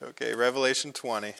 Okay, 0.00 0.32
Revelation 0.32 0.92
20. 0.92 1.34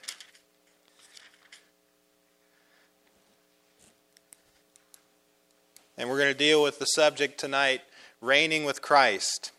And 5.97 6.11
we're 6.11 6.19
going 6.19 6.33
to 6.33 6.37
deal 6.37 6.61
with 6.65 6.81
the 6.81 6.87
subject 6.87 7.39
tonight 7.39 7.83
reigning 8.21 8.65
with 8.65 8.83
Christ. 8.83 9.53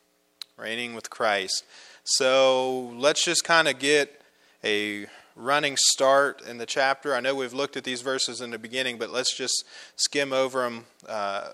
Reigning 0.57 0.95
with 0.95 1.09
Christ. 1.09 1.63
So 2.03 2.93
let's 2.97 3.23
just 3.23 3.45
kind 3.45 3.69
of 3.69 3.79
get 3.79 4.21
a 4.65 5.05
running 5.33 5.77
start 5.77 6.41
in 6.41 6.57
the 6.57 6.65
chapter. 6.65 7.15
I 7.15 7.21
know 7.21 7.33
we've 7.33 7.53
looked 7.53 7.77
at 7.77 7.85
these 7.85 8.01
verses 8.01 8.41
in 8.41 8.51
the 8.51 8.59
beginning, 8.59 8.97
but 8.97 9.11
let's 9.11 9.33
just 9.33 9.63
skim 9.95 10.33
over 10.33 10.63
them 10.63 10.85
uh, 11.07 11.51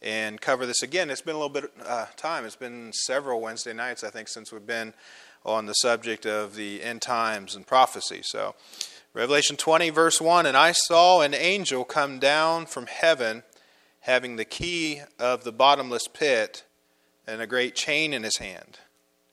and 0.00 0.40
cover 0.40 0.64
this 0.64 0.82
again. 0.82 1.10
It's 1.10 1.20
been 1.20 1.34
a 1.34 1.38
little 1.38 1.50
bit 1.50 1.70
uh, 1.84 2.06
time. 2.16 2.46
It's 2.46 2.56
been 2.56 2.90
several 2.94 3.42
Wednesday 3.42 3.74
nights, 3.74 4.02
I 4.02 4.08
think, 4.08 4.28
since 4.28 4.50
we've 4.50 4.66
been 4.66 4.94
on 5.46 5.66
the 5.66 5.74
subject 5.74 6.26
of 6.26 6.56
the 6.56 6.82
end 6.82 7.00
times 7.00 7.54
and 7.54 7.66
prophecy. 7.66 8.20
So, 8.24 8.54
Revelation 9.14 9.56
20, 9.56 9.90
verse 9.90 10.20
1 10.20 10.44
And 10.44 10.56
I 10.56 10.72
saw 10.72 11.22
an 11.22 11.32
angel 11.32 11.84
come 11.84 12.18
down 12.18 12.66
from 12.66 12.86
heaven 12.86 13.44
having 14.00 14.36
the 14.36 14.44
key 14.44 15.00
of 15.18 15.44
the 15.44 15.52
bottomless 15.52 16.08
pit 16.08 16.64
and 17.26 17.40
a 17.40 17.46
great 17.46 17.74
chain 17.74 18.12
in 18.12 18.24
his 18.24 18.36
hand. 18.38 18.78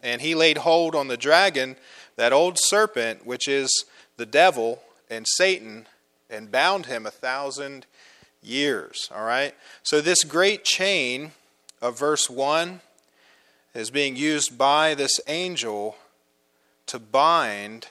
And 0.02 0.22
he 0.22 0.36
laid 0.36 0.60
hold 0.60 0.96
on 0.96 1.08
the 1.08 1.18
dragon, 1.18 1.76
that 2.16 2.34
old 2.34 2.58
serpent, 2.60 3.26
which 3.26 3.48
is 3.48 3.86
the 4.18 4.26
devil 4.26 4.82
and 5.10 5.26
Satan, 5.28 5.88
and 6.30 6.52
bound 6.52 6.86
him 6.86 7.06
a 7.06 7.12
thousand 7.12 7.86
years. 8.42 9.10
All 9.14 9.26
right? 9.26 9.56
So, 9.82 10.00
this 10.00 10.24
great 10.24 10.64
chain 10.64 11.32
of 11.82 11.98
verse 11.98 12.30
1 12.30 12.82
is 13.74 13.90
being 13.90 14.16
used 14.16 14.58
by 14.58 14.94
this 14.94 15.20
angel 15.28 15.96
to 16.88 17.00
bind 17.00 17.88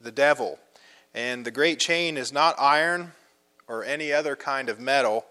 the 0.00 0.12
devil. 0.12 0.58
And 1.14 1.44
the 1.44 1.50
great 1.50 1.78
chain 1.78 2.16
is 2.16 2.32
not 2.32 2.54
iron 2.58 3.12
or 3.68 3.84
any 3.84 4.12
other 4.12 4.36
kind 4.36 4.68
of 4.68 4.78
metal. 4.78 5.26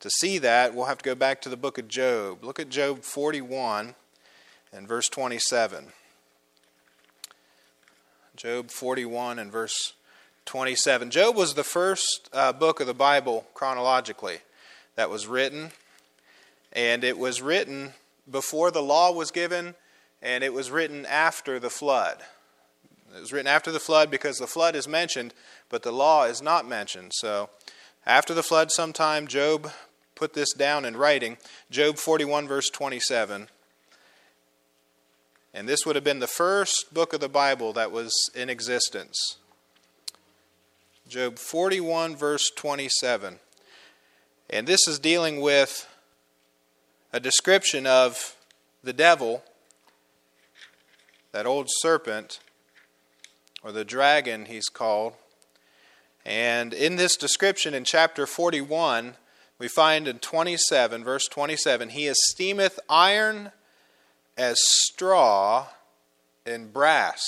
To 0.00 0.10
see 0.10 0.38
that, 0.38 0.74
we'll 0.74 0.86
have 0.86 0.98
to 0.98 1.04
go 1.04 1.14
back 1.14 1.40
to 1.42 1.48
the 1.48 1.56
book 1.56 1.78
of 1.78 1.88
Job. 1.88 2.44
Look 2.44 2.60
at 2.60 2.68
Job 2.68 3.02
41 3.02 3.94
and 4.72 4.88
verse 4.88 5.08
27. 5.08 5.86
Job 8.36 8.70
41 8.70 9.38
and 9.38 9.50
verse 9.50 9.94
27. 10.44 11.10
Job 11.10 11.34
was 11.34 11.54
the 11.54 11.64
first 11.64 12.28
uh, 12.32 12.52
book 12.52 12.80
of 12.80 12.86
the 12.86 12.94
Bible 12.94 13.46
chronologically 13.54 14.38
that 14.94 15.10
was 15.10 15.26
written, 15.26 15.70
and 16.72 17.02
it 17.02 17.18
was 17.18 17.40
written 17.40 17.92
before 18.30 18.70
the 18.70 18.82
law 18.82 19.12
was 19.12 19.30
given, 19.30 19.74
and 20.20 20.44
it 20.44 20.52
was 20.52 20.70
written 20.70 21.06
after 21.06 21.58
the 21.58 21.70
flood. 21.70 22.18
It 23.16 23.20
was 23.20 23.32
written 23.32 23.46
after 23.46 23.72
the 23.72 23.80
flood 23.80 24.10
because 24.10 24.36
the 24.36 24.46
flood 24.46 24.76
is 24.76 24.86
mentioned, 24.86 25.32
but 25.70 25.82
the 25.82 25.92
law 25.92 26.24
is 26.24 26.42
not 26.42 26.68
mentioned. 26.68 27.12
So, 27.14 27.48
after 28.04 28.34
the 28.34 28.42
flood, 28.42 28.70
sometime, 28.70 29.26
Job 29.26 29.70
put 30.14 30.34
this 30.34 30.52
down 30.52 30.84
in 30.84 30.96
writing. 30.96 31.38
Job 31.70 31.96
41, 31.96 32.46
verse 32.46 32.68
27. 32.68 33.48
And 35.54 35.66
this 35.66 35.86
would 35.86 35.96
have 35.96 36.04
been 36.04 36.18
the 36.18 36.26
first 36.26 36.92
book 36.92 37.14
of 37.14 37.20
the 37.20 37.28
Bible 37.28 37.72
that 37.72 37.90
was 37.90 38.12
in 38.34 38.50
existence. 38.50 39.38
Job 41.08 41.38
41, 41.38 42.16
verse 42.16 42.50
27. 42.54 43.38
And 44.50 44.66
this 44.66 44.86
is 44.86 44.98
dealing 44.98 45.40
with 45.40 45.88
a 47.12 47.20
description 47.20 47.86
of 47.86 48.36
the 48.84 48.92
devil, 48.92 49.42
that 51.32 51.46
old 51.46 51.68
serpent, 51.70 52.40
or 53.66 53.72
the 53.72 53.84
dragon, 53.84 54.44
he's 54.44 54.68
called. 54.68 55.14
And 56.24 56.72
in 56.72 56.94
this 56.94 57.16
description 57.16 57.74
in 57.74 57.82
chapter 57.82 58.24
41, 58.24 59.14
we 59.58 59.66
find 59.66 60.06
in 60.06 60.20
27, 60.20 61.02
verse 61.02 61.26
27, 61.26 61.88
he 61.88 62.06
esteemeth 62.06 62.78
iron 62.88 63.50
as 64.38 64.58
straw 64.60 65.66
and 66.46 66.72
brass 66.72 67.24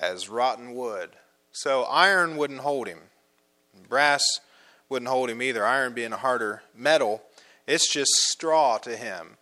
as 0.00 0.28
rotten 0.28 0.74
wood. 0.74 1.10
So 1.52 1.84
iron 1.84 2.36
wouldn't 2.36 2.60
hold 2.60 2.88
him. 2.88 2.98
Brass 3.88 4.22
wouldn't 4.88 5.08
hold 5.08 5.30
him 5.30 5.40
either. 5.40 5.64
Iron 5.64 5.94
being 5.94 6.12
a 6.12 6.16
harder 6.16 6.62
metal, 6.74 7.22
it's 7.68 7.92
just 7.92 8.10
straw 8.14 8.78
to 8.78 8.96
him. 8.96 9.36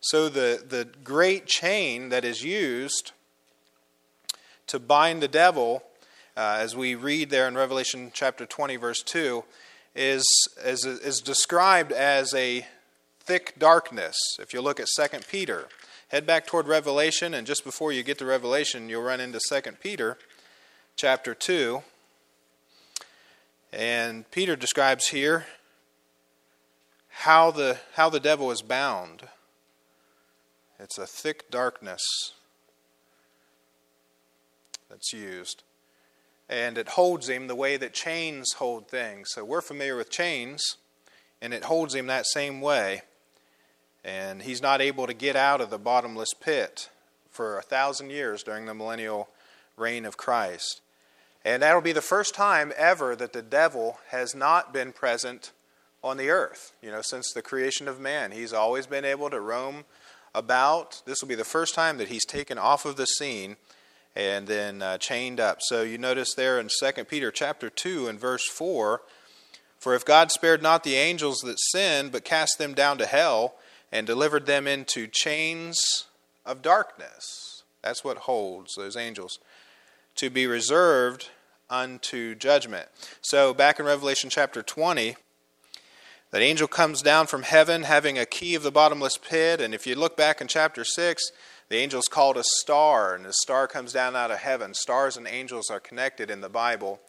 So 0.00 0.30
the, 0.30 0.64
the 0.66 0.88
great 1.04 1.44
chain 1.44 2.08
that 2.08 2.24
is 2.24 2.42
used 2.42 3.12
to 4.72 4.80
bind 4.80 5.22
the 5.22 5.28
devil, 5.28 5.82
uh, 6.34 6.56
as 6.58 6.74
we 6.74 6.94
read 6.94 7.28
there 7.28 7.46
in 7.46 7.54
Revelation 7.54 8.10
chapter 8.14 8.46
20, 8.46 8.76
verse 8.76 9.02
2, 9.02 9.44
is, 9.94 10.24
is, 10.64 10.86
is 10.86 11.20
described 11.20 11.92
as 11.92 12.32
a 12.32 12.66
thick 13.20 13.52
darkness. 13.58 14.16
If 14.40 14.54
you 14.54 14.62
look 14.62 14.80
at 14.80 14.88
2 14.96 15.18
Peter, 15.28 15.68
head 16.08 16.26
back 16.26 16.46
toward 16.46 16.68
Revelation, 16.68 17.34
and 17.34 17.46
just 17.46 17.64
before 17.64 17.92
you 17.92 18.02
get 18.02 18.16
to 18.20 18.24
Revelation, 18.24 18.88
you'll 18.88 19.02
run 19.02 19.20
into 19.20 19.38
2 19.46 19.72
Peter 19.72 20.16
chapter 20.96 21.34
2. 21.34 21.82
And 23.74 24.30
Peter 24.30 24.56
describes 24.56 25.08
here 25.08 25.44
how 27.10 27.50
the, 27.50 27.76
how 27.96 28.08
the 28.08 28.20
devil 28.20 28.50
is 28.50 28.62
bound. 28.62 29.28
It's 30.80 30.96
a 30.96 31.06
thick 31.06 31.50
darkness 31.50 32.00
that's 34.92 35.12
used 35.12 35.64
and 36.52 36.76
it 36.76 36.90
holds 36.90 37.30
him 37.30 37.46
the 37.46 37.54
way 37.54 37.78
that 37.78 37.94
chains 37.94 38.52
hold 38.58 38.86
things. 38.86 39.30
So 39.30 39.42
we're 39.42 39.62
familiar 39.62 39.96
with 39.96 40.10
chains, 40.10 40.76
and 41.40 41.54
it 41.54 41.64
holds 41.64 41.94
him 41.94 42.08
that 42.08 42.26
same 42.26 42.60
way. 42.60 43.02
And 44.04 44.42
he's 44.42 44.60
not 44.60 44.82
able 44.82 45.06
to 45.06 45.14
get 45.14 45.34
out 45.34 45.62
of 45.62 45.70
the 45.70 45.78
bottomless 45.78 46.34
pit 46.34 46.90
for 47.30 47.56
a 47.56 47.62
thousand 47.62 48.10
years 48.10 48.42
during 48.42 48.66
the 48.66 48.74
millennial 48.74 49.30
reign 49.78 50.04
of 50.04 50.18
Christ. 50.18 50.82
And 51.42 51.62
that'll 51.62 51.80
be 51.80 51.92
the 51.92 52.02
first 52.02 52.34
time 52.34 52.72
ever 52.76 53.16
that 53.16 53.32
the 53.32 53.42
devil 53.42 53.98
has 54.10 54.34
not 54.34 54.74
been 54.74 54.92
present 54.92 55.52
on 56.04 56.18
the 56.18 56.28
earth. 56.28 56.72
You 56.82 56.90
know, 56.90 57.00
since 57.02 57.32
the 57.32 57.42
creation 57.42 57.88
of 57.88 57.98
man, 57.98 58.30
he's 58.30 58.52
always 58.52 58.86
been 58.86 59.06
able 59.06 59.30
to 59.30 59.40
roam 59.40 59.84
about. 60.34 61.02
This 61.06 61.22
will 61.22 61.28
be 61.28 61.34
the 61.34 61.44
first 61.44 61.74
time 61.74 61.96
that 61.96 62.08
he's 62.08 62.26
taken 62.26 62.58
off 62.58 62.84
of 62.84 62.96
the 62.96 63.06
scene 63.06 63.56
and 64.14 64.46
then 64.46 64.82
uh, 64.82 64.98
chained 64.98 65.40
up. 65.40 65.58
So 65.60 65.82
you 65.82 65.98
notice 65.98 66.34
there 66.34 66.60
in 66.60 66.68
2 66.68 67.04
Peter 67.04 67.30
chapter 67.30 67.70
2 67.70 68.08
and 68.08 68.20
verse 68.20 68.46
4, 68.48 69.02
for 69.78 69.94
if 69.94 70.04
God 70.04 70.30
spared 70.30 70.62
not 70.62 70.84
the 70.84 70.94
angels 70.94 71.38
that 71.38 71.58
sinned, 71.58 72.12
but 72.12 72.24
cast 72.24 72.58
them 72.58 72.74
down 72.74 72.98
to 72.98 73.06
hell 73.06 73.54
and 73.90 74.06
delivered 74.06 74.46
them 74.46 74.66
into 74.66 75.06
chains 75.06 76.04
of 76.46 76.62
darkness. 76.62 77.62
That's 77.82 78.04
what 78.04 78.18
holds 78.18 78.74
those 78.76 78.96
angels 78.96 79.38
to 80.16 80.30
be 80.30 80.46
reserved 80.46 81.30
unto 81.68 82.34
judgment. 82.34 82.88
So 83.22 83.54
back 83.54 83.80
in 83.80 83.86
Revelation 83.86 84.30
chapter 84.30 84.62
20, 84.62 85.16
that 86.30 86.42
angel 86.42 86.68
comes 86.68 87.02
down 87.02 87.26
from 87.26 87.42
heaven 87.42 87.82
having 87.82 88.18
a 88.18 88.26
key 88.26 88.54
of 88.54 88.62
the 88.62 88.70
bottomless 88.70 89.18
pit. 89.18 89.60
And 89.60 89.74
if 89.74 89.86
you 89.86 89.94
look 89.94 90.16
back 90.16 90.40
in 90.40 90.48
chapter 90.48 90.84
6, 90.84 91.32
the 91.72 91.80
angel's 91.80 92.06
called 92.06 92.36
a 92.36 92.44
star, 92.44 93.14
and 93.14 93.24
the 93.24 93.32
star 93.32 93.66
comes 93.66 93.94
down 93.94 94.14
out 94.14 94.30
of 94.30 94.36
heaven. 94.36 94.74
Stars 94.74 95.16
and 95.16 95.26
angels 95.26 95.70
are 95.70 95.80
connected 95.80 96.30
in 96.30 96.42
the 96.42 96.50
Bible. 96.50 97.00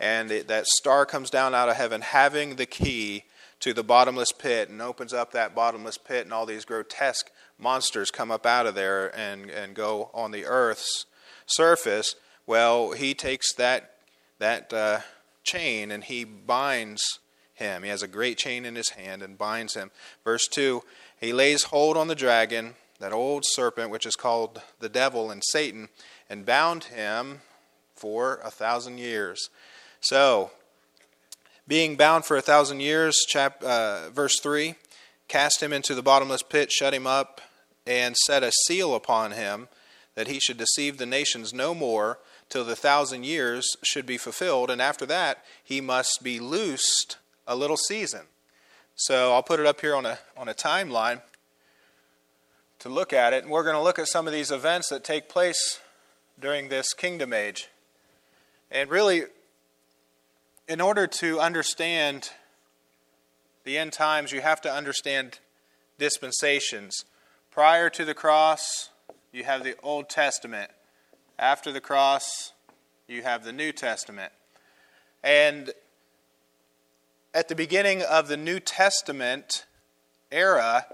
And 0.00 0.32
it, 0.32 0.48
that 0.48 0.66
star 0.66 1.06
comes 1.06 1.30
down 1.30 1.54
out 1.54 1.68
of 1.68 1.76
heaven 1.76 2.00
having 2.00 2.56
the 2.56 2.66
key 2.66 3.22
to 3.60 3.72
the 3.72 3.84
bottomless 3.84 4.32
pit 4.32 4.70
and 4.70 4.82
opens 4.82 5.12
up 5.12 5.30
that 5.32 5.54
bottomless 5.54 5.98
pit, 5.98 6.24
and 6.24 6.34
all 6.34 6.46
these 6.46 6.64
grotesque 6.64 7.30
monsters 7.60 8.10
come 8.10 8.32
up 8.32 8.44
out 8.44 8.66
of 8.66 8.74
there 8.74 9.16
and, 9.16 9.50
and 9.50 9.76
go 9.76 10.10
on 10.12 10.32
the 10.32 10.46
earth's 10.46 11.06
surface. 11.46 12.16
Well, 12.44 12.90
he 12.90 13.14
takes 13.14 13.54
that, 13.54 13.98
that 14.40 14.72
uh, 14.72 15.00
chain 15.44 15.92
and 15.92 16.02
he 16.02 16.24
binds 16.24 17.20
him. 17.54 17.84
He 17.84 17.88
has 17.88 18.02
a 18.02 18.08
great 18.08 18.36
chain 18.36 18.64
in 18.64 18.74
his 18.74 18.90
hand 18.90 19.22
and 19.22 19.38
binds 19.38 19.74
him. 19.74 19.92
Verse 20.24 20.48
2 20.48 20.82
He 21.20 21.32
lays 21.32 21.64
hold 21.64 21.96
on 21.96 22.08
the 22.08 22.16
dragon 22.16 22.74
that 23.00 23.12
old 23.12 23.44
serpent, 23.46 23.90
which 23.90 24.06
is 24.06 24.16
called 24.16 24.60
the 24.80 24.88
devil 24.88 25.30
and 25.30 25.42
Satan, 25.44 25.88
and 26.28 26.46
bound 26.46 26.84
him 26.84 27.40
for 27.94 28.40
a 28.44 28.50
thousand 28.50 28.98
years. 28.98 29.50
So, 30.00 30.50
being 31.66 31.96
bound 31.96 32.24
for 32.24 32.36
a 32.36 32.42
thousand 32.42 32.80
years, 32.80 33.18
chap, 33.28 33.62
uh, 33.62 34.10
verse 34.10 34.40
3 34.40 34.74
cast 35.28 35.62
him 35.62 35.74
into 35.74 35.94
the 35.94 36.02
bottomless 36.02 36.42
pit, 36.42 36.72
shut 36.72 36.94
him 36.94 37.06
up, 37.06 37.42
and 37.86 38.16
set 38.16 38.42
a 38.42 38.50
seal 38.66 38.94
upon 38.94 39.32
him 39.32 39.68
that 40.14 40.26
he 40.26 40.40
should 40.40 40.56
deceive 40.56 40.96
the 40.96 41.06
nations 41.06 41.52
no 41.52 41.74
more 41.74 42.18
till 42.48 42.64
the 42.64 42.74
thousand 42.74 43.24
years 43.24 43.76
should 43.84 44.06
be 44.06 44.16
fulfilled. 44.16 44.70
And 44.70 44.80
after 44.80 45.06
that, 45.06 45.44
he 45.62 45.80
must 45.80 46.20
be 46.22 46.40
loosed 46.40 47.18
a 47.46 47.54
little 47.54 47.76
season. 47.76 48.22
So 48.96 49.32
I'll 49.32 49.42
put 49.42 49.60
it 49.60 49.66
up 49.66 49.80
here 49.80 49.94
on 49.94 50.06
a, 50.06 50.18
on 50.36 50.48
a 50.48 50.54
timeline 50.54 51.20
to 52.80 52.88
look 52.88 53.12
at 53.12 53.32
it. 53.32 53.42
And 53.42 53.52
we're 53.52 53.64
going 53.64 53.76
to 53.76 53.82
look 53.82 53.98
at 53.98 54.08
some 54.08 54.26
of 54.26 54.32
these 54.32 54.50
events 54.50 54.88
that 54.88 55.04
take 55.04 55.28
place 55.28 55.80
during 56.38 56.68
this 56.68 56.92
kingdom 56.92 57.32
age. 57.32 57.68
And 58.70 58.90
really, 58.90 59.24
in 60.68 60.80
order 60.80 61.06
to 61.06 61.40
understand 61.40 62.30
the 63.64 63.78
end 63.78 63.92
times, 63.92 64.32
you 64.32 64.40
have 64.40 64.60
to 64.62 64.72
understand 64.72 65.40
dispensations. 65.98 67.04
Prior 67.50 67.90
to 67.90 68.04
the 68.04 68.14
cross, 68.14 68.90
you 69.32 69.44
have 69.44 69.64
the 69.64 69.74
Old 69.82 70.08
Testament. 70.08 70.70
After 71.38 71.72
the 71.72 71.80
cross, 71.80 72.52
you 73.06 73.22
have 73.22 73.44
the 73.44 73.52
New 73.52 73.72
Testament. 73.72 74.32
And 75.22 75.72
at 77.34 77.48
the 77.48 77.54
beginning 77.54 78.02
of 78.02 78.28
the 78.28 78.36
New 78.36 78.60
Testament 78.60 79.66
era, 80.30 80.86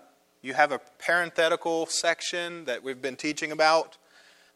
you 0.44 0.52
have 0.52 0.73
a 0.73 0.81
parenthetical 0.99 1.87
section 1.87 2.67
that 2.67 2.85
we've 2.85 3.00
been 3.00 3.17
teaching 3.17 3.50
about. 3.50 3.96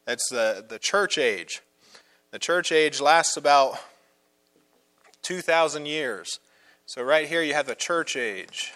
That's 0.05 0.29
the, 0.29 0.63
the 0.69 0.77
church 0.77 1.17
age. 1.17 1.63
The 2.29 2.37
church 2.37 2.71
age 2.71 3.01
lasts 3.01 3.35
about 3.35 3.79
2,000 5.23 5.87
years. 5.87 6.39
So, 6.85 7.01
right 7.01 7.27
here, 7.27 7.41
you 7.41 7.55
have 7.55 7.65
the 7.65 7.73
church 7.73 8.15
age. 8.15 8.73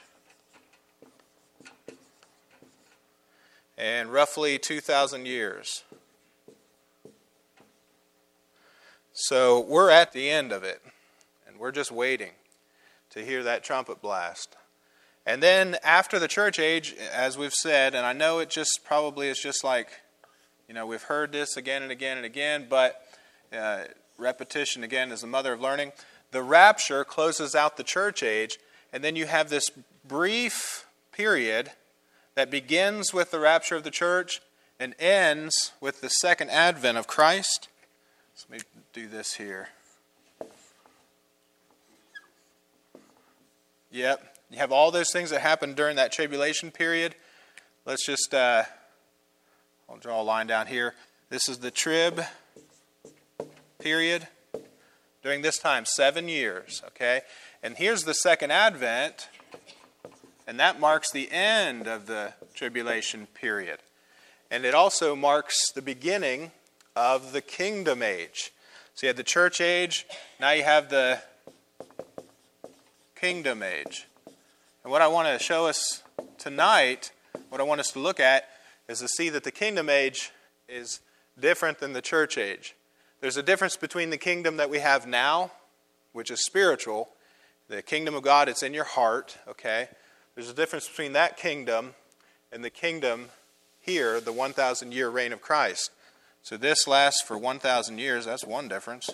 And 3.77 4.11
roughly 4.11 4.57
2,000 4.57 5.27
years. 5.27 5.83
So, 9.13 9.59
we're 9.59 9.91
at 9.91 10.13
the 10.13 10.31
end 10.31 10.51
of 10.51 10.63
it, 10.63 10.81
and 11.47 11.59
we're 11.59 11.71
just 11.71 11.91
waiting 11.91 12.31
to 13.11 13.23
hear 13.23 13.43
that 13.43 13.63
trumpet 13.63 14.01
blast. 14.01 14.55
And 15.25 15.41
then 15.41 15.77
after 15.83 16.19
the 16.19 16.27
church 16.27 16.59
age, 16.59 16.95
as 17.13 17.37
we've 17.37 17.53
said, 17.53 17.95
and 17.95 18.05
I 18.05 18.13
know 18.13 18.39
it 18.39 18.49
just 18.49 18.81
probably 18.83 19.29
is 19.29 19.39
just 19.39 19.63
like, 19.63 19.89
you 20.67 20.73
know, 20.73 20.85
we've 20.85 21.03
heard 21.03 21.31
this 21.31 21.55
again 21.55 21.81
and 21.81 21.91
again 21.91 22.17
and 22.17 22.25
again, 22.25 22.67
but 22.69 23.01
uh, 23.55 23.83
repetition 24.17 24.83
again 24.83 25.11
is 25.11 25.21
the 25.21 25.27
mother 25.27 25.53
of 25.53 25.61
learning. 25.61 25.93
The 26.31 26.43
rapture 26.43 27.05
closes 27.05 27.55
out 27.55 27.77
the 27.77 27.83
church 27.83 28.21
age, 28.21 28.57
and 28.91 29.03
then 29.03 29.15
you 29.15 29.25
have 29.25 29.49
this 29.49 29.69
brief 30.05 30.85
period 31.11 31.71
that 32.35 32.49
begins 32.49 33.13
with 33.13 33.31
the 33.31 33.39
rapture 33.39 33.75
of 33.75 33.83
the 33.83 33.91
church 33.91 34.41
and 34.79 34.95
ends 34.99 35.71
with 35.79 36.01
the 36.01 36.09
second 36.09 36.49
advent 36.49 36.97
of 36.97 37.07
Christ. 37.07 37.69
So 38.35 38.47
let 38.49 38.59
me 38.59 38.65
do 38.91 39.07
this 39.07 39.35
here. 39.35 39.69
Yep. 43.91 44.32
You 44.53 44.59
have 44.59 44.71
all 44.71 44.91
those 44.91 45.11
things 45.11 45.31
that 45.31 45.41
happen 45.41 45.73
during 45.73 45.95
that 45.95 46.11
tribulation 46.11 46.69
period. 46.69 47.15
Let's 47.87 48.05
just, 48.05 48.35
uh, 48.35 48.65
I'll 49.89 49.97
draw 49.97 50.21
a 50.21 50.23
line 50.23 50.45
down 50.45 50.67
here. 50.67 50.93
This 51.29 51.49
is 51.49 51.57
the 51.57 51.71
trib 51.71 52.21
period. 53.79 54.27
During 55.23 55.41
this 55.41 55.57
time, 55.57 55.85
seven 55.85 56.27
years, 56.27 56.83
okay? 56.89 57.21
And 57.63 57.77
here's 57.77 58.03
the 58.03 58.13
second 58.13 58.51
advent, 58.51 59.27
and 60.45 60.59
that 60.59 60.79
marks 60.79 61.09
the 61.09 61.31
end 61.31 61.87
of 61.87 62.05
the 62.05 62.33
tribulation 62.53 63.25
period. 63.33 63.79
And 64.51 64.65
it 64.65 64.75
also 64.75 65.15
marks 65.15 65.71
the 65.71 65.81
beginning 65.81 66.51
of 66.95 67.31
the 67.31 67.41
kingdom 67.41 68.03
age. 68.03 68.51
So 68.93 69.07
you 69.07 69.09
had 69.09 69.17
the 69.17 69.23
church 69.23 69.59
age, 69.59 70.05
now 70.39 70.51
you 70.51 70.63
have 70.63 70.91
the 70.91 71.23
kingdom 73.15 73.63
age. 73.63 74.05
And 74.83 74.91
what 74.91 75.01
I 75.01 75.07
want 75.07 75.29
to 75.29 75.41
show 75.41 75.67
us 75.67 76.03
tonight, 76.37 77.13
what 77.47 77.61
I 77.61 77.63
want 77.63 77.79
us 77.79 77.91
to 77.91 77.99
look 77.99 78.19
at, 78.19 78.49
is 78.89 78.99
to 78.99 79.07
see 79.07 79.29
that 79.29 79.45
the 79.45 79.51
kingdom 79.51 79.89
age 79.89 80.31
is 80.67 80.99
different 81.39 81.79
than 81.79 81.93
the 81.93 82.01
church 82.01 82.37
age. 82.37 82.75
There's 83.21 83.37
a 83.37 83.43
difference 83.43 83.77
between 83.77 84.09
the 84.09 84.17
kingdom 84.17 84.57
that 84.57 84.69
we 84.69 84.79
have 84.79 85.07
now, 85.07 85.51
which 86.11 86.29
is 86.29 86.43
spiritual, 86.43 87.07
the 87.69 87.81
kingdom 87.81 88.13
of 88.13 88.23
God, 88.23 88.49
it's 88.49 88.61
in 88.61 88.73
your 88.73 88.83
heart, 88.83 89.37
okay? 89.47 89.87
There's 90.35 90.49
a 90.49 90.53
difference 90.53 90.89
between 90.89 91.13
that 91.13 91.37
kingdom 91.37 91.93
and 92.51 92.61
the 92.61 92.69
kingdom 92.69 93.29
here, 93.79 94.19
the 94.19 94.33
1,000 94.33 94.91
year 94.91 95.09
reign 95.09 95.31
of 95.31 95.41
Christ. 95.41 95.91
So 96.41 96.57
this 96.57 96.87
lasts 96.89 97.21
for 97.21 97.37
1,000 97.37 97.99
years. 97.99 98.25
That's 98.25 98.43
one 98.43 98.67
difference. 98.67 99.09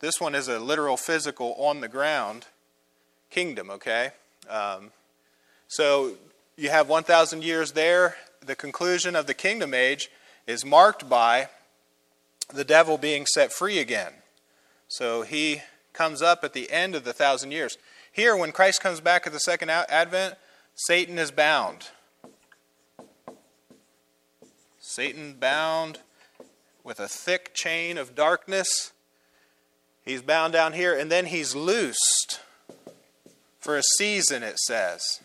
This 0.00 0.20
one 0.20 0.34
is 0.34 0.46
a 0.46 0.58
literal, 0.58 0.98
physical, 0.98 1.54
on 1.54 1.80
the 1.80 1.88
ground 1.88 2.44
kingdom, 3.30 3.70
okay? 3.70 4.10
Um, 4.48 4.90
so 5.68 6.16
you 6.56 6.70
have 6.70 6.88
1,000 6.88 7.44
years 7.44 7.72
there. 7.72 8.16
The 8.44 8.56
conclusion 8.56 9.14
of 9.14 9.26
the 9.26 9.34
kingdom 9.34 9.74
age 9.74 10.10
is 10.46 10.64
marked 10.64 11.08
by 11.08 11.48
the 12.52 12.64
devil 12.64 12.98
being 12.98 13.26
set 13.26 13.52
free 13.52 13.78
again. 13.78 14.12
So 14.88 15.22
he 15.22 15.62
comes 15.92 16.22
up 16.22 16.44
at 16.44 16.54
the 16.54 16.70
end 16.70 16.94
of 16.94 17.04
the 17.04 17.12
thousand 17.12 17.52
years. 17.52 17.76
Here, 18.10 18.36
when 18.36 18.52
Christ 18.52 18.80
comes 18.80 19.00
back 19.00 19.26
at 19.26 19.32
the 19.32 19.40
second 19.40 19.70
advent, 19.70 20.36
Satan 20.74 21.18
is 21.18 21.30
bound. 21.30 21.88
Satan 24.80 25.34
bound 25.34 25.98
with 26.82 26.98
a 26.98 27.08
thick 27.08 27.52
chain 27.52 27.98
of 27.98 28.14
darkness. 28.14 28.92
He's 30.04 30.22
bound 30.22 30.54
down 30.54 30.72
here, 30.72 30.98
and 30.98 31.12
then 31.12 31.26
he's 31.26 31.54
loosed 31.54 32.40
for 33.68 33.76
a 33.76 33.82
season, 33.98 34.42
it 34.42 34.58
says. 34.58 35.20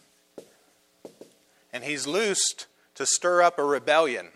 And 1.71 1.85
he's 1.85 2.05
loosed 2.05 2.67
to 2.95 3.05
stir 3.05 3.41
up 3.41 3.57
a 3.57 3.63
rebellion. 3.63 4.31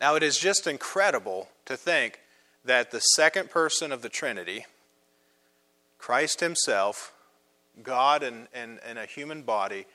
Now, 0.00 0.16
it 0.16 0.24
is 0.24 0.36
just 0.36 0.66
incredible 0.66 1.48
to 1.66 1.76
think 1.76 2.18
that 2.64 2.90
the 2.90 2.98
second 2.98 3.48
person 3.48 3.92
of 3.92 4.02
the 4.02 4.08
Trinity, 4.08 4.66
Christ 5.98 6.40
Himself, 6.40 7.12
God 7.80 8.24
in, 8.24 8.48
in, 8.52 8.80
in 8.90 8.98
a 8.98 9.06
human 9.06 9.42
body, 9.42 9.86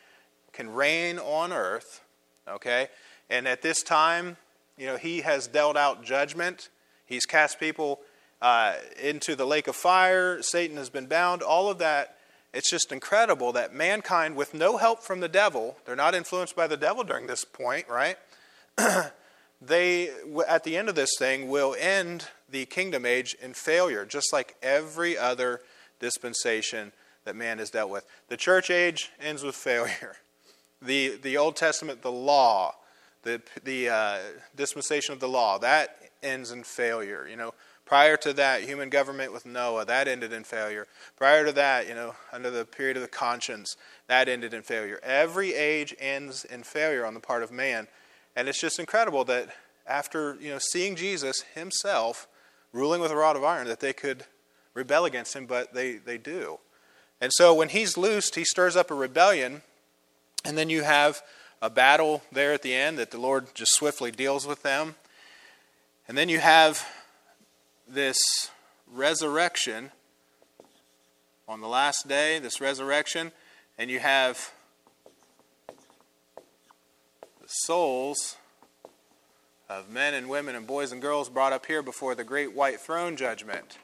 can 0.53 0.69
reign 0.69 1.19
on 1.19 1.51
earth, 1.51 1.99
okay? 2.47 2.87
And 3.29 3.45
at 3.45 3.61
this 3.61 3.83
time, 3.83 4.37
you 4.77 4.85
know, 4.85 4.95
he 4.95 5.19
has 5.19 5.47
dealt 5.47 5.75
out 5.75 6.01
judgment. 6.01 6.69
He's 7.05 7.25
cast 7.25 7.59
people 7.59 7.99
uh, 8.41 8.75
into 9.03 9.35
the 9.35 9.45
lake 9.45 9.67
of 9.67 9.75
fire. 9.75 10.41
Satan 10.41 10.77
has 10.77 10.89
been 10.89 11.07
bound. 11.07 11.41
All 11.41 11.69
of 11.69 11.79
that. 11.79 12.16
It's 12.53 12.69
just 12.69 12.91
incredible 12.91 13.51
that 13.53 13.73
mankind, 13.73 14.35
with 14.35 14.53
no 14.53 14.77
help 14.77 15.01
from 15.01 15.19
the 15.19 15.27
devil, 15.27 15.77
they're 15.85 15.95
not 15.95 16.15
influenced 16.15 16.55
by 16.55 16.67
the 16.67 16.77
devil 16.77 17.03
during 17.03 17.27
this 17.27 17.43
point, 17.45 17.87
right? 17.89 18.17
they, 19.61 20.09
at 20.47 20.63
the 20.63 20.77
end 20.77 20.89
of 20.89 20.95
this 20.95 21.11
thing, 21.17 21.49
will 21.49 21.75
end 21.79 22.27
the 22.49 22.65
kingdom 22.65 23.05
age 23.05 23.35
in 23.41 23.53
failure, 23.53 24.05
just 24.05 24.31
like 24.31 24.55
every 24.63 25.17
other 25.17 25.61
dispensation 25.99 26.91
that 27.25 27.35
man 27.35 27.59
has 27.59 27.69
dealt 27.69 27.89
with. 27.89 28.05
The 28.29 28.37
church 28.37 28.69
age 28.69 29.11
ends 29.19 29.43
with 29.43 29.55
failure. 29.55 30.17
The, 30.79 31.17
the 31.23 31.37
Old 31.37 31.55
Testament, 31.55 32.03
the 32.03 32.11
law, 32.11 32.75
the, 33.23 33.41
the 33.63 33.89
uh, 33.89 34.17
dispensation 34.55 35.11
of 35.11 35.19
the 35.19 35.27
law, 35.27 35.57
that 35.57 35.97
ends 36.21 36.51
in 36.51 36.61
failure. 36.61 37.27
You 37.27 37.35
know, 37.35 37.55
prior 37.87 38.17
to 38.17 38.33
that, 38.33 38.63
human 38.63 38.89
government 38.89 39.31
with 39.31 39.45
Noah, 39.45 39.85
that 39.85 40.09
ended 40.09 40.33
in 40.33 40.43
failure. 40.43 40.87
Prior 41.15 41.45
to 41.45 41.53
that, 41.53 41.87
you 41.87 41.95
know, 41.95 42.15
under 42.33 42.51
the 42.51 42.65
period 42.65 42.97
of 42.97 43.01
the 43.01 43.09
conscience, 43.09 43.77
that 44.07 44.27
ended 44.27 44.53
in 44.53 44.61
failure. 44.61 44.99
Every 45.01 45.53
age 45.53 45.95
ends 45.97 46.43
in 46.43 46.63
failure 46.63 47.05
on 47.05 47.13
the 47.13 47.21
part 47.21 47.43
of 47.43 47.51
man. 47.51 47.87
And 48.35 48.49
it's 48.49 48.59
just 48.59 48.77
incredible 48.77 49.23
that 49.25 49.55
after, 49.87 50.37
you 50.41 50.49
know, 50.49 50.59
seeing 50.59 50.97
Jesus 50.97 51.43
himself 51.55 52.27
ruling 52.73 52.99
with 52.99 53.09
a 53.09 53.15
rod 53.15 53.37
of 53.37 53.43
iron, 53.45 53.67
that 53.67 53.79
they 53.79 53.93
could 53.93 54.25
rebel 54.73 55.05
against 55.05 55.33
him, 55.33 55.45
but 55.45 55.73
they, 55.73 55.93
they 55.93 56.17
do. 56.17 56.59
And 57.21 57.31
so 57.33 57.53
when 57.53 57.69
he's 57.69 57.97
loosed, 57.97 58.35
he 58.35 58.43
stirs 58.43 58.75
up 58.75 58.91
a 58.91 58.95
rebellion, 58.95 59.61
and 60.43 60.57
then 60.57 60.69
you 60.69 60.83
have 60.83 61.21
a 61.61 61.69
battle 61.69 62.21
there 62.33 62.51
at 62.51 62.61
the 62.61 62.75
end 62.75 62.97
that 62.99 63.11
the 63.11 63.17
Lord 63.17 63.55
just 63.55 63.73
swiftly 63.73 64.11
deals 64.11 64.45
with 64.45 64.61
them. 64.61 64.95
And 66.07 66.17
then 66.17 66.29
you 66.29 66.39
have 66.39 66.85
this 67.89 68.17
resurrection 68.91 69.91
on 71.47 71.61
the 71.61 71.67
last 71.67 72.07
day, 72.07 72.39
this 72.39 72.59
resurrection, 72.59 73.31
and 73.77 73.89
you 73.89 73.99
have 73.99 74.51
the 77.41 77.47
souls 77.47 78.35
of 79.69 79.89
men 79.89 80.13
and 80.13 80.29
women 80.29 80.55
and 80.55 80.67
boys 80.67 80.91
and 80.91 81.01
girls 81.01 81.29
brought 81.29 81.53
up 81.53 81.65
here 81.65 81.81
before 81.81 82.15
the 82.15 82.23
great 82.23 82.53
white 82.53 82.79
throne 82.79 83.15
judgment. 83.15 83.77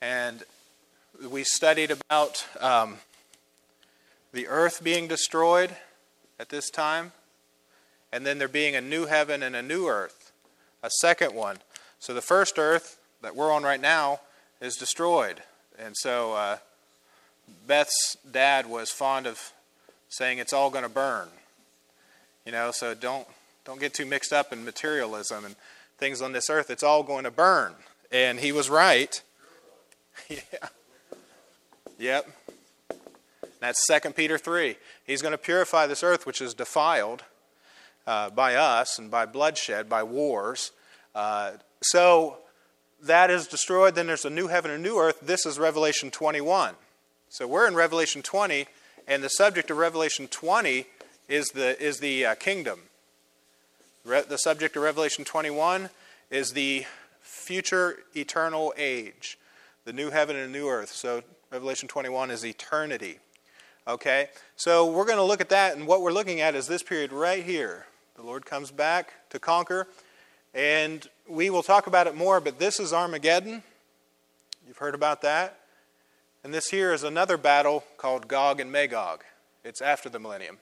And 0.00 0.42
we 1.30 1.44
studied 1.44 1.90
about 1.90 2.46
um, 2.60 2.98
the 4.32 4.48
earth 4.48 4.82
being 4.82 5.08
destroyed 5.08 5.76
at 6.38 6.50
this 6.50 6.70
time, 6.70 7.12
and 8.12 8.26
then 8.26 8.38
there 8.38 8.48
being 8.48 8.76
a 8.76 8.80
new 8.80 9.06
heaven 9.06 9.42
and 9.42 9.56
a 9.56 9.62
new 9.62 9.86
earth, 9.86 10.32
a 10.82 10.90
second 10.90 11.34
one. 11.34 11.56
So 12.06 12.14
the 12.14 12.22
first 12.22 12.56
earth 12.56 13.00
that 13.22 13.34
we're 13.34 13.52
on 13.52 13.64
right 13.64 13.80
now 13.80 14.20
is 14.60 14.76
destroyed. 14.76 15.42
And 15.76 15.96
so 15.96 16.34
uh, 16.34 16.58
Beth's 17.66 18.16
dad 18.30 18.68
was 18.68 18.92
fond 18.92 19.26
of 19.26 19.52
saying 20.08 20.38
it's 20.38 20.52
all 20.52 20.70
going 20.70 20.84
to 20.84 20.88
burn. 20.88 21.26
You 22.44 22.52
know, 22.52 22.70
so 22.70 22.94
don't 22.94 23.26
don't 23.64 23.80
get 23.80 23.92
too 23.92 24.06
mixed 24.06 24.32
up 24.32 24.52
in 24.52 24.64
materialism 24.64 25.44
and 25.44 25.56
things 25.98 26.22
on 26.22 26.30
this 26.30 26.48
earth. 26.48 26.70
It's 26.70 26.84
all 26.84 27.02
going 27.02 27.24
to 27.24 27.30
burn. 27.32 27.72
And 28.12 28.38
he 28.38 28.52
was 28.52 28.70
right. 28.70 29.20
yeah. 30.28 30.38
Yep. 31.98 32.30
That's 33.58 33.84
2 33.84 34.10
Peter 34.10 34.38
3. 34.38 34.76
He's 35.04 35.22
going 35.22 35.32
to 35.32 35.38
purify 35.38 35.88
this 35.88 36.04
earth, 36.04 36.24
which 36.24 36.40
is 36.40 36.54
defiled 36.54 37.24
uh, 38.06 38.30
by 38.30 38.54
us 38.54 38.96
and 38.96 39.10
by 39.10 39.26
bloodshed, 39.26 39.88
by 39.88 40.04
wars. 40.04 40.70
Uh, 41.12 41.54
so 41.82 42.38
that 43.02 43.30
is 43.30 43.46
destroyed. 43.46 43.94
Then 43.94 44.06
there's 44.06 44.24
a 44.24 44.30
new 44.30 44.48
heaven 44.48 44.70
and 44.70 44.84
a 44.84 44.88
new 44.88 44.98
earth. 44.98 45.20
This 45.20 45.46
is 45.46 45.58
Revelation 45.58 46.10
21. 46.10 46.74
So 47.28 47.46
we're 47.46 47.68
in 47.68 47.74
Revelation 47.74 48.22
20, 48.22 48.66
and 49.06 49.22
the 49.22 49.28
subject 49.28 49.70
of 49.70 49.76
Revelation 49.76 50.28
20 50.28 50.86
is 51.28 51.48
the, 51.48 51.80
is 51.82 51.98
the 51.98 52.26
uh, 52.26 52.34
kingdom. 52.36 52.80
Re- 54.04 54.22
the 54.26 54.38
subject 54.38 54.76
of 54.76 54.82
Revelation 54.82 55.24
21 55.24 55.90
is 56.30 56.52
the 56.52 56.86
future 57.20 57.98
eternal 58.14 58.72
age, 58.76 59.38
the 59.84 59.92
new 59.92 60.10
heaven 60.10 60.36
and 60.36 60.52
new 60.52 60.68
earth. 60.68 60.90
So 60.90 61.22
Revelation 61.50 61.88
21 61.88 62.30
is 62.30 62.44
eternity. 62.44 63.18
Okay? 63.86 64.28
So 64.56 64.90
we're 64.90 65.04
going 65.04 65.18
to 65.18 65.24
look 65.24 65.40
at 65.40 65.48
that, 65.50 65.76
and 65.76 65.86
what 65.86 66.02
we're 66.02 66.12
looking 66.12 66.40
at 66.40 66.54
is 66.54 66.66
this 66.66 66.82
period 66.82 67.12
right 67.12 67.44
here. 67.44 67.86
The 68.16 68.22
Lord 68.22 68.46
comes 68.46 68.70
back 68.70 69.12
to 69.30 69.38
conquer, 69.38 69.88
and 70.54 71.06
we 71.28 71.50
will 71.50 71.62
talk 71.62 71.86
about 71.86 72.06
it 72.06 72.14
more, 72.14 72.40
but 72.40 72.58
this 72.58 72.80
is 72.80 72.92
Armageddon. 72.92 73.62
You've 74.66 74.78
heard 74.78 74.94
about 74.94 75.22
that. 75.22 75.60
And 76.44 76.54
this 76.54 76.70
here 76.70 76.92
is 76.92 77.02
another 77.02 77.36
battle 77.36 77.84
called 77.96 78.28
Gog 78.28 78.60
and 78.60 78.70
Magog. 78.70 79.24
It's 79.64 79.82
after 79.82 80.08
the 80.08 80.18
millennium. 80.18 80.58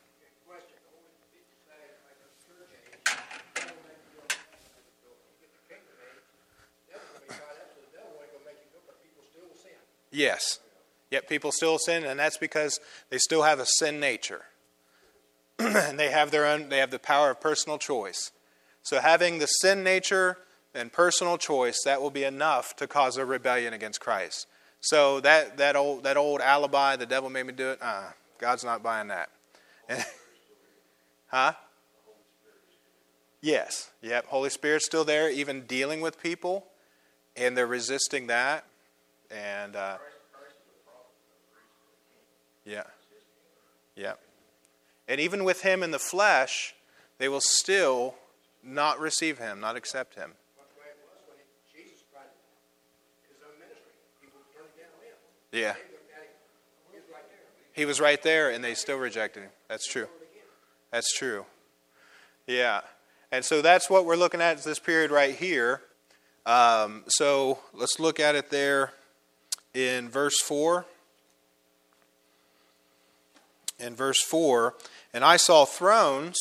Yes. 10.15 10.61
Yet 11.11 11.29
people 11.29 11.53
still 11.53 11.79
sin, 11.79 12.05
and 12.05 12.19
that's 12.19 12.39
because 12.39 12.81
they 13.11 13.19
still 13.19 13.43
have 13.43 13.59
a 13.59 13.67
sin 13.67 14.01
nature. 14.01 14.43
and 15.59 15.99
they 15.99 16.11
have 16.11 16.31
their 16.31 16.47
own 16.47 16.69
they 16.69 16.79
have 16.79 16.91
the 16.91 16.99
power 16.99 17.31
of 17.31 17.41
personal 17.41 17.79
choice. 17.79 18.33
So 18.85 19.01
having 19.01 19.39
the 19.39 19.47
sin 19.47 19.83
nature 19.83 20.37
and 20.75 20.93
personal 20.93 21.39
choice, 21.39 21.81
that 21.85 22.03
will 22.03 22.11
be 22.11 22.23
enough 22.23 22.77
to 22.77 22.87
cause 22.87 23.17
a 23.17 23.25
rebellion 23.25 23.73
against 23.73 23.99
Christ. 23.99 24.47
So 24.81 25.21
that, 25.21 25.57
that 25.57 25.75
old 25.75 26.05
that 26.05 26.19
old 26.19 26.43
alibi, 26.43 26.97
the 26.97 27.07
devil 27.07 27.31
made 27.31 27.47
me 27.47 27.55
do 27.55 27.71
it, 27.71 27.79
uh, 27.81 28.11
God's 28.39 28.63
not 28.63 28.83
buying 28.83 29.09
that. 29.09 29.31
huh? 31.29 31.53
Yes. 33.41 33.91
Yep. 34.03 34.27
Holy 34.27 34.51
Spirit's 34.51 34.85
still 34.85 35.05
there, 35.05 35.31
even 35.31 35.63
dealing 35.63 36.03
with 36.03 36.23
people, 36.23 36.67
and 37.37 37.57
they're 37.57 37.67
resisting 37.67 38.27
that. 38.27 38.67
And 39.31 39.77
uh, 39.77 39.97
yeah. 42.67 42.85
Yeah. 43.97 44.15
And 45.09 45.21
even 45.21 45.45
with 45.45 45.63
him 45.63 45.83
in 45.83 45.91
the 45.91 45.99
flesh, 45.99 46.75
they 47.17 47.29
will 47.29 47.41
still 47.43 48.15
not 48.65 48.99
receive 48.99 49.39
him, 49.39 49.61
not 49.61 49.77
accept 49.77 50.15
him. 50.15 50.33
Yeah. 55.53 55.75
He 57.73 57.85
was 57.85 58.01
right 58.01 58.21
there 58.23 58.51
and 58.51 58.63
they 58.63 58.75
still 58.75 58.99
rejected 58.99 59.45
him. 59.45 59.51
That's 59.69 59.87
true. 59.87 60.09
That's 60.91 61.13
true. 61.17 61.47
Yeah. 62.47 62.81
And 63.31 63.45
so 63.45 63.63
that's 63.63 63.89
what 63.89 64.05
we're 64.05 64.17
looking 64.17 64.41
at 64.41 64.63
this 64.65 64.79
period 64.79 65.11
right 65.11 65.35
here. 65.35 65.81
Um, 66.47 67.05
so 67.09 67.59
let's 67.73 67.99
look 67.99 68.21
at 68.21 68.35
it 68.35 68.51
there 68.51 68.93
in 69.73 70.09
verse 70.09 70.41
4. 70.41 70.85
In 73.79 73.95
verse 73.95 74.23
4 74.23 74.75
And 75.13 75.25
I 75.25 75.37
saw 75.37 75.65
thrones, 75.65 76.37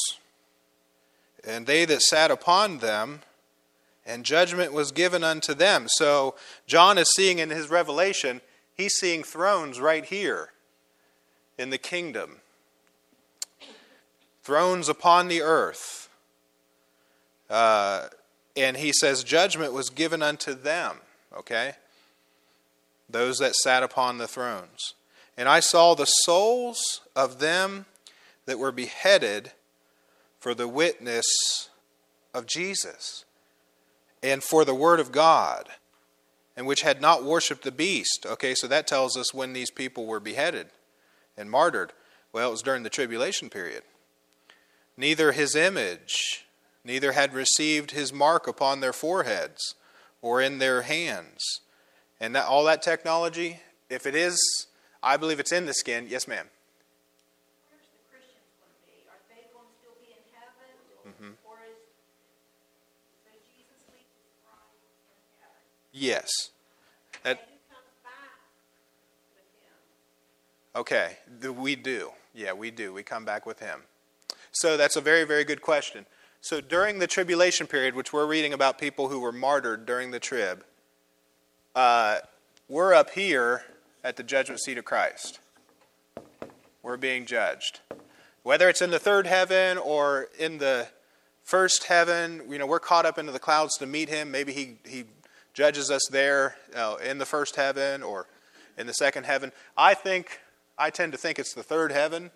and 1.46 1.66
they 1.66 1.86
that 1.86 2.02
sat 2.02 2.32
upon 2.32 2.80
them, 2.80 3.22
and 4.06 4.26
judgment 4.26 4.74
was 4.74 4.92
given 4.92 5.24
unto 5.24 5.54
them. 5.54 5.86
So 5.88 6.36
John 6.68 6.98
is 6.98 7.12
seeing 7.16 7.40
in 7.40 7.50
his 7.50 7.70
revelation, 7.70 8.42
he's 8.74 8.94
seeing 8.94 9.24
thrones 9.24 9.80
right 9.80 10.06
here 10.06 10.50
in 11.58 11.70
the 11.70 11.78
kingdom. 11.78 12.38
Thrones 14.44 14.90
upon 14.90 15.28
the 15.28 15.42
earth. 15.42 16.10
Uh, 17.50 18.08
and 18.56 18.78
he 18.78 18.92
says, 18.92 19.24
Judgment 19.24 19.74
was 19.74 19.90
given 19.90 20.22
unto 20.22 20.54
them, 20.54 20.98
okay? 21.38 21.74
Those 23.10 23.38
that 23.40 23.56
sat 23.56 23.84
upon 23.84 24.18
the 24.18 24.28
thrones. 24.28 24.96
And 25.38 25.48
I 25.48 25.60
saw 25.60 25.94
the 25.94 26.06
souls 26.06 27.02
of 27.16 27.40
them 27.40 27.86
that 28.46 28.60
were 28.60 28.72
beheaded 28.72 29.52
for 30.44 30.54
the 30.54 30.68
witness 30.68 31.70
of 32.34 32.46
Jesus 32.46 33.24
and 34.22 34.44
for 34.44 34.66
the 34.66 34.76
word 34.76 35.00
of 35.00 35.14
God, 35.14 35.70
and 36.58 36.68
which 36.68 36.82
had 36.82 37.00
not 37.00 37.24
worshipped 37.24 37.64
the 37.64 37.72
beast. 37.72 38.26
Okay, 38.26 38.54
so 38.54 38.68
that 38.68 38.86
tells 38.86 39.16
us 39.16 39.34
when 39.34 39.54
these 39.54 39.72
people 39.72 40.06
were 40.06 40.20
beheaded 40.20 40.68
and 41.38 41.50
martyred. 41.50 41.94
Well, 42.34 42.50
it 42.50 42.52
was 42.52 42.62
during 42.62 42.84
the 42.84 42.90
tribulation 42.90 43.50
period. 43.50 43.84
Neither 44.98 45.32
his 45.32 45.56
image, 45.56 46.46
neither 46.84 47.14
had 47.14 47.34
received 47.34 47.92
his 47.92 48.12
mark 48.12 48.46
upon 48.46 48.82
their 48.82 48.92
foreheads 48.92 49.76
or 50.22 50.42
in 50.42 50.60
their 50.60 50.82
hands. 50.82 51.62
And 52.20 52.36
that, 52.36 52.48
all 52.48 52.66
that 52.66 52.82
technology, 52.82 53.62
if 53.90 54.06
it 54.06 54.14
is, 54.14 54.68
I 55.02 55.16
believe 55.16 55.40
it's 55.40 55.54
in 55.54 55.68
the 55.68 55.74
skin. 55.74 56.08
Yes, 56.10 56.28
ma'am. 56.28 56.48
Where's 57.72 57.88
the 57.96 58.04
Christians 58.12 58.52
going 58.60 58.76
to 58.76 58.84
be? 58.88 59.08
Are 59.08 59.24
they 59.28 59.48
going 59.52 59.68
to 59.68 59.76
still 59.82 59.98
be 60.00 60.16
in 60.16 60.24
heaven? 60.32 60.72
Mhm. 61.04 61.36
Or 61.44 61.60
is, 61.68 61.76
so 63.28 63.36
Jesus 63.44 63.84
leaves 63.92 64.14
his 64.16 64.32
bride 64.48 64.80
in 64.80 65.20
heaven? 65.44 65.68
Yes. 65.94 66.50
That, 67.24 67.38
who 67.38 67.44
comes 67.74 67.86
back 68.04 68.42
with 69.36 69.46
him? 70.74 70.82
okay, 70.82 71.18
we 71.54 71.76
do. 71.76 72.12
Yeah, 72.34 72.54
we 72.54 72.72
do. 72.72 72.92
We 72.92 73.04
come 73.04 73.24
back 73.24 73.46
with 73.46 73.60
him. 73.60 73.82
So 74.52 74.76
that's 74.76 74.96
a 74.96 75.02
very, 75.02 75.24
very 75.24 75.44
good 75.44 75.62
question. 75.62 76.06
So 76.42 76.60
during 76.60 77.00
the 77.00 77.08
tribulation 77.08 77.68
period, 77.68 77.96
which 77.96 78.12
we're 78.12 78.26
reading 78.26 78.54
about 78.54 78.80
people 78.80 79.08
who 79.08 79.20
were 79.20 79.32
martyred 79.32 79.86
during 79.86 80.12
the 80.12 80.20
trib, 80.20 80.66
uh, 81.76 82.18
we're 82.68 82.94
up 82.94 83.12
here 83.12 83.64
at 84.04 84.18
the 84.18 84.24
judgment 84.24 84.62
seat 84.62 84.78
of 84.78 84.86
Christ. 84.86 85.40
We're 86.82 86.98
being 86.98 87.26
judged. 87.26 87.80
Whether 88.42 88.68
it's 88.68 88.82
in 88.82 88.90
the 88.90 89.00
third 89.00 89.26
heaven 89.26 89.78
or 89.78 90.28
in 90.38 90.58
the 90.58 90.88
first 91.44 91.86
heaven, 91.86 92.42
you 92.50 92.58
know, 92.58 92.66
we're 92.66 92.80
caught 92.80 93.06
up 93.06 93.18
into 93.18 93.32
the 93.32 93.40
clouds 93.40 93.78
to 93.78 93.86
meet 93.86 94.10
him. 94.10 94.32
Maybe 94.32 94.52
he, 94.52 94.78
he 94.86 95.06
judges 95.54 95.92
us 95.92 96.02
there 96.12 96.56
uh, 96.76 96.96
in 97.04 97.18
the 97.18 97.26
first 97.26 97.56
heaven 97.56 98.04
or 98.04 98.28
in 98.78 98.88
the 98.88 98.94
second 98.94 99.26
heaven. 99.26 99.52
I 99.78 99.94
think, 99.94 100.40
I 100.78 100.90
tend 100.90 101.12
to 101.12 101.18
think 101.18 101.40
it's 101.40 101.54
the 101.54 101.64
third 101.64 101.92
heaven, 101.92 102.32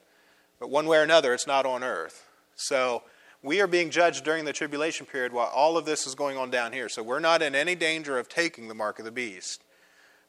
but 0.60 0.70
one 0.70 0.86
way 0.86 1.00
or 1.00 1.04
another, 1.04 1.34
it's 1.34 1.48
not 1.48 1.66
on 1.66 1.84
earth. 1.84 2.28
So 2.56 3.04
we 3.42 3.62
are 3.62 3.68
being 3.68 3.90
judged 3.90 4.24
during 4.24 4.46
the 4.46 4.54
tribulation 4.54 5.06
period 5.06 5.34
while 5.34 5.52
all 5.54 5.78
of 5.78 5.86
this 5.86 6.08
is 6.08 6.16
going 6.16 6.38
on 6.38 6.50
down 6.50 6.74
here. 6.74 6.90
So 6.90 7.04
we're 7.04 7.20
not 7.20 7.42
in 7.42 7.56
any 7.56 7.76
danger 7.76 8.18
of 8.18 8.30
taking 8.30 8.68
the 8.68 8.76
mark 8.76 9.00
of 9.00 9.06
the 9.06 9.12
beast. 9.12 9.64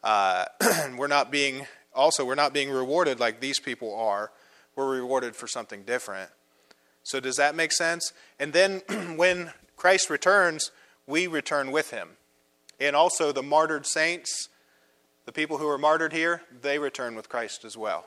Uh, 0.02 0.46
we're 0.96 1.08
not 1.08 1.30
being, 1.30 1.66
also, 1.94 2.24
we're 2.24 2.34
not 2.34 2.52
being 2.52 2.70
rewarded 2.70 3.20
like 3.20 3.40
these 3.40 3.60
people 3.60 3.94
are. 3.94 4.30
We're 4.76 4.90
rewarded 4.90 5.36
for 5.36 5.46
something 5.46 5.82
different. 5.82 6.30
So 7.02 7.20
does 7.20 7.36
that 7.36 7.54
make 7.54 7.72
sense? 7.72 8.12
And 8.38 8.52
then 8.52 8.82
when 9.16 9.52
Christ 9.76 10.10
returns, 10.10 10.70
we 11.06 11.26
return 11.26 11.72
with 11.72 11.90
him. 11.90 12.17
And 12.80 12.94
also 12.94 13.32
the 13.32 13.42
martyred 13.42 13.86
saints, 13.86 14.48
the 15.24 15.32
people 15.32 15.58
who 15.58 15.68
are 15.68 15.78
martyred 15.78 16.12
here, 16.12 16.42
they 16.62 16.78
return 16.78 17.14
with 17.14 17.28
Christ 17.28 17.64
as 17.64 17.76
well. 17.76 18.04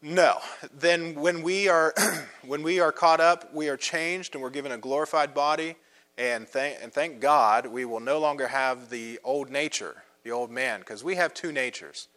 No. 0.00 0.38
Then 0.72 1.14
when 1.16 1.42
we 1.42 1.68
are 1.68 1.94
when 2.46 2.62
we 2.62 2.80
are 2.80 2.92
caught 2.92 3.20
up, 3.20 3.52
we 3.52 3.68
are 3.68 3.76
changed 3.76 4.34
and 4.34 4.42
we're 4.42 4.50
given 4.50 4.72
a 4.72 4.78
glorified 4.78 5.34
body. 5.34 5.76
And 6.16 6.48
thank 6.48 6.78
and 6.82 6.92
thank 6.92 7.20
God, 7.20 7.66
we 7.66 7.84
will 7.84 8.00
no 8.00 8.18
longer 8.18 8.48
have 8.48 8.90
the 8.90 9.18
old 9.24 9.50
nature, 9.50 10.02
the 10.22 10.30
old 10.30 10.50
man, 10.50 10.80
because 10.80 11.02
we 11.02 11.16
have 11.16 11.34
two 11.34 11.52
natures. 11.52 12.08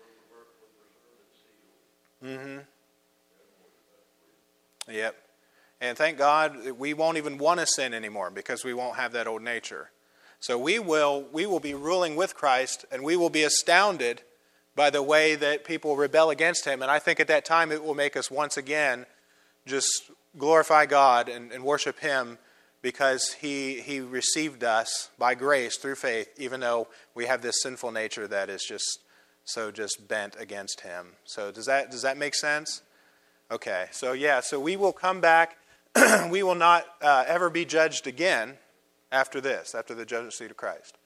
Mm-hmm. 2.24 2.60
Yep. 4.92 5.16
And 5.80 5.98
thank 5.98 6.18
God 6.18 6.72
we 6.78 6.94
won't 6.94 7.18
even 7.18 7.40
want 7.40 7.60
to 7.60 7.66
sin 7.66 7.94
anymore 7.94 8.30
because 8.30 8.64
we 8.64 8.74
won't 8.74 8.98
have 8.98 9.14
that 9.14 9.28
old 9.28 9.42
nature. 9.42 9.90
So 10.42 10.58
we 10.58 10.78
will 10.78 11.26
we 11.32 11.46
will 11.46 11.62
be 11.62 11.74
ruling 11.74 12.18
with 12.18 12.36
Christ 12.36 12.84
and 12.92 13.04
we 13.04 13.16
will 13.16 13.30
be 13.30 13.44
astounded 13.44 14.22
by 14.76 14.90
the 14.90 15.04
way 15.04 15.36
that 15.36 15.64
people 15.64 15.96
rebel 15.96 16.30
against 16.30 16.66
him. 16.66 16.82
And 16.82 16.92
I 16.92 17.00
think 17.00 17.20
at 17.20 17.28
that 17.28 17.46
time 17.46 17.72
it 17.72 17.84
will 17.84 17.96
make 17.96 18.18
us 18.18 18.30
once 18.30 18.58
again 18.58 19.06
just 19.66 20.12
glorify 20.38 20.86
God 20.86 21.30
and, 21.30 21.52
and 21.52 21.64
worship 21.64 22.00
Him 22.00 22.38
because 22.82 23.34
he, 23.34 23.80
he 23.80 24.00
received 24.00 24.64
us 24.64 25.10
by 25.20 25.36
grace 25.36 25.78
through 25.78 25.96
faith, 25.96 26.30
even 26.38 26.60
though 26.60 26.88
we 27.14 27.26
have 27.26 27.42
this 27.42 27.62
sinful 27.62 27.92
nature 27.92 28.28
that 28.28 28.50
is 28.50 28.64
just 28.68 29.00
so 29.44 29.72
just 29.72 30.08
bent 30.08 30.36
against 30.40 30.82
Him. 30.82 31.14
So, 31.26 31.52
does 31.52 31.66
that, 31.66 31.92
does 31.92 32.02
that 32.02 32.18
make 32.18 32.36
sense? 32.36 32.82
Okay, 33.52 33.88
so 33.92 34.14
yeah, 34.14 34.40
so 34.40 34.60
we 34.60 34.78
will 34.78 34.94
come 34.94 35.22
back. 35.22 35.58
we 36.30 36.42
will 36.42 36.56
not 36.56 36.86
uh, 37.02 37.26
ever 37.28 37.50
be 37.50 37.66
judged 37.66 38.08
again 38.08 38.58
after 39.12 39.42
this, 39.42 39.76
after 39.76 39.94
the 39.94 40.06
judgment 40.06 40.34
seat 40.34 40.52
of 40.52 40.58
Christ. 40.58 40.98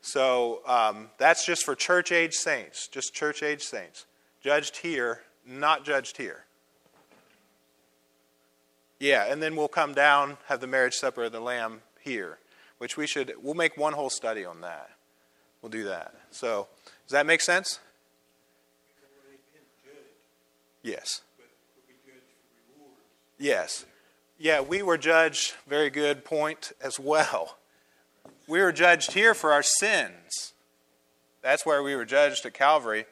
So 0.00 0.60
um, 0.66 1.10
that's 1.18 1.44
just 1.44 1.64
for 1.64 1.74
church 1.74 2.12
age 2.12 2.34
saints, 2.34 2.88
just 2.88 3.14
church 3.14 3.42
age 3.42 3.62
saints. 3.62 4.06
Judged 4.40 4.78
here, 4.78 5.22
not 5.46 5.84
judged 5.84 6.16
here. 6.16 6.44
Yeah, 9.00 9.30
and 9.30 9.42
then 9.42 9.54
we'll 9.54 9.68
come 9.68 9.94
down, 9.94 10.38
have 10.46 10.60
the 10.60 10.66
marriage 10.66 10.94
supper 10.94 11.24
of 11.24 11.32
the 11.32 11.40
Lamb 11.40 11.82
here, 12.00 12.38
which 12.78 12.96
we 12.96 13.06
should, 13.06 13.32
we'll 13.40 13.54
make 13.54 13.76
one 13.76 13.92
whole 13.92 14.10
study 14.10 14.44
on 14.44 14.60
that. 14.62 14.90
We'll 15.62 15.70
do 15.70 15.84
that. 15.84 16.14
So, 16.30 16.68
does 17.06 17.12
that 17.12 17.26
make 17.26 17.40
sense? 17.40 17.80
Yes. 20.82 21.22
Yes. 23.38 23.84
Yeah, 24.40 24.60
we 24.60 24.82
were 24.82 24.98
judged, 24.98 25.54
very 25.66 25.90
good 25.90 26.24
point 26.24 26.70
as 26.80 27.00
well. 27.00 27.58
We 28.46 28.60
were 28.60 28.70
judged 28.70 29.14
here 29.14 29.34
for 29.34 29.52
our 29.52 29.64
sins. 29.64 30.52
That's 31.42 31.66
where 31.66 31.82
we 31.82 31.96
were 31.96 32.04
judged 32.04 32.46
at 32.46 32.54
Calvary, 32.54 33.06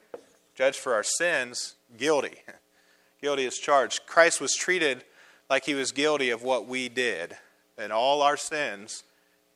judged 0.54 0.78
for 0.78 0.94
our 0.94 1.02
sins, 1.02 1.74
guilty. 1.96 2.42
Guilty 3.22 3.46
as 3.46 3.56
charged. 3.56 4.06
Christ 4.06 4.42
was 4.42 4.54
treated 4.54 5.02
like 5.48 5.64
he 5.64 5.74
was 5.74 5.90
guilty 5.90 6.28
of 6.28 6.42
what 6.42 6.68
we 6.68 6.90
did 6.90 7.34
and 7.78 7.90
all 7.90 8.20
our 8.20 8.36
sins. 8.36 9.04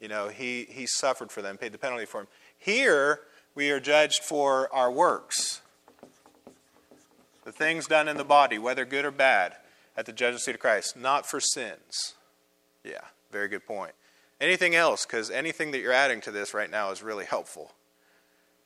You 0.01 0.09
know, 0.09 0.29
he, 0.29 0.67
he 0.71 0.87
suffered 0.87 1.31
for 1.31 1.43
them, 1.43 1.59
paid 1.59 1.73
the 1.73 1.79
penalty 1.79 2.07
for 2.07 2.23
them. 2.23 2.29
Here, 2.59 3.21
we 3.55 3.71
are 3.71 3.79
judged 3.79 4.25
for 4.25 4.73
our 4.75 4.91
works, 4.91 5.61
the 7.45 7.53
things 7.53 7.87
done 7.87 8.09
in 8.09 8.17
the 8.17 8.25
body, 8.25 8.59
whether 8.59 8.87
good 8.87 9.05
or 9.05 9.11
bad, 9.11 9.57
at 10.01 10.07
the 10.07 10.13
judgment 10.15 10.41
seat 10.41 10.55
of 10.55 10.61
Christ, 10.61 10.97
not 10.97 11.27
for 11.27 11.41
sins. 11.41 12.15
Yeah, 12.83 13.03
very 13.31 13.49
good 13.49 13.67
point. 13.67 13.93
Anything 14.41 14.75
else? 14.75 15.05
Because 15.05 15.31
anything 15.31 15.73
that 15.73 15.81
you're 15.81 15.93
adding 15.93 16.23
to 16.23 16.31
this 16.31 16.55
right 16.55 16.71
now 16.71 16.91
is 16.91 17.03
really 17.03 17.27
helpful. 17.27 17.73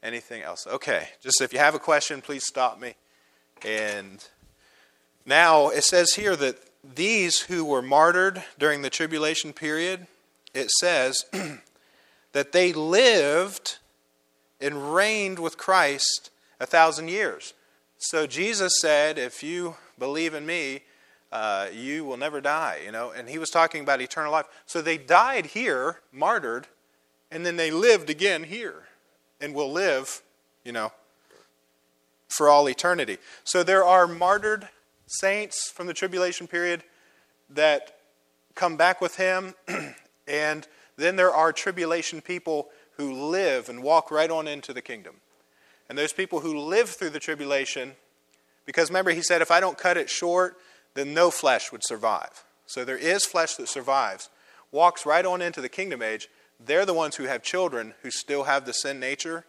Anything 0.00 0.42
else? 0.42 0.64
Okay, 0.64 1.08
just 1.20 1.40
if 1.40 1.52
you 1.52 1.58
have 1.58 1.74
a 1.74 1.80
question, 1.80 2.20
please 2.20 2.46
stop 2.46 2.80
me. 2.80 2.94
And 3.66 4.24
now 5.26 5.70
it 5.70 5.82
says 5.82 6.12
here 6.14 6.36
that 6.36 6.56
these 6.84 7.40
who 7.40 7.64
were 7.64 7.82
martyred 7.82 8.44
during 8.56 8.82
the 8.82 8.90
tribulation 8.90 9.52
period, 9.52 10.06
it 10.54 10.70
says 10.70 11.24
that 12.32 12.52
they 12.52 12.72
lived 12.72 13.78
and 14.60 14.94
reigned 14.94 15.40
with 15.40 15.58
Christ 15.58 16.30
a 16.60 16.66
thousand 16.66 17.08
years. 17.08 17.54
So 17.98 18.28
Jesus 18.28 18.74
said, 18.80 19.18
If 19.18 19.42
you 19.42 19.74
believe 19.98 20.32
in 20.32 20.46
me, 20.46 20.82
uh, 21.34 21.66
you 21.72 22.04
will 22.04 22.16
never 22.16 22.40
die, 22.40 22.78
you 22.84 22.92
know, 22.92 23.10
and 23.10 23.28
he 23.28 23.38
was 23.38 23.50
talking 23.50 23.82
about 23.82 24.00
eternal 24.00 24.30
life. 24.30 24.46
So 24.66 24.80
they 24.80 24.96
died 24.96 25.46
here, 25.46 26.00
martyred, 26.12 26.68
and 27.28 27.44
then 27.44 27.56
they 27.56 27.72
lived 27.72 28.08
again 28.08 28.44
here 28.44 28.84
and 29.40 29.52
will 29.52 29.72
live, 29.72 30.22
you 30.64 30.70
know, 30.70 30.92
for 32.28 32.48
all 32.48 32.68
eternity. 32.68 33.18
So 33.42 33.64
there 33.64 33.84
are 33.84 34.06
martyred 34.06 34.68
saints 35.08 35.72
from 35.72 35.88
the 35.88 35.92
tribulation 35.92 36.46
period 36.46 36.84
that 37.50 37.98
come 38.54 38.76
back 38.76 39.00
with 39.00 39.16
him, 39.16 39.54
and 40.28 40.68
then 40.96 41.16
there 41.16 41.34
are 41.34 41.52
tribulation 41.52 42.20
people 42.20 42.68
who 42.96 43.12
live 43.12 43.68
and 43.68 43.82
walk 43.82 44.12
right 44.12 44.30
on 44.30 44.46
into 44.46 44.72
the 44.72 44.80
kingdom. 44.80 45.16
And 45.88 45.98
those 45.98 46.12
people 46.12 46.40
who 46.40 46.56
live 46.56 46.90
through 46.90 47.10
the 47.10 47.18
tribulation, 47.18 47.96
because 48.66 48.88
remember, 48.88 49.10
he 49.10 49.20
said, 49.20 49.42
if 49.42 49.50
I 49.50 49.58
don't 49.58 49.76
cut 49.76 49.96
it 49.96 50.08
short, 50.08 50.56
then 50.94 51.14
no 51.14 51.30
flesh 51.30 51.70
would 51.72 51.84
survive. 51.84 52.44
So 52.66 52.84
there 52.84 52.96
is 52.96 53.26
flesh 53.26 53.56
that 53.56 53.68
survives, 53.68 54.30
walks 54.72 55.04
right 55.04 55.24
on 55.24 55.42
into 55.42 55.60
the 55.60 55.68
kingdom 55.68 56.02
age. 56.02 56.28
They're 56.64 56.86
the 56.86 56.94
ones 56.94 57.16
who 57.16 57.24
have 57.24 57.42
children 57.42 57.94
who 58.02 58.10
still 58.10 58.44
have 58.44 58.64
the 58.64 58.72
sin 58.72 58.98
nature, 58.98 59.44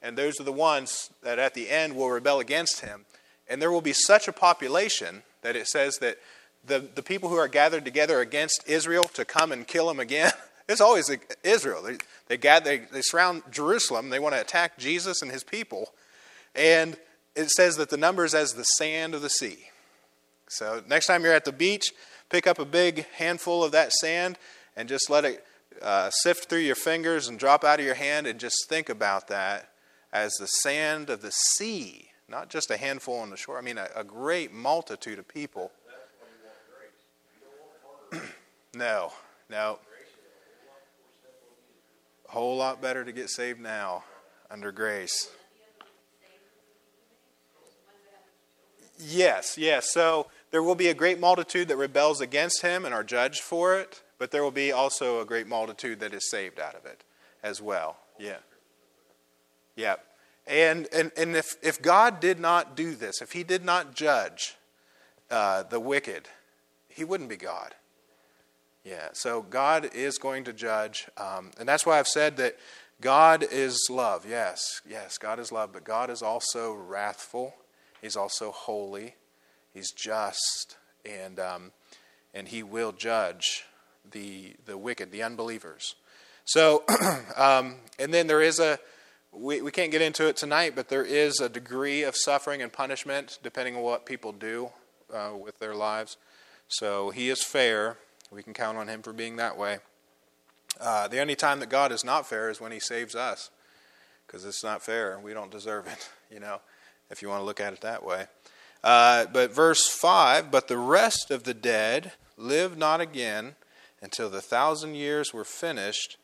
and 0.00 0.16
those 0.16 0.40
are 0.40 0.44
the 0.44 0.52
ones 0.52 1.10
that 1.22 1.38
at 1.38 1.54
the 1.54 1.70
end 1.70 1.96
will 1.96 2.10
rebel 2.10 2.40
against 2.40 2.80
him. 2.80 3.04
And 3.48 3.60
there 3.60 3.70
will 3.70 3.80
be 3.80 3.92
such 3.92 4.28
a 4.28 4.32
population 4.32 5.22
that 5.42 5.56
it 5.56 5.66
says 5.66 5.98
that 5.98 6.18
the, 6.64 6.80
the 6.94 7.02
people 7.02 7.28
who 7.28 7.36
are 7.36 7.48
gathered 7.48 7.84
together 7.84 8.20
against 8.20 8.62
Israel 8.66 9.08
to 9.08 9.24
come 9.24 9.52
and 9.52 9.66
kill 9.66 9.90
him 9.90 10.00
again, 10.00 10.32
it's 10.68 10.80
always 10.80 11.10
Israel. 11.42 11.82
They, 11.82 11.98
they, 12.28 12.36
gather, 12.36 12.64
they, 12.64 12.78
they 12.78 13.02
surround 13.02 13.42
Jerusalem. 13.50 14.10
They 14.10 14.20
want 14.20 14.34
to 14.34 14.40
attack 14.40 14.78
Jesus 14.78 15.22
and 15.22 15.30
his 15.30 15.44
people. 15.44 15.92
And 16.54 16.96
it 17.34 17.50
says 17.50 17.76
that 17.76 17.90
the 17.90 17.96
number 17.96 18.24
is 18.24 18.34
as 18.34 18.54
the 18.54 18.64
sand 18.64 19.14
of 19.14 19.22
the 19.22 19.30
sea. 19.30 19.70
So 20.52 20.82
next 20.86 21.06
time 21.06 21.24
you're 21.24 21.32
at 21.32 21.44
the 21.44 21.52
beach, 21.52 21.92
pick 22.28 22.46
up 22.46 22.58
a 22.58 22.64
big 22.64 23.06
handful 23.16 23.64
of 23.64 23.72
that 23.72 23.92
sand 23.92 24.38
and 24.76 24.88
just 24.88 25.08
let 25.08 25.24
it 25.24 25.44
uh, 25.80 26.10
sift 26.10 26.48
through 26.48 26.58
your 26.58 26.74
fingers 26.74 27.28
and 27.28 27.38
drop 27.38 27.64
out 27.64 27.80
of 27.80 27.86
your 27.86 27.94
hand 27.94 28.26
and 28.26 28.38
just 28.38 28.68
think 28.68 28.88
about 28.88 29.28
that 29.28 29.70
as 30.12 30.32
the 30.34 30.46
sand 30.46 31.08
of 31.08 31.22
the 31.22 31.30
sea, 31.30 32.10
not 32.28 32.50
just 32.50 32.70
a 32.70 32.76
handful 32.76 33.18
on 33.18 33.30
the 33.30 33.36
shore. 33.36 33.56
I 33.58 33.62
mean, 33.62 33.78
a, 33.78 33.88
a 33.96 34.04
great 34.04 34.52
multitude 34.52 35.18
of 35.18 35.26
people. 35.26 35.72
no, 38.74 39.12
no. 39.48 39.78
A 42.28 42.32
whole 42.32 42.56
lot 42.56 42.82
better 42.82 43.04
to 43.04 43.12
get 43.12 43.30
saved 43.30 43.60
now 43.60 44.04
under 44.50 44.70
grace. 44.70 45.30
Yes, 48.98 49.58
yes. 49.58 49.90
So 49.90 50.28
there 50.52 50.62
will 50.62 50.76
be 50.76 50.88
a 50.88 50.94
great 50.94 51.18
multitude 51.18 51.66
that 51.68 51.76
rebels 51.76 52.20
against 52.20 52.62
him 52.62 52.84
and 52.84 52.94
are 52.94 53.02
judged 53.02 53.40
for 53.40 53.76
it, 53.76 54.02
but 54.18 54.30
there 54.30 54.44
will 54.44 54.52
be 54.52 54.70
also 54.70 55.20
a 55.20 55.24
great 55.24 55.48
multitude 55.48 55.98
that 56.00 56.14
is 56.14 56.30
saved 56.30 56.60
out 56.60 56.76
of 56.76 56.86
it 56.86 57.02
as 57.42 57.60
well. 57.60 57.96
Yeah. 58.18 58.36
Yeah. 59.74 59.96
And, 60.46 60.88
and, 60.92 61.10
and 61.16 61.34
if, 61.34 61.56
if 61.62 61.80
God 61.80 62.20
did 62.20 62.38
not 62.38 62.76
do 62.76 62.94
this, 62.94 63.22
if 63.22 63.32
he 63.32 63.42
did 63.42 63.64
not 63.64 63.94
judge 63.94 64.56
uh, 65.30 65.62
the 65.62 65.80
wicked, 65.80 66.28
he 66.88 67.02
wouldn't 67.02 67.30
be 67.30 67.36
God. 67.36 67.74
Yeah, 68.84 69.08
so 69.12 69.42
God 69.42 69.90
is 69.94 70.18
going 70.18 70.44
to 70.44 70.52
judge. 70.52 71.06
Um, 71.16 71.52
and 71.58 71.68
that's 71.68 71.86
why 71.86 71.98
I've 71.98 72.08
said 72.08 72.36
that 72.38 72.56
God 73.00 73.44
is 73.50 73.88
love. 73.88 74.26
Yes, 74.28 74.60
yes, 74.88 75.18
God 75.18 75.38
is 75.38 75.50
love, 75.52 75.72
but 75.72 75.84
God 75.84 76.10
is 76.10 76.20
also 76.20 76.72
wrathful. 76.72 77.54
He's 78.02 78.16
also 78.16 78.50
holy. 78.50 79.14
He's 79.72 79.92
just, 79.92 80.76
and, 81.04 81.38
um, 81.38 81.72
and 82.34 82.48
he 82.48 82.62
will 82.62 82.92
judge 82.92 83.64
the, 84.10 84.54
the 84.66 84.76
wicked, 84.76 85.10
the 85.12 85.22
unbelievers. 85.22 85.94
So, 86.44 86.84
um, 87.36 87.76
and 87.98 88.12
then 88.12 88.26
there 88.26 88.42
is 88.42 88.58
a, 88.58 88.78
we, 89.32 89.62
we 89.62 89.70
can't 89.70 89.90
get 89.90 90.02
into 90.02 90.26
it 90.28 90.36
tonight, 90.36 90.74
but 90.76 90.88
there 90.88 91.04
is 91.04 91.40
a 91.40 91.48
degree 91.48 92.02
of 92.02 92.14
suffering 92.16 92.60
and 92.60 92.72
punishment 92.72 93.38
depending 93.42 93.76
on 93.76 93.82
what 93.82 94.04
people 94.04 94.32
do 94.32 94.70
uh, 95.12 95.30
with 95.36 95.58
their 95.58 95.74
lives. 95.74 96.16
So 96.68 97.10
he 97.10 97.30
is 97.30 97.42
fair. 97.42 97.96
We 98.30 98.42
can 98.42 98.54
count 98.54 98.78
on 98.78 98.88
him 98.88 99.02
for 99.02 99.12
being 99.12 99.36
that 99.36 99.56
way. 99.56 99.78
Uh, 100.80 101.06
the 101.08 101.20
only 101.20 101.36
time 101.36 101.60
that 101.60 101.68
God 101.68 101.92
is 101.92 102.04
not 102.04 102.26
fair 102.26 102.50
is 102.50 102.60
when 102.60 102.72
he 102.72 102.80
saves 102.80 103.14
us, 103.14 103.50
because 104.26 104.44
it's 104.44 104.64
not 104.64 104.82
fair. 104.82 105.18
We 105.22 105.34
don't 105.34 105.50
deserve 105.50 105.86
it, 105.86 106.10
you 106.34 106.40
know, 106.40 106.60
if 107.10 107.22
you 107.22 107.28
want 107.28 107.40
to 107.40 107.44
look 107.44 107.60
at 107.60 107.72
it 107.72 107.82
that 107.82 108.04
way. 108.04 108.26
Uh, 108.82 109.26
but 109.32 109.54
verse 109.54 109.86
5 109.88 110.50
But 110.50 110.68
the 110.68 110.78
rest 110.78 111.30
of 111.30 111.44
the 111.44 111.54
dead 111.54 112.12
live 112.36 112.76
not 112.76 113.00
again 113.00 113.54
until 114.00 114.28
the 114.28 114.40
thousand 114.40 114.94
years 114.94 115.32
were 115.32 115.44
finished. 115.44 116.16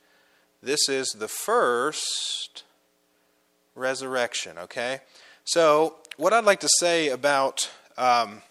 This 0.62 0.88
is 0.88 1.09
the 1.11 1.29
first 1.29 2.64
resurrection, 3.77 4.59
okay? 4.59 5.01
So, 5.44 5.97
what 6.16 6.33
I'd 6.33 6.44
like 6.44 6.61
to 6.61 6.68
say 6.79 7.09
about 7.09 7.71
um, 7.97 8.42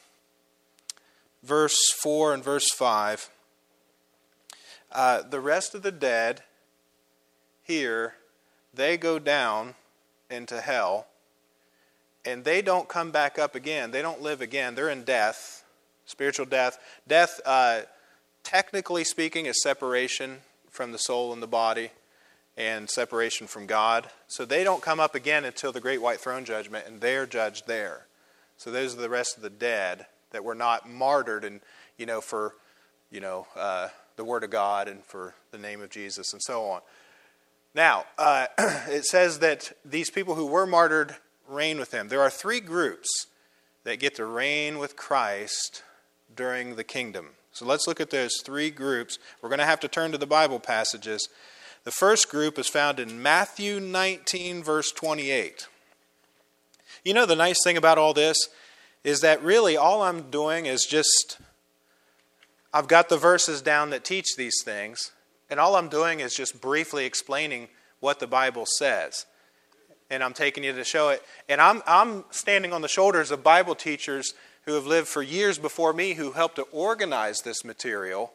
verse 1.43 1.78
4 2.02 2.34
and 2.34 2.43
verse 2.43 2.72
5 2.74 3.30
uh, 4.91 5.22
the 5.22 5.39
rest 5.39 5.76
of 5.76 5.82
the 5.82 5.91
dead 5.91 6.43
here, 7.63 8.15
they 8.74 8.98
go 8.98 9.20
down 9.20 9.76
into 10.30 10.62
hell 10.62 11.08
and 12.28 12.44
they 12.44 12.62
don't 12.62 12.88
come 12.88 13.12
back 13.12 13.40
up 13.40 13.56
again. 13.56 13.92
They 13.92 14.02
don't 14.02 14.22
live 14.22 14.42
again. 14.42 14.76
They're 14.76 14.90
in 14.90 15.04
death, 15.04 15.63
spiritual 16.06 16.46
death. 16.46 16.78
Death, 17.08 17.40
uh, 17.46 17.82
technically 18.44 19.04
speaking, 19.04 19.46
is 19.46 19.62
separation 19.62 20.40
from 20.70 20.92
the 20.92 20.98
soul 20.98 21.34
and 21.34 21.42
the 21.42 21.48
body 21.48 21.92
and 22.58 22.90
separation 22.90 23.48
from 23.48 23.66
God. 23.66 24.10
So 24.28 24.44
they 24.44 24.63
don't 24.63 24.82
come 24.82 25.00
up 25.00 25.16
again 25.16 25.46
until 25.46 25.72
the 25.72 25.80
great 25.80 26.02
white 26.02 26.20
throne 26.20 26.44
judgment, 26.44 26.86
and 26.88 27.02
they're 27.02 27.26
judged 27.26 27.68
there. 27.68 28.08
So 28.58 28.72
those 28.72 28.96
are 28.96 29.02
the 29.02 29.10
rest 29.10 29.38
of 29.38 29.44
the 29.44 29.50
dead 29.50 30.08
that 30.32 30.44
were 30.44 30.56
not 30.56 30.90
martyred 30.90 31.46
and 31.46 31.62
you 31.98 32.06
know, 32.06 32.22
for, 32.22 32.56
you 33.12 33.20
know, 33.20 33.48
uh, 33.56 33.90
the 34.16 34.24
Word 34.24 34.44
of 34.44 34.50
God 34.50 34.88
and 34.88 35.04
for 35.04 35.34
the 35.52 35.58
name 35.58 35.82
of 35.82 35.90
Jesus 35.90 36.34
and 36.34 36.42
so 36.42 36.66
on. 36.66 36.82
Now, 37.74 38.06
uh, 38.18 38.48
it 38.88 39.06
says 39.06 39.40
that 39.40 39.72
these 39.84 40.10
people 40.10 40.36
who 40.36 40.46
were 40.46 40.66
martyred 40.66 41.16
reign 41.48 41.80
with 41.80 41.94
him. 41.94 42.08
There 42.08 42.22
are 42.22 42.30
three 42.30 42.60
groups 42.60 43.28
that 43.84 44.00
get 44.00 44.16
to 44.16 44.26
reign 44.26 44.78
with 44.80 44.96
Christ 44.96 45.84
during 46.36 46.76
the 46.76 46.84
kingdom. 46.84 47.30
So 47.52 47.66
let's 47.66 47.88
look 47.88 48.00
at 48.00 48.12
those 48.12 48.42
three 48.44 48.70
groups. 48.70 49.18
We're 49.42 49.50
going 49.50 49.60
to 49.60 49.66
have 49.66 49.80
to 49.80 49.88
turn 49.88 50.12
to 50.12 50.18
the 50.18 50.28
Bible 50.28 50.60
passages. 50.60 51.28
The 51.86 51.92
first 51.92 52.30
group 52.30 52.60
is 52.60 52.68
found 52.68 53.00
in 53.00 53.22
Matthew 53.22 53.80
19, 53.80 54.62
verse 54.62 54.92
28. 54.92 55.68
You 57.04 57.14
know, 57.14 57.26
the 57.26 57.36
nice 57.36 57.64
thing 57.64 57.78
about 57.78 57.98
all 57.98 58.14
this 58.14 58.38
is 59.04 59.22
that 59.22 59.42
really 59.42 59.78
all 59.78 60.04
I'm 60.04 60.30
doing 60.30 60.66
is 60.66 60.86
just, 60.86 61.38
I've 62.74 62.90
got 62.90 63.08
the 63.08 63.18
verses 63.18 63.62
down 63.62 63.90
that 63.92 64.04
teach 64.04 64.36
these 64.36 64.62
things, 64.64 65.12
and 65.50 65.60
all 65.60 65.78
I'm 65.78 65.88
doing 65.88 66.20
is 66.20 66.36
just 66.36 66.60
briefly 66.60 67.06
explaining 67.06 67.70
what 68.02 68.20
the 68.20 68.28
Bible 68.28 68.66
says. 68.78 69.26
And 70.10 70.24
I'm 70.24 70.34
taking 70.34 70.63
you 70.63 70.74
to 70.74 70.84
show 70.84 71.10
it. 71.10 71.22
And 71.50 71.60
I'm, 71.60 71.82
I'm 71.86 72.24
standing 72.32 72.74
on 72.74 72.82
the 72.82 72.88
shoulders 72.88 73.32
of 73.32 73.43
Bible 73.43 73.76
teachers 73.76 74.34
who 74.65 74.74
have 74.74 74.86
lived 74.86 75.08
for 75.08 75.22
years 75.22 75.58
before 75.58 75.93
me 75.93 76.13
who 76.13 76.32
helped 76.32 76.56
to 76.58 76.63
organize 76.72 77.41
this 77.41 77.63
material. 77.65 78.34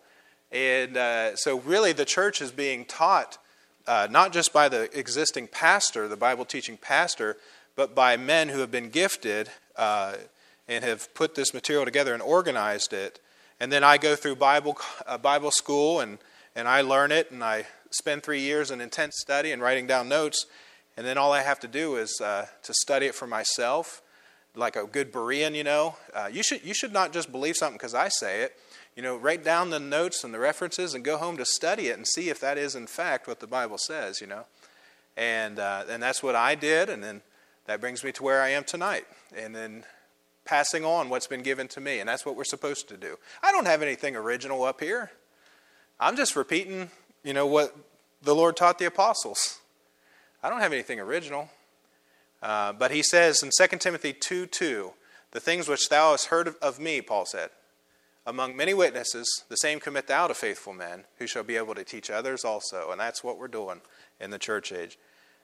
And 0.51 0.97
uh, 0.97 1.37
so, 1.37 1.61
really, 1.61 1.93
the 1.93 2.05
church 2.05 2.43
is 2.43 2.51
being 2.51 2.85
taught 2.85 3.39
uh, 3.87 4.07
not 4.11 4.33
just 4.33 4.53
by 4.53 4.69
the 4.69 4.97
existing 4.99 5.49
pastor, 5.49 6.09
the 6.09 6.17
Bible 6.17 6.45
teaching 6.45 6.77
pastor, 6.77 7.37
but 7.75 7.95
by 7.95 8.17
men 8.17 8.49
who 8.49 8.61
have 8.61 8.71
been 8.71 8.91
gifted 8.91 9.49
uh, 9.77 10.15
and 10.69 10.85
have 10.85 11.13
put 11.15 11.35
this 11.35 11.53
material 11.55 11.85
together 11.85 12.13
and 12.13 12.23
organized 12.23 12.93
it. 12.93 13.21
And 13.59 13.73
then 13.73 13.85
I 13.85 13.99
go 13.99 14.17
through 14.17 14.37
Bible, 14.37 14.77
uh, 15.07 15.19
Bible 15.19 15.51
school 15.51 16.01
and, 16.01 16.19
and 16.55 16.69
I 16.69 16.81
learn 16.83 17.13
it 17.13 17.31
and 17.31 17.43
I 17.43 17.67
spend 17.91 18.23
three 18.23 18.41
years 18.41 18.71
in 18.71 18.81
intense 18.81 19.17
study 19.19 19.53
and 19.53 19.63
writing 19.63 19.87
down 19.87 20.09
notes. 20.09 20.47
And 20.97 21.07
then 21.07 21.17
all 21.19 21.33
I 21.33 21.43
have 21.43 21.61
to 21.61 21.69
do 21.69 21.97
is 21.97 22.21
uh, 22.21 22.47
to 22.63 22.75
study 22.75 23.07
it 23.07 23.15
for 23.15 23.27
myself, 23.27 24.03
like 24.55 24.77
a 24.77 24.85
good 24.85 25.13
Berean, 25.13 25.55
you 25.55 25.65
know. 25.65 25.97
Uh, 26.15 26.29
you, 26.31 26.43
should, 26.43 26.65
you 26.65 26.75
should 26.75 26.93
not 26.93 27.13
just 27.13 27.33
believe 27.33 27.57
something 27.57 27.79
because 27.79 27.95
I 27.95 28.09
say 28.09 28.43
it. 28.43 28.57
You 28.95 29.03
know, 29.03 29.17
write 29.17 29.43
down 29.43 29.71
the 29.71 29.81
notes 29.81 30.23
and 30.23 30.35
the 30.35 30.39
references 30.39 30.93
and 30.95 31.03
go 31.03 31.17
home 31.17 31.39
to 31.39 31.47
study 31.47 31.89
it 31.89 31.97
and 31.97 32.07
see 32.07 32.29
if 32.29 32.41
that 32.41 32.59
is, 32.59 32.75
in 32.75 32.87
fact, 32.87 33.27
what 33.27 33.41
the 33.41 33.47
Bible 33.47 33.79
says, 33.79 34.21
you 34.21 34.27
know. 34.27 34.45
And, 35.17 35.59
uh, 35.59 35.85
and 35.89 36.03
that's 36.03 36.23
what 36.23 36.35
I 36.35 36.55
did. 36.55 36.91
And 36.91 37.03
then 37.03 37.23
that 37.65 37.81
brings 37.81 38.05
me 38.05 38.13
to 38.13 38.23
where 38.23 38.43
I 38.43 38.51
am 38.51 38.65
tonight. 38.65 39.07
And 39.35 39.57
then 39.57 39.85
passing 40.45 40.85
on 40.85 41.09
what's 41.09 41.27
been 41.27 41.43
given 41.43 41.69
to 41.69 41.81
me. 41.81 42.01
And 42.01 42.09
that's 42.09 42.27
what 42.27 42.37
we're 42.37 42.45
supposed 42.45 42.89
to 42.89 42.99
do. 42.99 43.19
I 43.43 43.51
don't 43.51 43.67
have 43.67 43.81
anything 43.81 44.15
original 44.15 44.63
up 44.65 44.81
here. 44.81 45.11
I'm 45.99 46.17
just 46.17 46.37
repeating, 46.37 46.91
you 47.25 47.33
know, 47.33 47.47
what 47.47 47.75
the 48.23 48.35
Lord 48.35 48.57
taught 48.57 48.79
the 48.79 48.85
apostles. 48.87 49.61
I 50.43 50.51
don't 50.51 50.61
have 50.61 50.73
anything 50.73 51.01
original. 51.01 51.49
Uh, 52.43 52.73
but 52.73 52.91
he 52.91 53.03
says 53.03 53.43
in 53.43 53.51
2 53.57 53.79
Timothy 53.79 54.13
2 54.13 54.47
2, 54.47 54.93
the 55.31 55.41
things 55.41 55.69
which 55.69 55.89
thou 55.89 56.11
hast 56.11 56.27
heard 56.27 56.49
of, 56.49 56.57
of 56.61 56.81
me, 56.81 57.01
Paul 57.01 57.25
said, 57.25 57.51
among 58.27 58.57
many 58.57 58.75
witnesses, 58.75 59.45
the 59.49 59.57
same 59.57 59.81
commit 59.81 60.07
thou 60.07 60.29
to 60.29 60.35
faithful 60.35 60.73
men 60.73 61.05
who 61.19 61.27
shall 61.27 61.43
be 61.43 61.57
able 61.57 61.75
to 61.75 61.85
teach 61.85 62.11
others 62.11 62.45
also. 62.45 62.91
And 62.91 63.01
that's 63.01 63.25
what 63.25 63.39
we're 63.39 63.49
doing 63.49 63.81
in 64.21 64.31
the 64.31 64.39
church 64.39 64.73
age. 64.73 64.99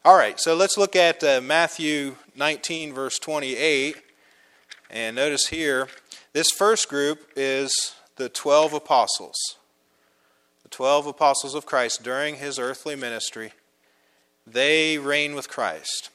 All 0.04 0.16
right, 0.16 0.38
so 0.38 0.54
let's 0.54 0.78
look 0.78 0.94
at 0.94 1.24
uh, 1.24 1.40
Matthew 1.40 2.16
19, 2.36 2.92
verse 2.92 3.18
28. 3.18 3.96
And 4.90 5.16
notice 5.16 5.48
here, 5.48 5.88
this 6.32 6.50
first 6.50 6.88
group 6.88 7.28
is 7.34 7.94
the 8.16 8.28
12 8.28 8.74
apostles. 8.74 9.36
The 10.62 10.68
12 10.68 11.08
apostles 11.08 11.54
of 11.54 11.66
Christ 11.66 12.04
during 12.04 12.36
his 12.36 12.60
earthly 12.60 12.94
ministry. 12.94 13.52
They 14.52 14.98
reign 14.98 15.34
with 15.34 15.48
Christ. 15.48 16.10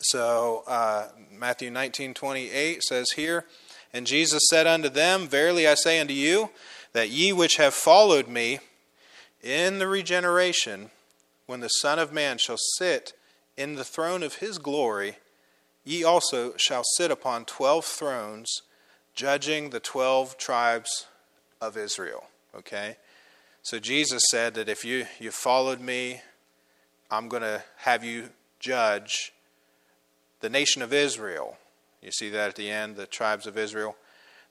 So, 0.00 0.64
uh, 0.66 1.08
Matthew 1.30 1.70
19, 1.70 2.14
28 2.14 2.82
says 2.82 3.06
here, 3.16 3.46
And 3.92 4.06
Jesus 4.06 4.42
said 4.50 4.66
unto 4.66 4.88
them, 4.88 5.26
Verily 5.28 5.66
I 5.66 5.74
say 5.74 6.00
unto 6.00 6.12
you, 6.12 6.50
that 6.92 7.10
ye 7.10 7.32
which 7.32 7.56
have 7.56 7.74
followed 7.74 8.28
me 8.28 8.58
in 9.42 9.78
the 9.78 9.88
regeneration, 9.88 10.90
when 11.46 11.60
the 11.60 11.68
Son 11.68 11.98
of 11.98 12.12
Man 12.12 12.38
shall 12.38 12.58
sit 12.78 13.12
in 13.56 13.74
the 13.74 13.84
throne 13.84 14.22
of 14.22 14.36
his 14.36 14.58
glory, 14.58 15.16
ye 15.84 16.02
also 16.04 16.56
shall 16.56 16.82
sit 16.96 17.10
upon 17.10 17.44
twelve 17.44 17.84
thrones, 17.84 18.62
judging 19.14 19.70
the 19.70 19.80
twelve 19.80 20.36
tribes 20.36 21.06
of 21.60 21.76
Israel. 21.76 22.24
Okay? 22.54 22.96
So 23.62 23.78
Jesus 23.78 24.22
said 24.30 24.54
that 24.54 24.68
if 24.68 24.84
you, 24.84 25.06
you 25.18 25.30
followed 25.30 25.80
me, 25.80 26.20
I'm 27.14 27.28
going 27.28 27.42
to 27.42 27.62
have 27.76 28.02
you 28.02 28.30
judge 28.58 29.32
the 30.40 30.48
nation 30.50 30.82
of 30.82 30.92
Israel. 30.92 31.56
You 32.02 32.10
see 32.10 32.28
that 32.30 32.48
at 32.48 32.56
the 32.56 32.70
end, 32.70 32.96
the 32.96 33.06
tribes 33.06 33.46
of 33.46 33.56
Israel. 33.56 33.96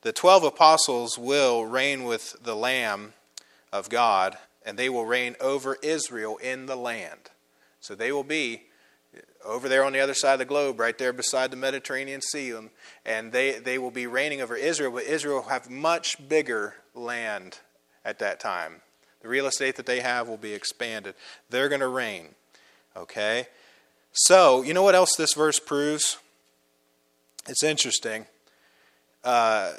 The 0.01 0.13
twelve 0.13 0.43
apostles 0.43 1.17
will 1.17 1.65
reign 1.65 2.05
with 2.05 2.37
the 2.41 2.55
Lamb 2.55 3.13
of 3.73 3.89
God 3.89 4.37
and 4.65 4.79
they 4.79 4.89
will 4.89 5.05
reign 5.05 5.35
over 5.41 5.77
Israel 5.81 6.37
in 6.37 6.65
the 6.65 6.77
land. 6.77 7.31
So 7.81 7.95
they 7.95 8.13
will 8.13 8.23
be 8.23 8.63
over 9.43 9.67
there 9.67 9.83
on 9.83 9.91
the 9.91 9.99
other 9.99 10.13
side 10.13 10.33
of 10.33 10.39
the 10.39 10.45
globe, 10.45 10.79
right 10.79 10.97
there 10.97 11.11
beside 11.11 11.51
the 11.51 11.57
Mediterranean 11.57 12.21
Sea, 12.21 12.55
and 13.05 13.31
they, 13.33 13.59
they 13.59 13.77
will 13.77 13.91
be 13.91 14.07
reigning 14.07 14.41
over 14.41 14.55
Israel, 14.55 14.91
but 14.91 15.03
Israel 15.03 15.35
will 15.35 15.49
have 15.49 15.69
much 15.69 16.29
bigger 16.29 16.75
land 16.95 17.59
at 18.05 18.19
that 18.19 18.39
time. 18.39 18.81
The 19.21 19.27
real 19.27 19.47
estate 19.47 19.75
that 19.75 19.85
they 19.85 19.99
have 19.99 20.29
will 20.29 20.37
be 20.37 20.53
expanded. 20.53 21.15
They're 21.49 21.69
going 21.69 21.81
to 21.81 21.87
reign. 21.87 22.29
Okay? 22.95 23.47
So, 24.11 24.61
you 24.61 24.73
know 24.73 24.83
what 24.83 24.95
else 24.95 25.15
this 25.15 25.33
verse 25.33 25.59
proves? 25.59 26.17
It's 27.47 27.63
interesting. 27.63 28.25
Uh, 29.23 29.73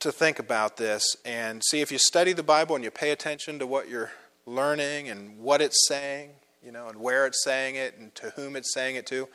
to 0.00 0.12
think 0.12 0.38
about 0.38 0.76
this 0.76 1.16
and 1.24 1.62
see 1.64 1.80
if 1.80 1.90
you 1.90 1.98
study 1.98 2.32
the 2.32 2.42
Bible 2.42 2.74
and 2.74 2.84
you 2.84 2.90
pay 2.90 3.10
attention 3.10 3.58
to 3.58 3.66
what 3.66 3.88
you're 3.88 4.12
learning 4.44 5.08
and 5.08 5.38
what 5.38 5.60
it's 5.60 5.86
saying, 5.88 6.30
you 6.64 6.70
know, 6.70 6.88
and 6.88 7.00
where 7.00 7.26
it's 7.26 7.42
saying 7.42 7.76
it 7.76 7.96
and 7.98 8.14
to 8.14 8.30
whom 8.30 8.56
it's 8.56 8.72
saying 8.72 8.96
it 8.96 9.06
to. 9.06 9.28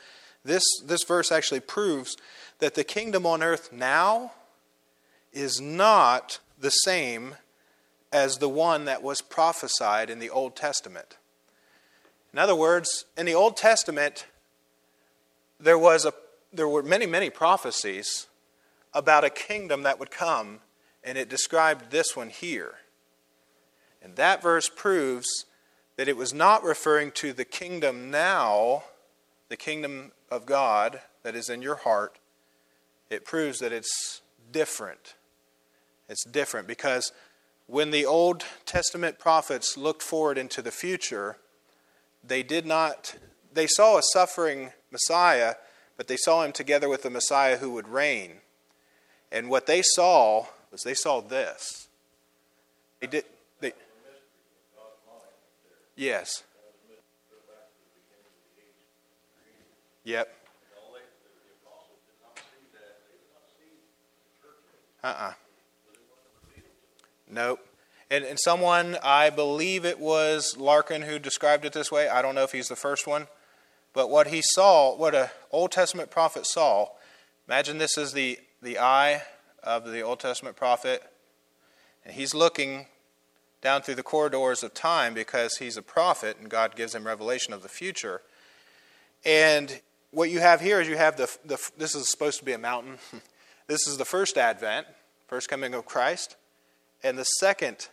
This, 0.44 0.62
this 0.84 1.04
verse 1.04 1.30
actually 1.30 1.60
proves 1.60 2.16
that 2.58 2.74
the 2.74 2.84
kingdom 2.84 3.26
on 3.26 3.42
earth 3.42 3.72
now 3.72 4.32
is 5.32 5.60
not 5.60 6.38
the 6.60 6.70
same 6.70 7.34
as 8.12 8.38
the 8.38 8.48
one 8.48 8.84
that 8.84 9.02
was 9.02 9.20
prophesied 9.20 10.10
in 10.10 10.18
the 10.18 10.30
Old 10.30 10.54
Testament. 10.54 11.16
In 12.32 12.38
other 12.38 12.54
words, 12.54 13.04
in 13.16 13.26
the 13.26 13.34
Old 13.34 13.56
Testament, 13.56 14.26
there, 15.60 15.78
was 15.78 16.06
a, 16.06 16.14
there 16.52 16.68
were 16.68 16.82
many, 16.82 17.06
many 17.06 17.28
prophecies 17.28 18.26
about 18.94 19.24
a 19.24 19.30
kingdom 19.30 19.82
that 19.82 19.98
would 19.98 20.10
come, 20.10 20.60
and 21.04 21.18
it 21.18 21.28
described 21.28 21.90
this 21.90 22.16
one 22.16 22.30
here. 22.30 22.74
And 24.02 24.16
that 24.16 24.42
verse 24.42 24.68
proves 24.68 25.46
that 25.96 26.08
it 26.08 26.16
was 26.16 26.32
not 26.32 26.64
referring 26.64 27.12
to 27.12 27.32
the 27.32 27.44
kingdom 27.44 28.10
now, 28.10 28.84
the 29.48 29.56
kingdom 29.56 30.12
of 30.30 30.46
God 30.46 31.00
that 31.22 31.36
is 31.36 31.48
in 31.50 31.62
your 31.62 31.76
heart. 31.76 32.18
It 33.10 33.24
proves 33.24 33.58
that 33.58 33.72
it's 33.72 34.22
different. 34.50 35.14
It's 36.08 36.24
different 36.24 36.66
because 36.66 37.12
when 37.66 37.90
the 37.90 38.06
Old 38.06 38.44
Testament 38.64 39.18
prophets 39.18 39.76
looked 39.76 40.02
forward 40.02 40.38
into 40.38 40.62
the 40.62 40.70
future, 40.70 41.36
they 42.24 42.42
did 42.42 42.66
not, 42.66 43.16
they 43.52 43.66
saw 43.66 43.98
a 43.98 44.02
suffering 44.12 44.70
Messiah, 44.90 45.54
but 45.96 46.08
they 46.08 46.16
saw 46.16 46.44
him 46.44 46.52
together 46.52 46.88
with 46.88 47.02
the 47.02 47.10
Messiah 47.10 47.56
who 47.56 47.72
would 47.72 47.88
reign. 47.88 48.32
And 49.30 49.48
what 49.48 49.66
they 49.66 49.82
saw 49.82 50.46
was 50.70 50.82
they 50.82 50.94
saw 50.94 51.20
this. 51.20 51.88
They 53.00 53.06
did. 53.06 53.24
They, 53.60 53.72
yes. 55.96 56.42
Yep. 60.04 60.28
Uh 65.02 65.06
uh-uh. 65.06 65.28
uh 65.28 65.32
Nope. 67.28 67.71
And, 68.12 68.26
and 68.26 68.38
someone, 68.38 68.98
I 69.02 69.30
believe 69.30 69.86
it 69.86 69.98
was 69.98 70.58
Larkin 70.58 71.00
who 71.00 71.18
described 71.18 71.64
it 71.64 71.72
this 71.72 71.90
way. 71.90 72.10
I 72.10 72.20
don't 72.20 72.34
know 72.34 72.42
if 72.42 72.52
he's 72.52 72.68
the 72.68 72.76
first 72.76 73.06
one. 73.06 73.26
But 73.94 74.10
what 74.10 74.26
he 74.26 74.42
saw, 74.44 74.94
what 74.94 75.14
an 75.14 75.28
Old 75.50 75.72
Testament 75.72 76.10
prophet 76.10 76.44
saw, 76.44 76.88
imagine 77.48 77.78
this 77.78 77.96
is 77.96 78.12
the 78.12 78.38
the 78.60 78.78
eye 78.78 79.22
of 79.62 79.90
the 79.90 80.02
Old 80.02 80.20
Testament 80.20 80.56
prophet, 80.56 81.02
and 82.04 82.14
he's 82.14 82.34
looking 82.34 82.84
down 83.62 83.80
through 83.80 83.94
the 83.94 84.02
corridors 84.02 84.62
of 84.62 84.74
time 84.74 85.14
because 85.14 85.56
he's 85.56 85.78
a 85.78 85.82
prophet 85.82 86.36
and 86.38 86.50
God 86.50 86.76
gives 86.76 86.94
him 86.94 87.06
revelation 87.06 87.54
of 87.54 87.62
the 87.62 87.68
future. 87.70 88.20
And 89.24 89.80
what 90.10 90.28
you 90.28 90.40
have 90.40 90.60
here 90.60 90.82
is 90.82 90.86
you 90.86 90.98
have 90.98 91.16
the, 91.16 91.34
the 91.46 91.58
this 91.78 91.94
is 91.94 92.10
supposed 92.10 92.38
to 92.40 92.44
be 92.44 92.52
a 92.52 92.58
mountain. 92.58 92.98
this 93.68 93.86
is 93.86 93.96
the 93.96 94.04
first 94.04 94.36
advent, 94.36 94.86
first 95.28 95.48
coming 95.48 95.72
of 95.72 95.86
Christ, 95.86 96.36
and 97.02 97.16
the 97.16 97.24
second 97.24 97.88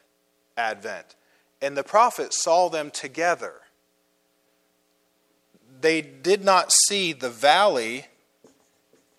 advent. 0.60 1.16
And 1.62 1.76
the 1.76 1.84
prophets 1.84 2.44
saw 2.44 2.70
them 2.70 2.92
together. 2.92 3.54
They 5.82 6.02
did 6.02 6.44
not 6.44 6.72
see 6.72 7.14
the 7.14 7.30
valley 7.30 8.06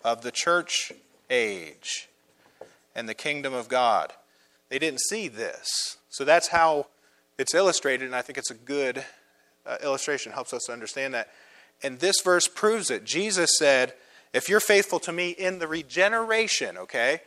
of 0.03 0.21
the 0.21 0.31
church 0.31 0.91
age 1.29 2.07
and 2.95 3.09
the 3.09 3.13
kingdom 3.13 3.53
of 3.53 3.67
God. 3.67 4.13
They 4.69 4.79
didn't 4.79 5.01
see 5.01 5.27
this. 5.27 5.97
So 6.09 6.23
that's 6.23 6.49
how 6.49 6.87
it's 7.37 7.55
illustrated, 7.55 8.05
and 8.05 8.15
I 8.15 8.21
think 8.21 8.37
it's 8.37 8.51
a 8.51 8.55
good 8.55 9.03
uh, 9.65 9.77
illustration, 9.83 10.31
helps 10.31 10.53
us 10.53 10.69
understand 10.69 11.13
that. 11.13 11.29
And 11.83 11.99
this 11.99 12.21
verse 12.23 12.47
proves 12.47 12.91
it. 12.91 13.03
Jesus 13.03 13.57
said, 13.57 13.93
If 14.33 14.49
you're 14.49 14.59
faithful 14.59 14.99
to 14.99 15.11
me 15.11 15.31
in 15.31 15.59
the 15.59 15.67
regeneration, 15.67 16.77
okay? 16.77 17.21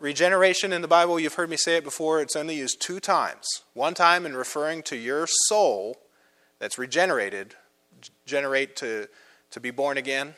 Regeneration 0.00 0.72
in 0.72 0.80
the 0.80 0.88
Bible, 0.88 1.20
you've 1.20 1.34
heard 1.34 1.50
me 1.50 1.58
say 1.58 1.76
it 1.76 1.84
before, 1.84 2.22
it's 2.22 2.34
only 2.34 2.56
used 2.56 2.80
two 2.80 3.00
times. 3.00 3.46
One 3.74 3.92
time 3.92 4.24
in 4.24 4.34
referring 4.34 4.82
to 4.84 4.96
your 4.96 5.26
soul 5.26 5.98
that's 6.58 6.78
regenerated, 6.78 7.54
generate 8.24 8.76
to, 8.76 9.08
to 9.50 9.60
be 9.60 9.70
born 9.70 9.98
again. 9.98 10.36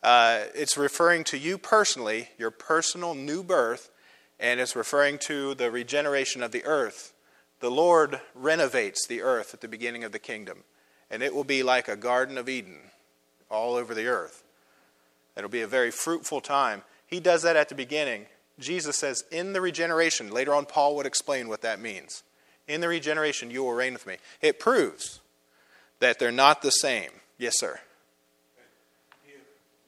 Uh, 0.00 0.44
it's 0.54 0.78
referring 0.78 1.24
to 1.24 1.38
you 1.38 1.58
personally, 1.58 2.28
your 2.38 2.52
personal 2.52 3.16
new 3.16 3.42
birth, 3.42 3.90
and 4.38 4.60
it's 4.60 4.76
referring 4.76 5.18
to 5.18 5.54
the 5.54 5.68
regeneration 5.72 6.40
of 6.40 6.52
the 6.52 6.64
earth. 6.64 7.12
The 7.58 7.70
Lord 7.70 8.20
renovates 8.32 9.08
the 9.08 9.22
earth 9.22 9.54
at 9.54 9.60
the 9.60 9.66
beginning 9.66 10.04
of 10.04 10.12
the 10.12 10.20
kingdom, 10.20 10.62
and 11.10 11.20
it 11.20 11.34
will 11.34 11.42
be 11.42 11.64
like 11.64 11.88
a 11.88 11.96
Garden 11.96 12.38
of 12.38 12.48
Eden 12.48 12.78
all 13.50 13.74
over 13.74 13.92
the 13.92 14.06
earth. 14.06 14.44
It'll 15.36 15.50
be 15.50 15.62
a 15.62 15.66
very 15.66 15.90
fruitful 15.90 16.40
time. 16.40 16.82
He 17.08 17.18
does 17.18 17.42
that 17.42 17.56
at 17.56 17.68
the 17.68 17.74
beginning. 17.74 18.26
Jesus 18.58 18.96
says, 18.96 19.24
in 19.30 19.52
the 19.52 19.60
regeneration, 19.60 20.30
later 20.30 20.54
on, 20.54 20.66
Paul 20.66 20.96
would 20.96 21.06
explain 21.06 21.48
what 21.48 21.62
that 21.62 21.80
means. 21.80 22.22
In 22.68 22.80
the 22.80 22.88
regeneration, 22.88 23.50
you 23.50 23.64
will 23.64 23.72
reign 23.72 23.92
with 23.92 24.06
me. 24.06 24.16
It 24.40 24.60
proves 24.60 25.20
that 25.98 26.18
they're 26.18 26.30
not 26.30 26.62
the 26.62 26.70
same. 26.70 27.10
Yes, 27.38 27.54
sir. 27.58 27.80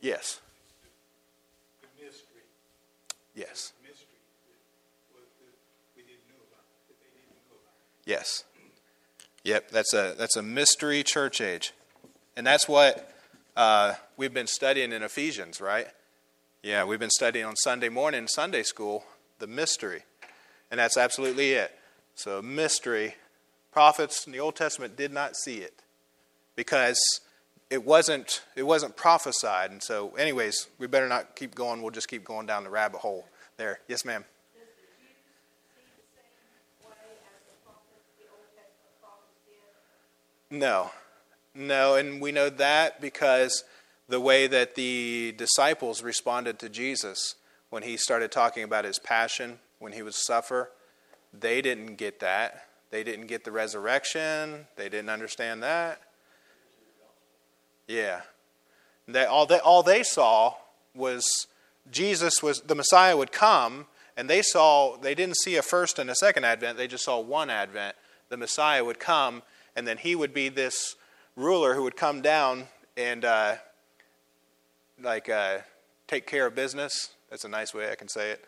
Yes. 0.01 0.41
Yes. 3.35 3.73
Yes. 8.07 8.45
Yep, 9.45 9.71
that's 9.71 9.93
a 9.93 10.15
that's 10.17 10.37
a 10.37 10.43
mystery 10.43 11.03
church 11.03 11.41
age, 11.41 11.75
and 12.37 12.47
that's 12.47 12.67
what 12.67 13.11
uh, 13.57 13.95
we've 14.17 14.33
been 14.33 14.47
studying 14.47 14.93
in 14.93 15.03
Ephesians, 15.03 15.61
right? 15.61 15.87
Yeah, 16.65 16.85
we've 16.85 16.99
been 16.99 17.11
studying 17.11 17.45
on 17.45 17.57
Sunday 17.57 17.91
morning, 17.91 18.27
Sunday 18.27 18.63
school, 18.63 19.05
the 19.39 19.47
mystery, 19.47 20.05
and 20.71 20.81
that's 20.81 20.97
absolutely 20.97 21.53
it. 21.53 21.79
So 22.15 22.41
mystery, 22.41 23.17
prophets 23.71 24.27
in 24.27 24.33
the 24.33 24.41
Old 24.41 24.57
Testament 24.57 24.97
did 24.97 25.13
not 25.13 25.37
see 25.37 25.59
it 25.59 25.83
because 26.57 26.99
it 27.69 27.85
wasn't 27.85 28.45
it 28.57 28.63
wasn't 28.63 28.97
prophesied, 28.97 29.73
and 29.73 29.83
so, 29.83 30.15
anyways, 30.15 30.69
we 30.79 30.87
better 30.87 31.07
not 31.07 31.37
keep 31.37 31.55
going. 31.55 31.83
We'll 31.83 31.91
just 31.91 32.09
keep 32.09 32.25
going 32.25 32.47
down 32.47 32.65
the 32.65 32.71
rabbit 32.71 33.01
hole 33.01 33.29
there. 33.59 33.81
Yes, 33.87 34.07
ma'am. 34.07 34.25
No. 40.51 40.91
No, 41.55 41.97
and 41.97 42.23
we 42.23 42.33
know 42.33 42.49
that 42.49 43.03
because 43.03 43.65
the 44.09 44.21
way 44.21 44.47
that 44.47 44.75
the 44.75 45.35
disciples 45.37 46.03
responded 46.03 46.59
to 46.59 46.69
Jesus 46.69 47.37
when 47.71 47.83
he 47.83 47.97
started 47.97 48.31
talking 48.31 48.63
about 48.63 48.85
his 48.85 48.99
passion, 48.99 49.59
when 49.79 49.93
he 49.93 50.03
would 50.03 50.15
suffer, 50.15 50.71
they 51.33 51.63
didn't 51.63 51.97
get 51.97 52.21
that. 52.21 52.69
They 52.91 53.03
didn't 53.03 53.27
get 53.27 53.45
the 53.45 53.51
resurrection. 53.51 54.67
They 54.77 54.89
didn't 54.89 55.11
understand 55.11 55.63
that. 55.63 56.01
Yeah. 57.89 58.21
They, 59.09 59.25
all, 59.25 59.47
they, 59.47 59.59
all 59.59 59.83
they 59.83 60.03
saw 60.03 60.55
was 60.95 61.47
Jesus 61.91 62.43
was 62.43 62.61
the 62.61 62.75
Messiah 62.75 63.17
would 63.17 63.33
come, 63.33 63.87
and 64.17 64.31
they 64.31 64.43
saw 64.43 64.97
they 64.97 65.15
didn't 65.15 65.37
see 65.39 65.57
a 65.57 65.63
first 65.63 65.99
and 65.99 66.09
a 66.09 66.15
second 66.15 66.45
advent. 66.45 66.79
They 66.79 66.87
just 66.87 67.05
saw 67.05 67.19
one 67.19 67.51
advent. 67.51 67.97
The 68.29 68.37
Messiah 68.37 68.85
would 68.85 69.01
come, 69.01 69.43
and 69.77 69.87
then 69.87 69.99
he 69.99 70.15
would 70.15 70.33
be 70.33 70.49
this 70.49 70.97
ruler 71.37 71.75
who 71.75 71.83
would 71.83 71.97
come 71.97 72.23
down 72.23 72.69
and 72.97 73.25
uh, 73.25 73.57
like 75.03 75.29
uh, 75.29 75.59
take 76.07 76.27
care 76.27 76.47
of 76.47 76.55
business. 76.55 77.11
That's 77.31 77.45
a 77.45 77.49
nice 77.49 77.75
way 77.75 77.91
I 77.91 77.95
can 77.95 78.09
say 78.09 78.31
it. 78.31 78.45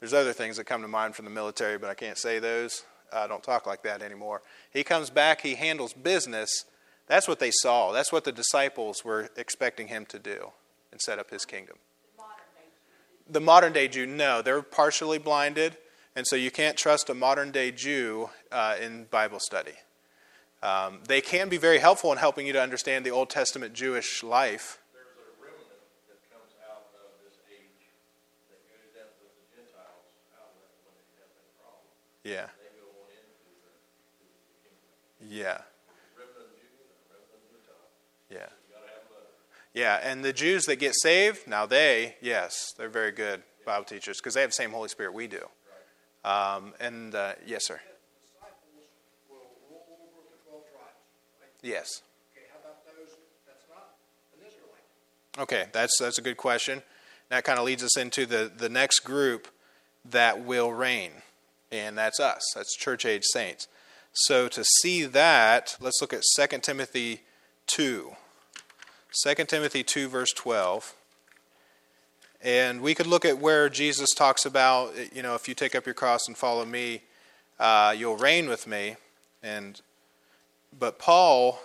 There's 0.00 0.12
other 0.12 0.32
things 0.32 0.56
that 0.56 0.64
come 0.64 0.82
to 0.82 0.88
mind 0.88 1.14
from 1.14 1.24
the 1.24 1.30
military, 1.30 1.78
but 1.78 1.88
I 1.88 1.94
can't 1.94 2.18
say 2.18 2.38
those. 2.38 2.84
I 3.12 3.26
don't 3.26 3.42
talk 3.42 3.66
like 3.66 3.82
that 3.84 4.02
anymore. 4.02 4.42
He 4.70 4.84
comes 4.84 5.10
back, 5.10 5.40
he 5.40 5.54
handles 5.54 5.92
business. 5.92 6.64
That's 7.06 7.28
what 7.28 7.38
they 7.38 7.52
saw. 7.52 7.92
That's 7.92 8.12
what 8.12 8.24
the 8.24 8.32
disciples 8.32 9.04
were 9.04 9.30
expecting 9.36 9.88
him 9.88 10.06
to 10.06 10.18
do 10.18 10.50
and 10.90 11.00
set 11.00 11.18
up 11.18 11.30
his 11.30 11.44
kingdom. 11.44 11.76
The 13.28 13.40
modern 13.40 13.72
day 13.72 13.88
Jew, 13.88 14.06
no, 14.06 14.40
they're 14.42 14.62
partially 14.62 15.18
blinded, 15.18 15.76
and 16.14 16.26
so 16.26 16.36
you 16.36 16.50
can't 16.50 16.76
trust 16.76 17.10
a 17.10 17.14
modern 17.14 17.50
day 17.50 17.72
Jew 17.72 18.30
uh, 18.52 18.76
in 18.80 19.04
Bible 19.04 19.40
study. 19.40 19.72
Um, 20.62 21.00
they 21.06 21.20
can 21.20 21.48
be 21.48 21.58
very 21.58 21.78
helpful 21.78 22.12
in 22.12 22.18
helping 22.18 22.46
you 22.46 22.52
to 22.54 22.62
understand 22.62 23.04
the 23.04 23.10
Old 23.10 23.30
Testament 23.30 23.74
Jewish 23.74 24.22
life. 24.22 24.78
there's 24.94 25.06
a 25.20 25.28
remnant 25.38 25.68
that 26.08 26.18
comes 26.32 26.54
out 26.64 26.88
of 26.96 27.12
this 27.22 27.36
age 27.50 27.92
that 28.48 28.62
goes 28.64 28.88
down 28.96 29.10
to 29.10 29.24
the 29.26 29.46
Gentiles 29.52 30.06
outlet 30.32 30.72
when 30.86 30.94
they 30.96 31.06
have 31.20 31.30
that 31.36 31.50
problem. 31.60 31.84
Yeah, 31.84 31.84
They 31.84 31.84
go 31.84 31.84
on 31.84 31.84
into 31.84 31.84
the, 31.84 31.94
to 32.00 32.15
the 32.15 32.15
yeah, 32.26 32.46
yeah. 35.20 35.58
Both. 38.30 38.46
Yeah, 39.76 40.00
and 40.02 40.24
the 40.24 40.32
Jews 40.32 40.64
that 40.64 40.76
get 40.76 40.94
saved, 40.94 41.46
now 41.46 41.66
they, 41.66 42.16
yes, 42.22 42.72
they're 42.78 42.88
very 42.88 43.12
good 43.12 43.42
Bible 43.66 43.84
teachers 43.84 44.18
because 44.18 44.32
they 44.32 44.40
have 44.40 44.48
the 44.48 44.54
same 44.54 44.70
Holy 44.70 44.88
Spirit 44.88 45.12
we 45.12 45.26
do. 45.26 45.46
Um, 46.24 46.72
and 46.80 47.14
uh, 47.14 47.32
yes, 47.46 47.66
sir. 47.66 47.78
Yes. 51.62 52.00
Okay, 52.32 52.46
how 52.50 52.58
about 52.60 52.86
those, 52.86 53.16
that's 53.46 53.64
not 53.68 53.96
an 54.40 54.46
Israelite? 54.46 55.42
Okay, 55.42 55.66
that's 55.72 55.98
that's 56.00 56.16
a 56.16 56.22
good 56.22 56.38
question. 56.38 56.82
That 57.28 57.44
kind 57.44 57.58
of 57.58 57.66
leads 57.66 57.82
us 57.82 57.98
into 57.98 58.24
the 58.24 58.50
the 58.56 58.70
next 58.70 59.00
group 59.00 59.46
that 60.10 60.42
will 60.44 60.72
reign, 60.72 61.10
and 61.70 61.96
that's 61.96 62.20
us. 62.20 62.42
That's 62.54 62.76
church 62.76 63.04
age 63.04 63.24
saints. 63.24 63.68
So 64.12 64.48
to 64.48 64.64
see 64.64 65.04
that, 65.04 65.76
let's 65.80 66.00
look 66.00 66.12
at 66.12 66.22
2 66.36 66.58
Timothy 66.58 67.20
2. 67.66 68.12
2 69.24 69.34
Timothy 69.44 69.82
2 69.82 70.08
verse 70.08 70.32
12. 70.32 70.94
And 72.42 72.80
we 72.80 72.94
could 72.94 73.06
look 73.06 73.24
at 73.24 73.38
where 73.38 73.68
Jesus 73.68 74.10
talks 74.10 74.46
about, 74.46 74.92
you 75.14 75.22
know, 75.22 75.34
if 75.34 75.48
you 75.48 75.54
take 75.54 75.74
up 75.74 75.86
your 75.86 75.94
cross 75.94 76.28
and 76.28 76.36
follow 76.36 76.64
me, 76.64 77.02
uh, 77.58 77.94
you'll 77.96 78.16
reign 78.16 78.48
with 78.48 78.66
me. 78.66 78.96
And 79.42 79.80
but 80.78 80.98
Paul, 80.98 81.60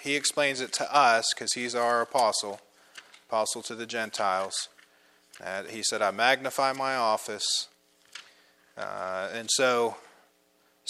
he 0.00 0.16
explains 0.16 0.60
it 0.60 0.72
to 0.74 0.94
us 0.94 1.32
because 1.34 1.52
he's 1.52 1.74
our 1.74 2.00
apostle 2.00 2.60
apostle 3.28 3.62
to 3.62 3.74
the 3.74 3.86
Gentiles. 3.86 4.68
Uh, 5.44 5.64
he 5.64 5.82
said, 5.82 6.00
I 6.00 6.10
magnify 6.10 6.72
my 6.72 6.96
office. 6.96 7.68
Uh, 8.78 9.28
and 9.34 9.48
so, 9.50 9.96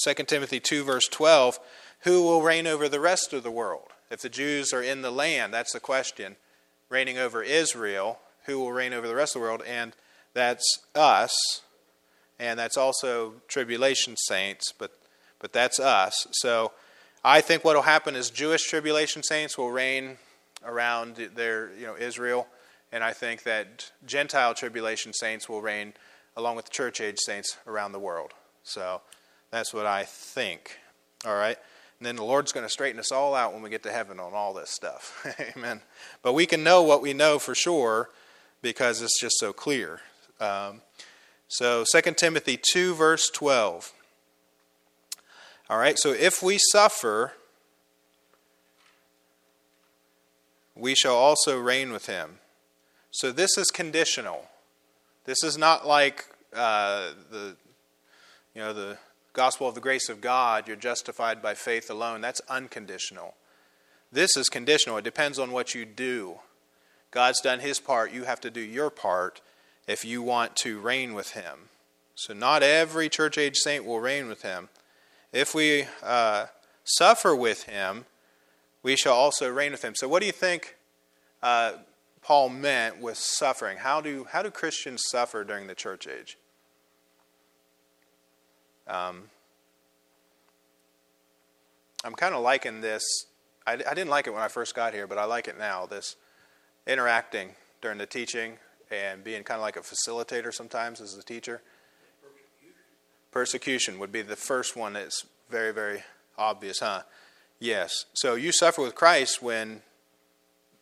2 0.04 0.14
Timothy 0.24 0.60
2, 0.60 0.84
verse 0.84 1.08
12, 1.08 1.58
who 2.00 2.22
will 2.22 2.42
reign 2.42 2.66
over 2.66 2.88
the 2.88 3.00
rest 3.00 3.32
of 3.32 3.42
the 3.42 3.50
world? 3.50 3.88
If 4.10 4.20
the 4.20 4.28
Jews 4.28 4.72
are 4.72 4.82
in 4.82 5.02
the 5.02 5.10
land, 5.10 5.52
that's 5.52 5.72
the 5.72 5.80
question. 5.80 6.36
Reigning 6.88 7.18
over 7.18 7.42
Israel, 7.42 8.18
who 8.44 8.58
will 8.58 8.72
reign 8.72 8.92
over 8.92 9.06
the 9.06 9.14
rest 9.14 9.34
of 9.34 9.40
the 9.40 9.46
world? 9.46 9.62
And 9.66 9.94
that's 10.34 10.80
us. 10.94 11.32
And 12.38 12.58
that's 12.58 12.76
also 12.76 13.34
tribulation 13.48 14.16
saints, 14.16 14.72
but, 14.72 14.92
but 15.38 15.52
that's 15.52 15.80
us. 15.80 16.26
So, 16.32 16.72
I 17.24 17.40
think 17.40 17.64
what 17.64 17.74
will 17.74 17.82
happen 17.82 18.14
is 18.14 18.30
Jewish 18.30 18.62
tribulation 18.62 19.22
saints 19.22 19.58
will 19.58 19.72
reign 19.72 20.18
around 20.64 21.16
their, 21.34 21.70
you 21.74 21.86
know, 21.86 21.96
Israel, 21.96 22.46
and 22.92 23.02
I 23.02 23.12
think 23.12 23.42
that 23.42 23.90
Gentile 24.06 24.54
tribulation 24.54 25.12
saints 25.12 25.48
will 25.48 25.60
reign 25.60 25.94
along 26.38 26.54
with 26.54 26.66
the 26.66 26.70
church 26.70 27.00
age 27.00 27.18
saints 27.18 27.58
around 27.66 27.90
the 27.90 27.98
world. 27.98 28.32
So 28.62 29.02
that's 29.50 29.74
what 29.74 29.86
I 29.86 30.04
think. 30.04 30.78
All 31.26 31.34
right. 31.34 31.58
And 31.98 32.06
then 32.06 32.14
the 32.14 32.24
Lord's 32.24 32.52
going 32.52 32.64
to 32.64 32.70
straighten 32.70 33.00
us 33.00 33.10
all 33.10 33.34
out 33.34 33.52
when 33.52 33.60
we 33.60 33.70
get 33.70 33.82
to 33.82 33.90
heaven 33.90 34.20
on 34.20 34.32
all 34.34 34.54
this 34.54 34.70
stuff. 34.70 35.26
Amen. 35.56 35.82
But 36.22 36.34
we 36.34 36.46
can 36.46 36.62
know 36.62 36.84
what 36.84 37.02
we 37.02 37.12
know 37.12 37.40
for 37.40 37.56
sure 37.56 38.10
because 38.62 39.02
it's 39.02 39.20
just 39.20 39.36
so 39.38 39.52
clear. 39.52 40.00
Um, 40.38 40.82
so 41.48 41.84
2 41.92 42.12
Timothy 42.12 42.56
2, 42.56 42.94
verse 42.94 43.28
12. 43.30 43.92
All 45.68 45.78
right, 45.78 45.98
so 45.98 46.12
if 46.12 46.40
we 46.40 46.56
suffer, 46.70 47.32
we 50.76 50.94
shall 50.94 51.16
also 51.16 51.58
reign 51.58 51.90
with 51.90 52.06
him. 52.06 52.38
So 53.10 53.32
this 53.32 53.58
is 53.58 53.72
conditional. 53.72 54.46
This 55.28 55.44
is 55.44 55.58
not 55.58 55.86
like 55.86 56.24
uh, 56.56 57.10
the, 57.30 57.54
you 58.54 58.62
know, 58.62 58.72
the 58.72 58.96
gospel 59.34 59.68
of 59.68 59.74
the 59.74 59.80
grace 59.82 60.08
of 60.08 60.22
God, 60.22 60.66
you're 60.66 60.74
justified 60.74 61.42
by 61.42 61.52
faith 61.52 61.90
alone. 61.90 62.22
That's 62.22 62.40
unconditional. 62.48 63.34
This 64.10 64.38
is 64.38 64.48
conditional. 64.48 64.96
It 64.96 65.04
depends 65.04 65.38
on 65.38 65.52
what 65.52 65.74
you 65.74 65.84
do. 65.84 66.36
God's 67.10 67.42
done 67.42 67.60
his 67.60 67.78
part. 67.78 68.10
You 68.10 68.24
have 68.24 68.40
to 68.40 68.50
do 68.50 68.62
your 68.62 68.88
part 68.88 69.42
if 69.86 70.02
you 70.02 70.22
want 70.22 70.56
to 70.62 70.80
reign 70.80 71.12
with 71.12 71.32
him. 71.32 71.68
So, 72.14 72.32
not 72.32 72.62
every 72.62 73.10
church 73.10 73.36
age 73.36 73.56
saint 73.56 73.84
will 73.84 74.00
reign 74.00 74.28
with 74.28 74.40
him. 74.40 74.70
If 75.30 75.54
we 75.54 75.84
uh, 76.02 76.46
suffer 76.84 77.36
with 77.36 77.64
him, 77.64 78.06
we 78.82 78.96
shall 78.96 79.16
also 79.16 79.50
reign 79.50 79.72
with 79.72 79.84
him. 79.84 79.94
So, 79.94 80.08
what 80.08 80.20
do 80.20 80.26
you 80.26 80.32
think 80.32 80.76
uh, 81.42 81.72
Paul 82.28 82.50
meant 82.50 83.00
with 83.00 83.16
suffering? 83.16 83.78
How 83.78 84.02
do, 84.02 84.26
how 84.32 84.42
do 84.42 84.50
Christians 84.50 85.02
suffer 85.10 85.44
during 85.44 85.66
the 85.66 85.74
church 85.74 86.06
age? 86.06 86.36
Um, 88.86 89.30
I'm 92.04 92.12
kind 92.12 92.34
of 92.34 92.42
liking 92.42 92.82
this. 92.82 93.02
I, 93.66 93.72
I 93.72 93.94
didn't 93.94 94.10
like 94.10 94.26
it 94.26 94.34
when 94.34 94.42
I 94.42 94.48
first 94.48 94.74
got 94.74 94.92
here, 94.92 95.06
but 95.06 95.16
I 95.16 95.24
like 95.24 95.48
it 95.48 95.58
now. 95.58 95.86
This 95.86 96.16
interacting 96.86 97.52
during 97.80 97.96
the 97.96 98.04
teaching 98.04 98.58
and 98.90 99.24
being 99.24 99.42
kind 99.42 99.56
of 99.56 99.62
like 99.62 99.78
a 99.78 99.80
facilitator 99.80 100.52
sometimes 100.52 101.00
as 101.00 101.16
a 101.16 101.22
teacher. 101.22 101.62
Persecution 103.30 103.98
would 103.98 104.12
be 104.12 104.20
the 104.20 104.36
first 104.36 104.76
one 104.76 104.92
that's 104.92 105.24
very, 105.48 105.72
very 105.72 106.02
obvious, 106.36 106.80
huh? 106.80 107.04
Yes. 107.58 108.04
So 108.12 108.34
you 108.34 108.52
suffer 108.52 108.82
with 108.82 108.94
Christ 108.94 109.40
when 109.40 109.80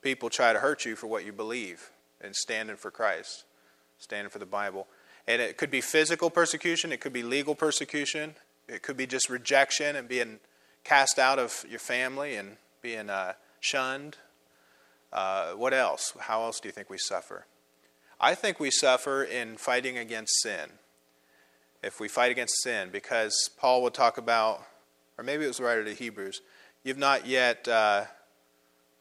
people 0.06 0.30
try 0.30 0.52
to 0.52 0.60
hurt 0.60 0.84
you 0.84 0.94
for 0.94 1.08
what 1.08 1.26
you 1.26 1.32
believe 1.32 1.90
and 2.20 2.32
standing 2.36 2.76
for 2.76 2.92
Christ, 2.92 3.42
standing 3.98 4.30
for 4.30 4.38
the 4.38 4.46
Bible. 4.46 4.86
And 5.26 5.42
it 5.42 5.56
could 5.56 5.68
be 5.68 5.80
physical 5.80 6.30
persecution, 6.30 6.92
it 6.92 7.00
could 7.00 7.12
be 7.12 7.24
legal 7.24 7.56
persecution, 7.56 8.36
it 8.68 8.82
could 8.82 8.96
be 8.96 9.08
just 9.08 9.28
rejection 9.28 9.96
and 9.96 10.06
being 10.06 10.38
cast 10.84 11.18
out 11.18 11.40
of 11.40 11.64
your 11.68 11.80
family 11.80 12.36
and 12.36 12.56
being 12.82 13.10
uh, 13.10 13.32
shunned. 13.58 14.18
Uh, 15.12 15.54
what 15.54 15.74
else? 15.74 16.12
How 16.20 16.44
else 16.44 16.60
do 16.60 16.68
you 16.68 16.72
think 16.72 16.88
we 16.88 16.98
suffer? 16.98 17.46
I 18.20 18.36
think 18.36 18.60
we 18.60 18.70
suffer 18.70 19.24
in 19.24 19.56
fighting 19.56 19.98
against 19.98 20.40
sin. 20.40 20.70
If 21.82 21.98
we 21.98 22.06
fight 22.06 22.30
against 22.30 22.62
sin, 22.62 22.90
because 22.92 23.50
Paul 23.58 23.82
would 23.82 23.94
talk 23.94 24.18
about, 24.18 24.62
or 25.18 25.24
maybe 25.24 25.42
it 25.42 25.48
was 25.48 25.56
the 25.56 25.64
writer 25.64 25.82
to 25.82 25.94
Hebrews, 25.94 26.42
you've 26.84 26.96
not 26.96 27.26
yet 27.26 27.66
uh, 27.66 28.04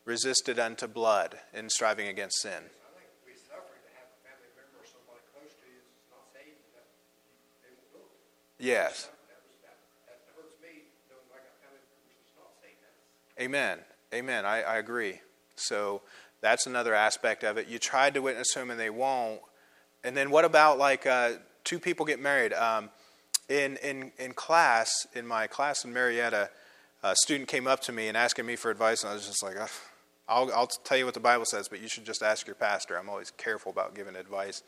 resisted 0.06 0.60
unto 0.60 0.88
blood 0.88 1.36
in 1.54 1.70
striving 1.70 2.08
against 2.08 2.42
sin. 2.42 2.54
I 2.54 2.94
think 2.94 3.10
we 3.26 3.34
suffer 3.34 3.74
to 3.74 3.92
have 3.98 4.08
a 4.14 4.20
family 4.22 4.54
member 4.54 4.78
or 4.78 4.86
somebody 4.86 5.26
close 5.34 5.52
to 5.58 5.66
you 5.66 5.82
that's 5.82 6.06
not 6.14 6.30
saved, 6.30 6.62
and 6.62 6.78
that 6.78 6.88
they 7.66 7.74
won't 7.74 7.90
go. 7.90 8.06
Yes. 8.62 9.10
That, 9.10 9.42
was, 9.42 9.58
that, 9.66 9.78
that 10.06 10.22
hurts 10.38 10.56
me, 10.62 10.86
knowing 11.10 11.26
I 11.34 11.42
got 11.42 11.58
family 11.58 11.82
members 11.90 12.16
that's 12.22 12.38
not 12.38 12.54
saved. 12.62 12.78
That's, 12.86 13.42
Amen. 13.42 13.82
Amen. 14.14 14.46
I, 14.46 14.62
I 14.62 14.78
agree. 14.78 15.20
So 15.58 16.02
that's 16.40 16.68
another 16.68 16.94
aspect 16.94 17.44
of 17.44 17.58
it. 17.58 17.68
You 17.68 17.80
tried 17.80 18.14
to 18.14 18.22
witness 18.22 18.54
to 18.54 18.60
them 18.60 18.70
and 18.70 18.80
they 18.80 18.92
won't. 18.92 19.42
And 20.04 20.16
then 20.16 20.30
what 20.30 20.46
about 20.46 20.78
like 20.78 21.08
uh, 21.08 21.42
two 21.64 21.80
people 21.80 22.06
get 22.06 22.22
married? 22.22 22.54
Um, 22.54 22.92
in, 23.50 23.78
in, 23.78 24.12
in 24.20 24.34
class, 24.34 25.08
in 25.16 25.26
my 25.26 25.48
class 25.48 25.84
in 25.84 25.94
Marietta, 25.94 26.50
a 27.04 27.16
student 27.16 27.50
came 27.50 27.66
up 27.66 27.82
to 27.82 27.92
me 27.92 28.08
and 28.08 28.16
asking 28.18 28.46
me 28.46 28.56
for 28.56 28.72
advice, 28.72 29.04
and 29.04 29.12
I 29.12 29.14
was 29.14 29.26
just 29.26 29.44
like, 29.44 29.56
Ugh. 29.60 29.70
I'll, 30.28 30.52
I'll 30.54 30.68
tell 30.68 30.98
you 30.98 31.06
what 31.06 31.14
the 31.14 31.20
Bible 31.20 31.46
says, 31.46 31.68
but 31.68 31.82
you 31.82 31.88
should 31.88 32.06
just 32.06 32.24
ask 32.24 32.48
your 32.48 32.56
pastor. 32.56 32.98
I'm 32.98 33.10
always 33.10 33.32
careful 33.32 33.72
about 33.72 33.94
giving 33.94 34.16
advice. 34.16 34.64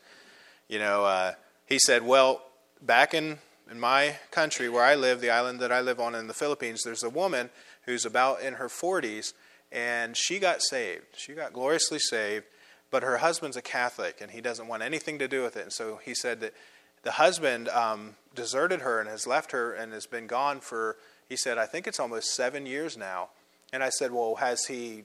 You 0.68 0.78
know, 0.78 1.04
uh, 1.04 1.32
he 1.66 1.78
said, 1.78 2.04
well, 2.04 2.42
back 2.80 3.12
in, 3.12 3.38
in 3.70 3.80
my 3.80 4.16
country 4.30 4.68
where 4.68 4.84
I 4.84 4.94
live, 4.94 5.20
the 5.20 5.30
island 5.30 5.60
that 5.60 5.72
I 5.72 5.80
live 5.80 5.98
on 5.98 6.14
in 6.14 6.28
the 6.28 6.34
Philippines, 6.34 6.82
there's 6.84 7.02
a 7.02 7.10
woman 7.10 7.50
who's 7.86 8.04
about 8.04 8.40
in 8.40 8.54
her 8.54 8.68
40s, 8.68 9.32
and 9.72 10.16
she 10.16 10.38
got 10.38 10.62
saved. 10.62 11.06
She 11.16 11.32
got 11.32 11.52
gloriously 11.52 11.98
saved, 11.98 12.44
but 12.90 13.02
her 13.02 13.18
husband's 13.18 13.56
a 13.56 13.62
Catholic, 13.62 14.20
and 14.20 14.30
he 14.30 14.40
doesn't 14.40 14.68
want 14.68 14.82
anything 14.82 15.18
to 15.18 15.28
do 15.28 15.42
with 15.42 15.56
it. 15.56 15.62
And 15.64 15.72
so 15.72 15.98
he 16.04 16.14
said 16.14 16.40
that 16.40 16.54
the 17.02 17.12
husband 17.12 17.68
um, 17.70 18.14
deserted 18.34 18.80
her 18.82 19.00
and 19.00 19.08
has 19.08 19.26
left 19.26 19.52
her 19.52 19.72
and 19.72 19.92
has 19.92 20.06
been 20.06 20.26
gone 20.26 20.60
for, 20.60 20.96
he 21.28 21.36
said, 21.36 21.58
I 21.58 21.66
think 21.66 21.86
it's 21.86 22.00
almost 22.00 22.34
seven 22.34 22.64
years 22.64 22.96
now. 22.96 23.30
And 23.72 23.82
I 23.82 23.90
said, 23.90 24.12
Well, 24.12 24.36
has 24.36 24.64
he 24.66 25.04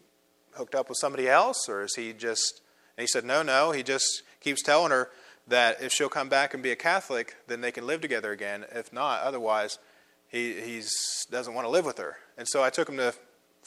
hooked 0.56 0.76
up 0.76 0.90
with 0.90 0.98
somebody 0.98 1.28
else, 1.28 1.68
or 1.68 1.84
is 1.84 1.96
he 1.96 2.14
just? 2.14 2.62
And 2.98 3.04
he 3.04 3.08
said, 3.08 3.26
No, 3.26 3.44
no. 3.44 3.72
He 3.72 3.84
just 3.84 4.24
keeps 4.40 4.62
telling 4.62 4.92
her 4.92 5.10
that 5.48 5.82
if 5.82 5.92
she'll 5.92 6.10
come 6.10 6.30
back 6.30 6.54
and 6.54 6.64
be 6.64 6.72
a 6.72 6.76
Catholic, 6.76 7.36
then 7.48 7.62
they 7.62 7.72
can 7.72 7.86
live 7.86 8.02
together 8.02 8.32
again. 8.32 8.66
If 8.74 8.94
not, 8.94 9.22
otherwise, 9.22 9.78
he 10.28 10.62
he's, 10.62 11.26
doesn't 11.30 11.54
want 11.54 11.66
to 11.66 11.70
live 11.70 11.86
with 11.86 11.98
her. 11.98 12.18
And 12.38 12.48
so 12.48 12.64
I 12.64 12.70
took 12.70 12.90
him 12.90 12.98
to 12.98 13.14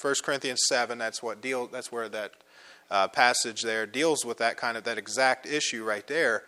1 0.00 0.14
Corinthians 0.22 0.60
seven. 0.68 0.98
That's 0.98 1.22
what 1.22 1.40
deal. 1.40 1.66
That's 1.66 1.90
where 1.90 2.08
that 2.08 2.32
uh, 2.90 3.08
passage 3.08 3.62
there 3.62 3.86
deals 3.86 4.24
with 4.24 4.38
that 4.38 4.56
kind 4.56 4.76
of 4.76 4.84
that 4.84 4.98
exact 4.98 5.46
issue 5.46 5.84
right 5.84 6.06
there. 6.06 6.44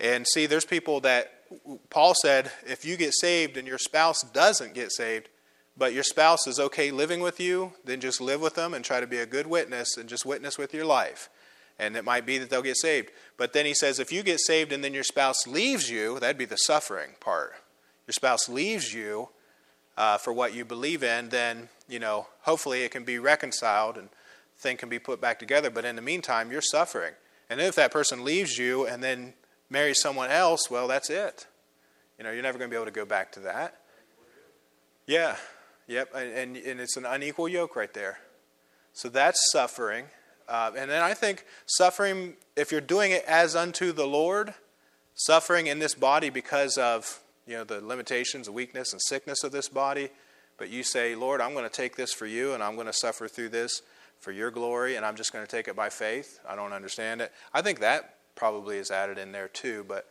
And 0.00 0.26
see, 0.26 0.46
there's 0.46 0.64
people 0.64 1.00
that 1.00 1.32
Paul 1.90 2.14
said, 2.20 2.50
if 2.66 2.84
you 2.84 2.96
get 2.96 3.14
saved 3.14 3.56
and 3.56 3.66
your 3.66 3.78
spouse 3.78 4.22
doesn't 4.22 4.74
get 4.74 4.92
saved, 4.92 5.28
but 5.76 5.92
your 5.92 6.04
spouse 6.04 6.46
is 6.46 6.60
okay 6.60 6.90
living 6.90 7.20
with 7.20 7.40
you, 7.40 7.72
then 7.84 8.00
just 8.00 8.20
live 8.20 8.40
with 8.40 8.54
them 8.54 8.74
and 8.74 8.84
try 8.84 9.00
to 9.00 9.06
be 9.06 9.18
a 9.18 9.26
good 9.26 9.46
witness 9.46 9.96
and 9.96 10.08
just 10.08 10.24
witness 10.24 10.56
with 10.56 10.72
your 10.72 10.84
life. 10.84 11.28
And 11.78 11.96
it 11.96 12.04
might 12.04 12.24
be 12.24 12.38
that 12.38 12.50
they'll 12.50 12.62
get 12.62 12.76
saved. 12.76 13.10
But 13.36 13.52
then 13.52 13.66
he 13.66 13.74
says, 13.74 13.98
if 13.98 14.12
you 14.12 14.22
get 14.22 14.38
saved 14.38 14.72
and 14.72 14.84
then 14.84 14.94
your 14.94 15.02
spouse 15.02 15.46
leaves 15.46 15.90
you, 15.90 16.20
that'd 16.20 16.38
be 16.38 16.44
the 16.44 16.56
suffering 16.56 17.10
part. 17.18 17.54
Your 18.06 18.12
spouse 18.12 18.48
leaves 18.48 18.94
you 18.94 19.30
uh, 19.96 20.18
for 20.18 20.32
what 20.32 20.54
you 20.54 20.64
believe 20.64 21.02
in, 21.02 21.30
then, 21.30 21.68
you 21.88 21.98
know, 21.98 22.28
hopefully 22.42 22.82
it 22.82 22.92
can 22.92 23.02
be 23.04 23.18
reconciled 23.18 23.96
and 23.96 24.08
thing 24.56 24.76
can 24.76 24.88
be 24.88 25.00
put 25.00 25.20
back 25.20 25.40
together. 25.40 25.70
But 25.70 25.84
in 25.84 25.96
the 25.96 26.02
meantime, 26.02 26.52
you're 26.52 26.60
suffering. 26.60 27.14
And 27.50 27.60
if 27.60 27.74
that 27.74 27.90
person 27.90 28.24
leaves 28.24 28.56
you 28.56 28.86
and 28.86 29.02
then 29.02 29.34
marries 29.68 30.00
someone 30.00 30.30
else, 30.30 30.70
well, 30.70 30.86
that's 30.86 31.10
it. 31.10 31.48
You 32.18 32.24
know, 32.24 32.30
you're 32.30 32.42
never 32.42 32.58
going 32.58 32.70
to 32.70 32.72
be 32.72 32.76
able 32.76 32.86
to 32.86 32.92
go 32.92 33.04
back 33.04 33.32
to 33.32 33.40
that. 33.40 33.80
Yeah, 35.06 35.36
Yep, 35.86 36.14
and, 36.14 36.56
and 36.56 36.80
it's 36.80 36.96
an 36.96 37.04
unequal 37.04 37.48
yoke 37.48 37.76
right 37.76 37.92
there. 37.92 38.18
So 38.92 39.08
that's 39.08 39.38
suffering. 39.52 40.06
Uh, 40.48 40.72
and 40.76 40.90
then 40.90 41.02
I 41.02 41.14
think 41.14 41.44
suffering, 41.66 42.34
if 42.56 42.72
you're 42.72 42.80
doing 42.80 43.12
it 43.12 43.24
as 43.26 43.56
unto 43.56 43.92
the 43.92 44.06
Lord, 44.06 44.54
suffering 45.14 45.66
in 45.66 45.78
this 45.78 45.94
body 45.94 46.30
because 46.30 46.76
of 46.78 47.20
you 47.46 47.54
know 47.54 47.64
the 47.64 47.80
limitations, 47.80 48.46
the 48.46 48.52
weakness, 48.52 48.92
and 48.92 49.00
sickness 49.02 49.44
of 49.44 49.52
this 49.52 49.68
body, 49.68 50.10
but 50.56 50.70
you 50.70 50.82
say, 50.82 51.14
Lord, 51.14 51.40
I'm 51.40 51.52
going 51.52 51.64
to 51.64 51.74
take 51.74 51.96
this 51.96 52.12
for 52.12 52.26
you, 52.26 52.54
and 52.54 52.62
I'm 52.62 52.74
going 52.74 52.86
to 52.86 52.92
suffer 52.92 53.28
through 53.28 53.50
this 53.50 53.82
for 54.20 54.32
your 54.32 54.50
glory, 54.50 54.96
and 54.96 55.04
I'm 55.04 55.16
just 55.16 55.32
going 55.32 55.44
to 55.44 55.50
take 55.50 55.68
it 55.68 55.76
by 55.76 55.90
faith. 55.90 56.40
I 56.48 56.56
don't 56.56 56.72
understand 56.72 57.20
it. 57.20 57.32
I 57.52 57.60
think 57.62 57.80
that 57.80 58.16
probably 58.34 58.78
is 58.78 58.90
added 58.90 59.18
in 59.18 59.32
there 59.32 59.48
too, 59.48 59.84
but 59.86 60.08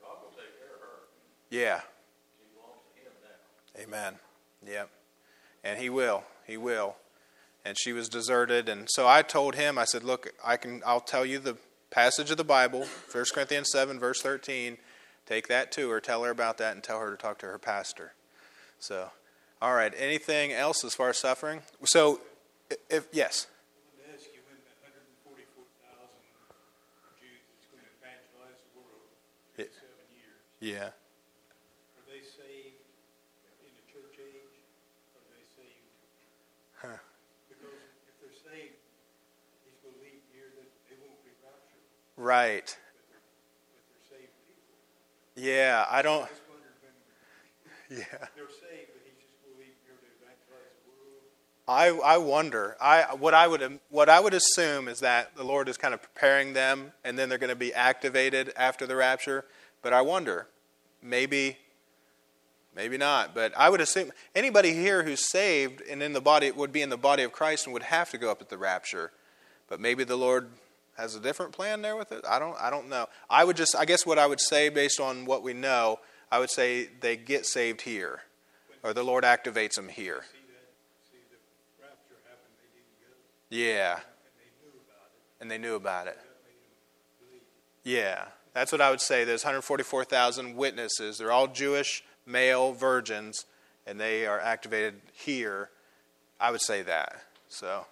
God 0.00 0.16
will 0.22 0.30
take 0.30 0.56
care 0.58 0.74
of 0.74 0.80
her. 0.80 0.98
yeah, 1.50 1.80
She 2.38 2.44
belongs 2.54 2.82
to 2.94 3.00
him 3.00 3.12
now. 3.24 3.82
Amen. 3.82 4.18
Yep. 4.66 4.90
And 5.66 5.80
he 5.80 5.90
will. 5.90 6.22
He 6.46 6.56
will. 6.56 6.94
And 7.64 7.76
she 7.78 7.92
was 7.92 8.08
deserted. 8.08 8.68
And 8.68 8.88
so 8.88 9.08
I 9.08 9.22
told 9.22 9.56
him, 9.56 9.78
I 9.78 9.84
said, 9.84 10.04
Look, 10.04 10.32
I 10.44 10.56
can 10.56 10.80
I'll 10.86 11.00
tell 11.00 11.26
you 11.26 11.40
the 11.40 11.56
passage 11.90 12.30
of 12.30 12.36
the 12.36 12.44
Bible, 12.44 12.86
1 13.10 13.24
Corinthians 13.34 13.70
7, 13.72 13.98
verse 13.98 14.22
13. 14.22 14.78
Take 15.26 15.48
that 15.48 15.72
to 15.72 15.90
her, 15.90 16.00
tell 16.00 16.22
her 16.22 16.30
about 16.30 16.58
that, 16.58 16.74
and 16.74 16.84
tell 16.84 17.00
her 17.00 17.10
to 17.10 17.16
talk 17.16 17.38
to 17.38 17.46
her 17.46 17.58
pastor. 17.58 18.12
So, 18.78 19.10
all 19.60 19.74
right. 19.74 19.92
Anything 19.96 20.52
else 20.52 20.84
as 20.84 20.94
far 20.94 21.08
as 21.08 21.18
suffering? 21.18 21.62
So, 21.84 22.20
if 22.88 23.08
yes. 23.12 23.48
I 23.50 24.06
wanted 24.06 24.06
to 24.06 24.22
ask 24.22 24.30
you 24.30 24.38
when 24.46 24.54
the 24.62 24.70
hundred 24.86 25.02
and 25.02 25.18
forty-four 25.26 25.66
thousand 25.82 26.22
Jews 27.18 27.42
is 27.58 27.66
going 27.74 27.82
to 27.82 27.90
evangelize 27.98 28.54
the 28.70 28.78
world 28.78 29.10
in 29.58 29.66
Yeah. 29.66 29.74
seven 29.74 30.06
years, 30.14 30.38
Yeah. 30.62 30.94
are 31.98 32.06
they 32.06 32.22
saved 32.22 32.86
in 33.66 33.72
the 33.74 33.86
church 33.90 34.14
age? 34.22 34.54
Are 35.18 35.26
they 35.34 35.42
saved? 35.58 35.90
Huh. 36.78 37.02
Because 37.50 37.82
if 38.06 38.14
they're 38.22 38.38
saved, 38.46 38.78
he's 39.66 39.74
going 39.82 39.98
to 39.98 40.02
leave 40.06 40.22
here 40.30 40.54
that 40.54 40.70
they 40.86 40.94
won't 41.02 41.18
be 41.26 41.34
raptured, 41.34 41.34
Right. 41.34 41.34
but 41.34 41.34
they're, 41.34 41.34
but 41.34 41.34
they're 41.34 41.34
saved 41.34 41.34
people. 41.34 41.34
Yeah. 41.34 41.34
I 41.34 41.34
don't. 41.34 41.34
I 41.34 41.34
just 41.34 41.34
wondered 41.34 41.34
when 41.34 41.42
Yeah. 41.42 41.42
they're 41.42 41.42
saved, 41.42 41.74
but 41.74 41.74
he's 41.74 41.74
just 41.74 41.74
going 41.74 41.82
to 41.82 41.90
leave 41.90 42.05
here 45.34 45.86
I 45.88 46.02
don't. 46.02 46.28
Yeah. 47.88 48.02
I, 51.68 51.88
I 51.88 52.18
wonder. 52.18 52.76
I 52.80 53.14
what 53.14 53.34
I 53.34 53.48
would 53.48 53.80
what 53.90 54.08
I 54.08 54.20
would 54.20 54.34
assume 54.34 54.88
is 54.88 55.00
that 55.00 55.36
the 55.36 55.42
Lord 55.42 55.68
is 55.68 55.76
kind 55.76 55.94
of 55.94 56.02
preparing 56.02 56.52
them, 56.52 56.92
and 57.04 57.18
then 57.18 57.28
they're 57.28 57.38
going 57.38 57.50
to 57.50 57.56
be 57.56 57.74
activated 57.74 58.52
after 58.56 58.86
the 58.86 58.94
rapture. 58.94 59.44
But 59.82 59.92
I 59.92 60.02
wonder, 60.02 60.46
maybe, 61.02 61.58
maybe 62.74 62.96
not. 62.96 63.34
But 63.34 63.52
I 63.56 63.68
would 63.68 63.80
assume 63.80 64.12
anybody 64.34 64.74
here 64.74 65.02
who's 65.02 65.28
saved 65.28 65.82
and 65.82 66.02
in 66.02 66.12
the 66.12 66.20
body 66.20 66.50
would 66.52 66.72
be 66.72 66.82
in 66.82 66.90
the 66.90 66.96
body 66.96 67.24
of 67.24 67.32
Christ 67.32 67.66
and 67.66 67.72
would 67.72 67.84
have 67.84 68.10
to 68.10 68.18
go 68.18 68.30
up 68.30 68.40
at 68.40 68.48
the 68.48 68.58
rapture. 68.58 69.12
But 69.68 69.80
maybe 69.80 70.04
the 70.04 70.16
Lord 70.16 70.48
has 70.96 71.14
a 71.14 71.20
different 71.20 71.52
plan 71.52 71.82
there 71.82 71.96
with 71.96 72.12
it. 72.12 72.24
I 72.28 72.38
don't 72.38 72.56
I 72.60 72.70
don't 72.70 72.88
know. 72.88 73.06
I 73.28 73.44
would 73.44 73.56
just 73.56 73.74
I 73.76 73.84
guess 73.84 74.06
what 74.06 74.18
I 74.18 74.26
would 74.26 74.40
say 74.40 74.68
based 74.68 75.00
on 75.00 75.24
what 75.24 75.42
we 75.42 75.52
know, 75.52 76.00
I 76.30 76.38
would 76.38 76.50
say 76.50 76.88
they 77.00 77.16
get 77.16 77.46
saved 77.46 77.82
here, 77.82 78.22
or 78.82 78.92
the 78.92 79.02
Lord 79.04 79.24
activates 79.24 79.74
them 79.74 79.88
here. 79.88 80.22
See 80.32 80.38
that, 80.48 80.68
see 81.10 81.18
the 81.30 81.82
rapture 81.82 82.16
happened, 82.24 82.54
they 82.58 82.68
didn't 82.74 83.00
go, 83.00 83.16
Yeah, 83.50 83.94
and 83.94 84.00
they 84.40 84.48
knew 84.62 84.72
about 84.86 85.10
it, 85.10 85.40
and 85.40 85.50
they 85.50 85.58
knew 85.58 85.74
about 85.74 86.06
it. 86.06 86.16
that 86.16 86.24
made 86.44 86.60
them 86.60 87.28
believe. 87.28 87.42
Yeah, 87.84 88.24
that's 88.54 88.72
what 88.72 88.80
I 88.80 88.90
would 88.90 89.00
say. 89.00 89.24
There's 89.24 89.44
144,000 89.44 90.56
witnesses. 90.56 91.18
They're 91.18 91.32
all 91.32 91.46
Jewish 91.46 92.02
male 92.24 92.72
virgins, 92.72 93.44
and 93.86 94.00
they 94.00 94.26
are 94.26 94.40
activated 94.40 94.94
here. 95.12 95.70
I 96.40 96.50
would 96.50 96.60
say 96.60 96.82
that. 96.82 97.22
So, 97.48 97.86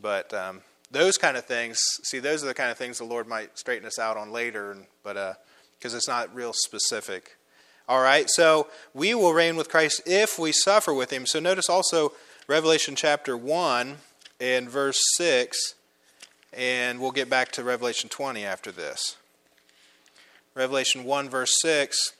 but 0.00 0.32
um, 0.34 0.60
those 0.90 1.18
kind 1.18 1.36
of 1.36 1.44
things. 1.44 1.80
See, 2.04 2.18
those 2.18 2.42
are 2.42 2.46
the 2.46 2.54
kind 2.54 2.70
of 2.70 2.78
things 2.78 2.98
the 2.98 3.04
Lord 3.04 3.26
might 3.26 3.58
straighten 3.58 3.86
us 3.86 3.98
out 3.98 4.16
on 4.16 4.30
later. 4.30 4.76
But 5.02 5.16
uh, 5.16 5.34
because 5.78 5.94
it's 5.94 6.08
not 6.08 6.34
real 6.34 6.52
specific. 6.52 7.36
All 7.88 8.00
right. 8.00 8.28
So 8.28 8.68
we 8.94 9.14
will 9.14 9.32
reign 9.32 9.56
with 9.56 9.68
Christ 9.68 10.02
if 10.06 10.38
we 10.38 10.52
suffer 10.52 10.92
with 10.92 11.12
Him. 11.12 11.26
So 11.26 11.40
notice 11.40 11.68
also 11.68 12.12
Revelation 12.48 12.96
chapter 12.96 13.36
one 13.36 13.98
and 14.40 14.68
verse 14.68 15.00
six. 15.16 15.74
And 16.52 17.00
we'll 17.00 17.10
get 17.10 17.28
back 17.28 17.52
to 17.52 17.64
Revelation 17.64 18.08
20 18.08 18.44
after 18.44 18.72
this. 18.72 19.16
Revelation 20.56 21.04
1, 21.04 21.28
verse 21.28 21.52
6, 21.60 22.14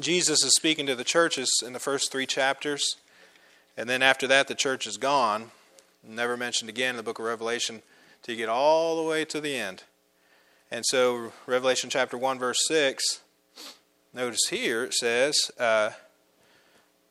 Jesus 0.00 0.42
is 0.42 0.56
speaking 0.56 0.86
to 0.86 0.96
the 0.96 1.04
churches 1.04 1.62
in 1.64 1.72
the 1.72 1.78
first 1.78 2.10
three 2.10 2.26
chapters. 2.26 2.96
And 3.76 3.88
then 3.88 4.02
after 4.02 4.26
that, 4.26 4.48
the 4.48 4.56
church 4.56 4.88
is 4.88 4.96
gone, 4.96 5.52
never 6.06 6.36
mentioned 6.36 6.68
again 6.68 6.90
in 6.90 6.96
the 6.96 7.02
book 7.02 7.18
of 7.18 7.24
Revelation 7.24 7.82
till 8.22 8.34
you 8.34 8.38
get 8.38 8.48
all 8.48 8.96
the 8.96 9.08
way 9.08 9.24
to 9.26 9.40
the 9.40 9.56
end. 9.56 9.84
And 10.70 10.84
so, 10.86 11.32
Revelation 11.46 11.90
chapter 11.90 12.18
1, 12.18 12.38
verse 12.38 12.66
6, 12.66 13.20
notice 14.12 14.46
here 14.50 14.84
it 14.84 14.94
says, 14.94 15.34
uh, 15.58 15.90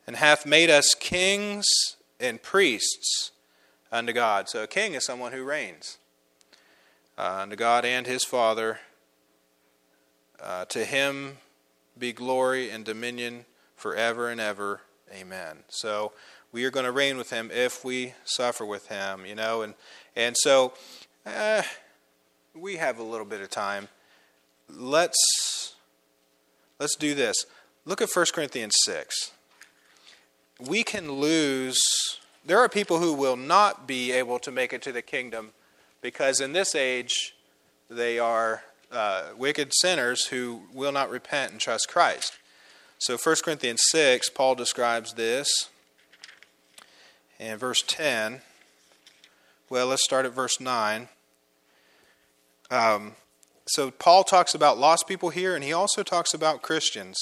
And 0.05 0.15
hath 0.15 0.45
made 0.45 0.69
us 0.69 0.93
kings 0.93 1.65
and 2.19 2.41
priests 2.41 3.31
unto 3.91 4.11
God. 4.11 4.49
So, 4.49 4.63
a 4.63 4.67
king 4.67 4.95
is 4.95 5.05
someone 5.05 5.31
who 5.31 5.43
reigns 5.43 5.97
uh, 7.17 7.39
unto 7.41 7.55
God 7.55 7.85
and 7.85 8.05
his 8.05 8.23
Father. 8.23 8.79
Uh, 10.41 10.65
to 10.65 10.83
him 10.83 11.37
be 11.97 12.11
glory 12.11 12.69
and 12.69 12.83
dominion 12.83 13.45
forever 13.75 14.29
and 14.29 14.41
ever. 14.41 14.81
Amen. 15.13 15.57
So 15.69 16.13
we 16.53 16.63
are 16.63 16.71
going 16.71 16.85
to 16.85 16.91
reign 16.91 17.17
with 17.17 17.31
him 17.31 17.49
if 17.51 17.83
we 17.83 18.13
suffer 18.23 18.65
with 18.65 18.87
him, 18.87 19.25
you 19.25 19.35
know, 19.35 19.63
and 19.63 19.73
and 20.15 20.37
so 20.37 20.73
uh, 21.25 21.63
we 22.55 22.77
have 22.77 22.99
a 22.99 23.03
little 23.03 23.25
bit 23.25 23.41
of 23.41 23.49
time. 23.49 23.89
Let's 24.69 25.73
let's 26.79 26.95
do 26.95 27.13
this. 27.15 27.45
Look 27.85 28.01
at 28.01 28.09
1 28.13 28.27
Corinthians 28.33 28.75
6. 28.85 29.31
We 30.59 30.83
can 30.83 31.11
lose 31.11 31.81
there 32.45 32.59
are 32.59 32.69
people 32.69 32.99
who 32.99 33.13
will 33.13 33.35
not 33.35 33.87
be 33.87 34.11
able 34.11 34.39
to 34.39 34.51
make 34.51 34.71
it 34.71 34.81
to 34.83 34.91
the 34.91 35.01
kingdom 35.01 35.51
because 36.01 36.39
in 36.39 36.53
this 36.53 36.75
age 36.75 37.35
they 37.89 38.19
are 38.19 38.63
uh, 38.91 39.29
wicked 39.35 39.71
sinners 39.73 40.27
who 40.27 40.61
will 40.71 40.91
not 40.91 41.09
repent 41.09 41.51
and 41.51 41.59
trust 41.59 41.87
Christ. 41.89 42.37
So 42.99 43.17
1 43.17 43.37
Corinthians 43.43 43.81
6, 43.89 44.29
Paul 44.29 44.55
describes 44.55 45.13
this 45.13 45.69
in 47.43 47.57
verse 47.57 47.83
10. 47.85 48.41
Well, 49.69 49.87
let's 49.87 50.03
start 50.03 50.25
at 50.25 50.33
verse 50.33 50.59
9. 50.59 51.09
Um, 52.71 53.13
so 53.65 53.91
Paul 53.91 54.23
talks 54.23 54.55
about 54.55 54.77
lost 54.77 55.07
people 55.07 55.29
here, 55.29 55.55
and 55.55 55.63
he 55.63 55.73
also 55.73 56.03
talks 56.03 56.33
about 56.33 56.61
Christians. 56.61 57.17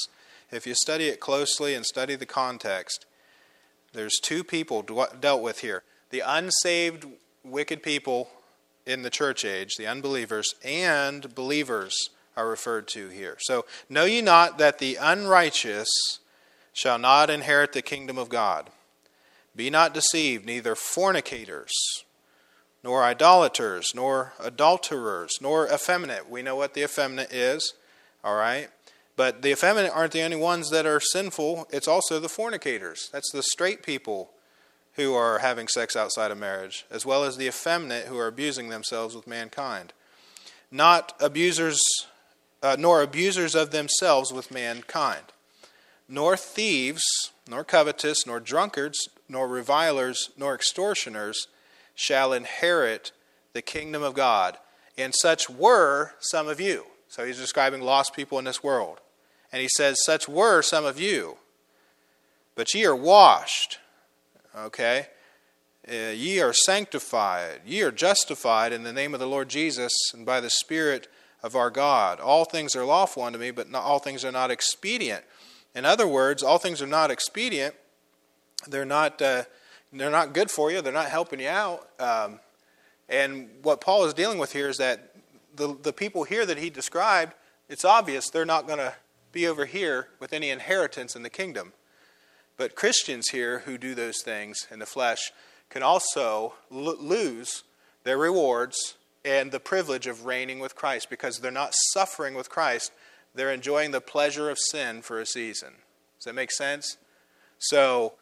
If 0.50 0.66
you 0.66 0.74
study 0.74 1.08
it 1.08 1.18
closely 1.18 1.74
and 1.74 1.84
study 1.84 2.14
the 2.14 2.26
context, 2.26 3.04
there's 3.92 4.18
two 4.22 4.44
people 4.44 4.82
dealt 5.20 5.42
with 5.42 5.60
here 5.60 5.82
the 6.10 6.22
unsaved, 6.24 7.06
wicked 7.42 7.82
people 7.82 8.28
in 8.84 9.02
the 9.02 9.10
church 9.10 9.44
age, 9.44 9.76
the 9.78 9.86
unbelievers, 9.86 10.54
and 10.62 11.34
believers 11.34 11.94
are 12.36 12.48
referred 12.48 12.86
to 12.88 13.08
here. 13.08 13.38
So, 13.40 13.64
know 13.88 14.04
ye 14.04 14.20
not 14.20 14.58
that 14.58 14.78
the 14.78 14.96
unrighteous 14.96 15.88
shall 16.72 16.98
not 16.98 17.30
inherit 17.30 17.72
the 17.72 17.82
kingdom 17.82 18.18
of 18.18 18.28
God? 18.28 18.70
Be 19.54 19.70
not 19.70 19.94
deceived, 19.94 20.46
neither 20.46 20.74
fornicators, 20.74 21.72
nor 22.82 23.02
idolaters, 23.02 23.90
nor 23.94 24.32
adulterers, 24.40 25.32
nor 25.40 25.66
effeminate. 25.66 26.28
We 26.28 26.42
know 26.42 26.56
what 26.56 26.74
the 26.74 26.82
effeminate 26.82 27.32
is, 27.32 27.74
all 28.24 28.36
right? 28.36 28.70
But 29.14 29.42
the 29.42 29.52
effeminate 29.52 29.92
aren't 29.94 30.12
the 30.12 30.22
only 30.22 30.36
ones 30.36 30.70
that 30.70 30.86
are 30.86 31.00
sinful, 31.00 31.68
it's 31.70 31.88
also 31.88 32.18
the 32.18 32.28
fornicators. 32.28 33.10
That's 33.12 33.30
the 33.30 33.42
straight 33.42 33.82
people 33.82 34.30
who 34.94 35.14
are 35.14 35.38
having 35.38 35.68
sex 35.68 35.96
outside 35.96 36.30
of 36.30 36.38
marriage, 36.38 36.84
as 36.90 37.06
well 37.06 37.24
as 37.24 37.36
the 37.36 37.46
effeminate 37.46 38.06
who 38.06 38.18
are 38.18 38.26
abusing 38.26 38.68
themselves 38.68 39.14
with 39.14 39.26
mankind. 39.26 39.92
Not 40.70 41.14
abusers, 41.20 41.80
uh, 42.62 42.76
nor 42.78 43.02
abusers 43.02 43.54
of 43.54 43.70
themselves 43.70 44.32
with 44.32 44.50
mankind, 44.50 45.24
nor 46.08 46.36
thieves, 46.36 47.04
nor 47.48 47.64
covetous, 47.64 48.26
nor 48.26 48.40
drunkards, 48.40 49.08
nor 49.32 49.48
revilers, 49.48 50.30
nor 50.36 50.54
extortioners 50.54 51.48
shall 51.94 52.32
inherit 52.32 53.12
the 53.52 53.62
kingdom 53.62 54.02
of 54.02 54.14
God. 54.14 54.58
And 54.96 55.14
such 55.14 55.50
were 55.50 56.12
some 56.20 56.48
of 56.48 56.60
you. 56.60 56.86
So 57.08 57.24
he's 57.26 57.38
describing 57.38 57.80
lost 57.80 58.14
people 58.14 58.38
in 58.38 58.44
this 58.44 58.62
world. 58.62 59.00
And 59.50 59.60
he 59.60 59.68
says, 59.68 59.96
Such 60.04 60.28
were 60.28 60.62
some 60.62 60.84
of 60.84 61.00
you. 61.00 61.38
But 62.54 62.72
ye 62.74 62.84
are 62.84 62.96
washed 62.96 63.78
Okay? 64.56 65.06
Uh, 65.88 66.12
ye 66.14 66.40
are 66.40 66.52
sanctified, 66.52 67.62
ye 67.66 67.82
are 67.82 67.90
justified 67.90 68.72
in 68.72 68.84
the 68.84 68.92
name 68.92 69.14
of 69.14 69.20
the 69.20 69.26
Lord 69.26 69.48
Jesus 69.48 69.92
and 70.14 70.24
by 70.24 70.40
the 70.40 70.50
Spirit 70.50 71.08
of 71.42 71.56
our 71.56 71.70
God. 71.70 72.20
All 72.20 72.44
things 72.44 72.76
are 72.76 72.84
lawful 72.84 73.24
unto 73.24 73.38
me, 73.38 73.50
but 73.50 73.68
not, 73.68 73.82
all 73.82 73.98
things 73.98 74.24
are 74.24 74.30
not 74.30 74.50
expedient. 74.50 75.24
In 75.74 75.84
other 75.84 76.06
words, 76.06 76.42
all 76.42 76.58
things 76.58 76.80
are 76.80 76.86
not 76.86 77.10
expedient. 77.10 77.74
They're 78.66 78.84
not, 78.84 79.20
uh, 79.20 79.44
they're 79.92 80.10
not 80.10 80.32
good 80.32 80.50
for 80.50 80.70
you, 80.70 80.80
they're 80.80 80.92
not 80.92 81.08
helping 81.08 81.40
you 81.40 81.48
out. 81.48 81.88
Um, 81.98 82.40
and 83.08 83.50
what 83.62 83.80
Paul 83.80 84.04
is 84.04 84.14
dealing 84.14 84.38
with 84.38 84.52
here 84.52 84.68
is 84.68 84.78
that 84.78 85.14
the, 85.54 85.76
the 85.82 85.92
people 85.92 86.24
here 86.24 86.46
that 86.46 86.58
he 86.58 86.70
described, 86.70 87.34
it's 87.68 87.84
obvious 87.84 88.30
they're 88.30 88.44
not 88.44 88.66
going 88.66 88.78
to 88.78 88.94
be 89.32 89.46
over 89.46 89.66
here 89.66 90.08
with 90.20 90.32
any 90.32 90.50
inheritance 90.50 91.16
in 91.16 91.22
the 91.22 91.30
kingdom. 91.30 91.72
But 92.56 92.74
Christians 92.74 93.28
here 93.30 93.60
who 93.60 93.78
do 93.78 93.94
those 93.94 94.22
things 94.22 94.66
in 94.70 94.78
the 94.78 94.86
flesh 94.86 95.32
can 95.70 95.82
also 95.82 96.54
l- 96.70 96.96
lose 96.98 97.64
their 98.04 98.18
rewards 98.18 98.96
and 99.24 99.52
the 99.52 99.60
privilege 99.60 100.06
of 100.06 100.26
reigning 100.26 100.58
with 100.58 100.74
Christ 100.74 101.08
because 101.08 101.38
they're 101.38 101.50
not 101.50 101.74
suffering 101.92 102.34
with 102.34 102.50
Christ. 102.50 102.92
They're 103.34 103.52
enjoying 103.52 103.92
the 103.92 104.00
pleasure 104.00 104.50
of 104.50 104.58
sin 104.58 105.02
for 105.02 105.20
a 105.20 105.26
season. 105.26 105.74
Does 106.18 106.24
that 106.26 106.34
make 106.34 106.52
sense? 106.52 106.98
So 107.58 108.14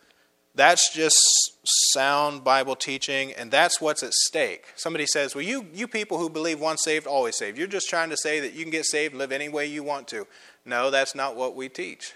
that's 0.55 0.92
just 0.92 1.16
sound 1.64 2.42
Bible 2.42 2.74
teaching, 2.74 3.32
and 3.32 3.51
that's 3.51 3.80
what's 3.80 4.03
at 4.03 4.12
stake. 4.12 4.64
Somebody 4.74 5.07
says, 5.07 5.34
Well, 5.34 5.44
you, 5.44 5.66
you 5.72 5.86
people 5.86 6.18
who 6.18 6.28
believe 6.28 6.61
once 6.61 6.82
saved, 6.82 7.07
always 7.07 7.36
saved, 7.36 7.57
you're 7.57 7.66
just 7.66 7.88
trying 7.88 8.11
to 8.11 8.16
say 8.16 8.40
that 8.40 8.53
you 8.53 8.62
can 8.64 8.70
get 8.70 8.84
saved 8.84 9.12
and 9.12 9.18
live 9.18 9.32
any 9.32 9.48
way 9.48 9.66
you 9.66 9.82
want 9.82 10.09
to. 10.09 10.26
No, 10.64 10.90
that's 10.90 11.14
not 11.14 11.36
what 11.36 11.55
we 11.55 11.68
teach. 11.68 12.14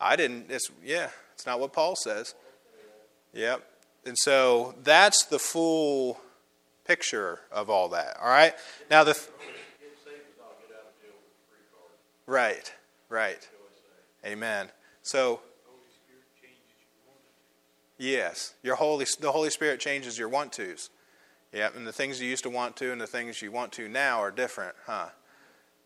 I 0.00 0.16
didn't, 0.16 0.50
it's, 0.50 0.70
yeah, 0.84 1.08
it's 1.34 1.46
not 1.46 1.58
what 1.58 1.72
Paul 1.72 1.96
says. 1.96 2.34
Yep. 3.32 3.62
And 4.04 4.16
so 4.18 4.74
that's 4.84 5.24
the 5.24 5.38
full 5.38 6.20
picture 6.84 7.40
of 7.50 7.68
all 7.68 7.88
that. 7.90 8.16
All 8.20 8.28
right? 8.28 8.54
Now, 8.90 9.04
the. 9.04 9.18
Right, 12.26 12.72
right. 13.08 13.48
Amen. 14.24 14.68
So, 15.02 15.40
yes, 17.98 18.54
your 18.62 18.76
Holy, 18.76 19.06
the 19.20 19.32
Holy 19.32 19.50
Spirit 19.50 19.80
changes 19.80 20.18
your 20.18 20.28
want 20.28 20.52
tos. 20.52 20.90
Yeah, 21.52 21.70
and 21.74 21.86
the 21.86 21.92
things 21.92 22.20
you 22.20 22.28
used 22.28 22.42
to 22.44 22.50
want 22.50 22.76
to 22.76 22.92
and 22.92 23.00
the 23.00 23.06
things 23.06 23.40
you 23.40 23.50
want 23.50 23.72
to 23.72 23.88
now 23.88 24.18
are 24.18 24.30
different, 24.30 24.74
huh? 24.86 25.08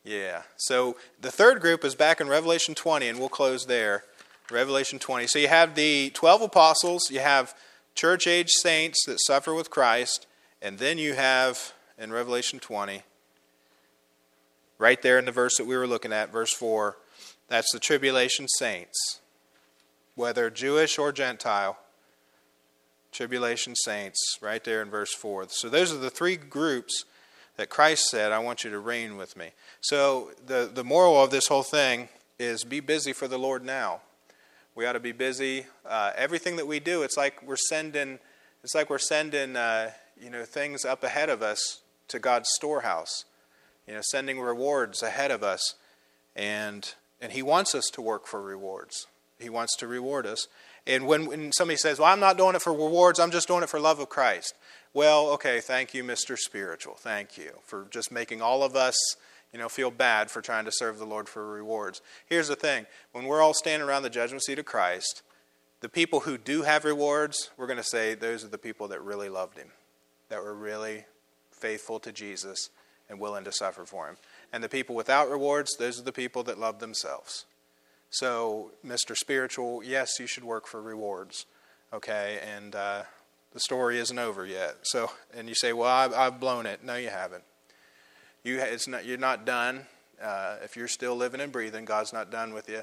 Yeah. 0.04 0.42
So 0.56 0.96
the 1.20 1.30
third 1.30 1.60
group 1.60 1.84
is 1.84 1.94
back 1.94 2.20
in 2.20 2.28
Revelation 2.28 2.74
20, 2.74 3.08
and 3.08 3.18
we'll 3.18 3.28
close 3.28 3.66
there. 3.66 4.04
Revelation 4.50 4.98
20. 4.98 5.28
So 5.28 5.38
you 5.38 5.48
have 5.48 5.74
the 5.74 6.10
12 6.10 6.42
apostles, 6.42 7.10
you 7.10 7.20
have 7.20 7.54
church 7.94 8.26
age 8.26 8.50
saints 8.50 9.04
that 9.06 9.20
suffer 9.20 9.54
with 9.54 9.70
Christ, 9.70 10.26
and 10.60 10.78
then 10.78 10.98
you 10.98 11.14
have 11.14 11.72
in 11.98 12.12
Revelation 12.12 12.58
20, 12.58 13.02
right 14.78 15.00
there 15.00 15.18
in 15.18 15.24
the 15.24 15.32
verse 15.32 15.56
that 15.56 15.66
we 15.66 15.76
were 15.76 15.86
looking 15.86 16.12
at, 16.12 16.32
verse 16.32 16.52
4, 16.52 16.96
that's 17.48 17.72
the 17.72 17.78
tribulation 17.78 18.48
saints, 18.48 19.20
whether 20.16 20.50
Jewish 20.50 20.98
or 20.98 21.12
Gentile. 21.12 21.78
Tribulation 23.12 23.74
saints, 23.76 24.38
right 24.40 24.64
there 24.64 24.82
in 24.82 24.90
verse 24.90 25.14
4. 25.14 25.46
So 25.50 25.68
those 25.68 25.92
are 25.92 25.98
the 25.98 26.10
three 26.10 26.36
groups 26.36 27.04
that 27.56 27.68
Christ 27.68 28.04
said, 28.06 28.32
I 28.32 28.38
want 28.38 28.64
you 28.64 28.70
to 28.70 28.78
reign 28.78 29.16
with 29.16 29.36
me. 29.36 29.50
So 29.80 30.30
the, 30.46 30.70
the 30.72 30.82
moral 30.82 31.22
of 31.22 31.30
this 31.30 31.46
whole 31.46 31.62
thing 31.62 32.08
is 32.38 32.64
be 32.64 32.80
busy 32.80 33.12
for 33.12 33.28
the 33.28 33.38
Lord 33.38 33.64
now. 33.64 34.00
We 34.74 34.86
ought 34.86 34.92
to 34.92 35.00
be 35.00 35.12
busy. 35.12 35.66
Uh, 35.86 36.12
everything 36.16 36.56
that 36.56 36.66
we 36.66 36.80
do, 36.80 37.02
it's 37.02 37.16
like 37.16 37.42
we're 37.46 37.56
sending, 37.56 38.18
it's 38.64 38.74
like 38.74 38.88
we're 38.88 38.98
sending, 38.98 39.54
uh, 39.54 39.90
you 40.20 40.30
know, 40.30 40.44
things 40.44 40.84
up 40.84 41.04
ahead 41.04 41.28
of 41.28 41.42
us 41.42 41.80
to 42.08 42.18
God's 42.18 42.48
storehouse. 42.54 43.26
You 43.86 43.94
know, 43.94 44.00
sending 44.10 44.40
rewards 44.40 45.02
ahead 45.02 45.30
of 45.30 45.42
us, 45.42 45.74
and 46.34 46.94
and 47.20 47.32
He 47.32 47.42
wants 47.42 47.74
us 47.74 47.90
to 47.92 48.00
work 48.00 48.26
for 48.26 48.40
rewards. 48.40 49.06
He 49.38 49.50
wants 49.50 49.76
to 49.78 49.86
reward 49.86 50.24
us. 50.24 50.46
And 50.86 51.06
when, 51.06 51.26
when 51.26 51.52
somebody 51.52 51.76
says, 51.76 51.98
"Well, 51.98 52.12
I'm 52.12 52.20
not 52.20 52.36
doing 52.36 52.54
it 52.54 52.62
for 52.62 52.72
rewards. 52.72 53.20
I'm 53.20 53.30
just 53.30 53.48
doing 53.48 53.62
it 53.62 53.68
for 53.68 53.78
love 53.78 54.00
of 54.00 54.08
Christ," 54.08 54.54
well, 54.92 55.28
okay, 55.30 55.60
thank 55.60 55.94
you, 55.94 56.04
Mr. 56.04 56.36
Spiritual. 56.36 56.94
Thank 56.94 57.38
you 57.38 57.52
for 57.64 57.86
just 57.90 58.10
making 58.10 58.42
all 58.42 58.62
of 58.62 58.76
us 58.76 58.96
you 59.52 59.58
know, 59.58 59.68
feel 59.68 59.90
bad 59.90 60.30
for 60.30 60.40
trying 60.40 60.64
to 60.64 60.72
serve 60.72 60.98
the 60.98 61.04
Lord 61.04 61.28
for 61.28 61.46
rewards. 61.46 62.00
Here's 62.26 62.48
the 62.48 62.56
thing 62.56 62.86
when 63.12 63.26
we're 63.26 63.42
all 63.42 63.54
standing 63.54 63.86
around 63.86 64.02
the 64.02 64.10
judgment 64.10 64.42
seat 64.42 64.58
of 64.58 64.64
Christ, 64.64 65.22
the 65.80 65.88
people 65.88 66.20
who 66.20 66.38
do 66.38 66.62
have 66.62 66.84
rewards, 66.84 67.50
we're 67.56 67.66
going 67.66 67.76
to 67.76 67.82
say 67.82 68.14
those 68.14 68.44
are 68.44 68.48
the 68.48 68.58
people 68.58 68.88
that 68.88 69.02
really 69.02 69.28
loved 69.28 69.58
Him, 69.58 69.68
that 70.30 70.42
were 70.42 70.54
really 70.54 71.04
faithful 71.50 72.00
to 72.00 72.12
Jesus 72.12 72.70
and 73.10 73.20
willing 73.20 73.44
to 73.44 73.52
suffer 73.52 73.84
for 73.84 74.08
Him. 74.08 74.16
And 74.52 74.64
the 74.64 74.68
people 74.68 74.94
without 74.94 75.30
rewards, 75.30 75.76
those 75.76 76.00
are 76.00 76.04
the 76.04 76.12
people 76.12 76.42
that 76.44 76.58
love 76.58 76.78
themselves. 76.78 77.44
So, 78.12 78.72
Mr. 78.86 79.16
Spiritual, 79.16 79.82
yes, 79.82 80.20
you 80.20 80.26
should 80.26 80.44
work 80.44 80.66
for 80.66 80.82
rewards, 80.82 81.46
okay? 81.94 82.40
And 82.54 82.74
uh, 82.74 83.04
the 83.54 83.60
story 83.60 83.98
isn't 84.00 84.18
over 84.18 84.44
yet. 84.44 84.76
So, 84.82 85.10
and 85.34 85.48
you 85.48 85.54
say, 85.54 85.72
well, 85.72 85.88
I've, 85.88 86.12
I've 86.12 86.38
blown 86.38 86.66
it. 86.66 86.84
No, 86.84 86.94
you 86.96 87.08
haven't. 87.08 87.42
You, 88.44 88.58
it's 88.58 88.86
not, 88.86 89.06
you're 89.06 89.16
not 89.16 89.46
done. 89.46 89.86
Uh, 90.22 90.56
if 90.62 90.76
you're 90.76 90.88
still 90.88 91.16
living 91.16 91.40
and 91.40 91.50
breathing, 91.50 91.86
God's 91.86 92.12
not 92.12 92.30
done 92.30 92.52
with 92.52 92.68
you, 92.68 92.82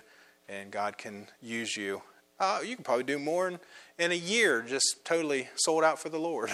and 0.49 0.71
God 0.71 0.97
can 0.97 1.27
use 1.43 1.77
you. 1.77 2.01
Uh, 2.39 2.61
you 2.65 2.73
can 2.73 2.83
probably 2.83 3.03
do 3.03 3.19
more 3.19 3.47
in, 3.47 3.59
in, 3.99 4.11
a 4.11 4.15
year, 4.15 4.63
just 4.63 5.05
totally 5.05 5.49
sold 5.57 5.83
out 5.83 5.99
for 5.99 6.09
the 6.09 6.17
Lord, 6.17 6.49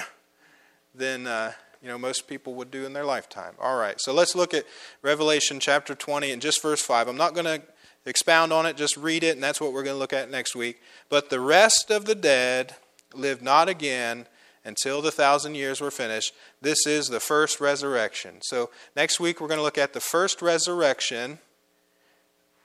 than 0.94 1.28
uh, 1.28 1.54
you 1.82 1.88
know 1.88 1.98
most 1.98 2.28
people 2.28 2.56
would 2.56 2.72
do 2.72 2.86
in 2.86 2.92
their 2.92 3.06
lifetime. 3.06 3.54
All 3.58 3.78
right, 3.78 4.02
so 4.02 4.14
let's 4.14 4.36
look 4.36 4.54
at 4.54 4.66
Revelation 5.02 5.62
chapter 5.62 5.96
20 5.96 6.30
and 6.32 6.42
just 6.42 6.62
verse 6.62 6.82
5. 6.82 7.08
I'm 7.08 7.16
not 7.16 7.34
going 7.34 7.46
to 7.46 7.62
expound 8.06 8.54
on 8.54 8.66
it; 8.66 8.78
just 8.78 8.98
read 8.98 9.24
it, 9.24 9.36
and 9.36 9.44
that's 9.44 9.62
what 9.62 9.74
we're 9.74 9.84
going 9.84 9.96
to 9.96 10.00
look 10.00 10.14
at 10.14 10.30
next 10.30 10.56
week. 10.56 10.82
But 11.10 11.30
the 11.30 11.40
rest 11.40 11.92
of 11.92 12.06
the 12.06 12.16
dead 12.16 12.76
lived 13.14 13.42
not 13.42 13.70
again 13.70 14.28
until 14.64 15.02
the 15.02 15.12
thousand 15.12 15.56
years 15.56 15.80
were 15.80 15.92
finished. 15.92 16.34
This 16.62 16.88
is 16.88 17.08
the 17.08 17.20
first 17.20 17.62
resurrection. 17.62 18.38
So, 18.42 18.72
next 18.96 19.20
week 19.20 19.40
we're 19.40 19.48
going 19.48 19.60
to 19.60 19.64
look 19.64 19.78
at 19.78 19.94
the 19.94 20.00
first 20.00 20.42
resurrection, 20.42 21.40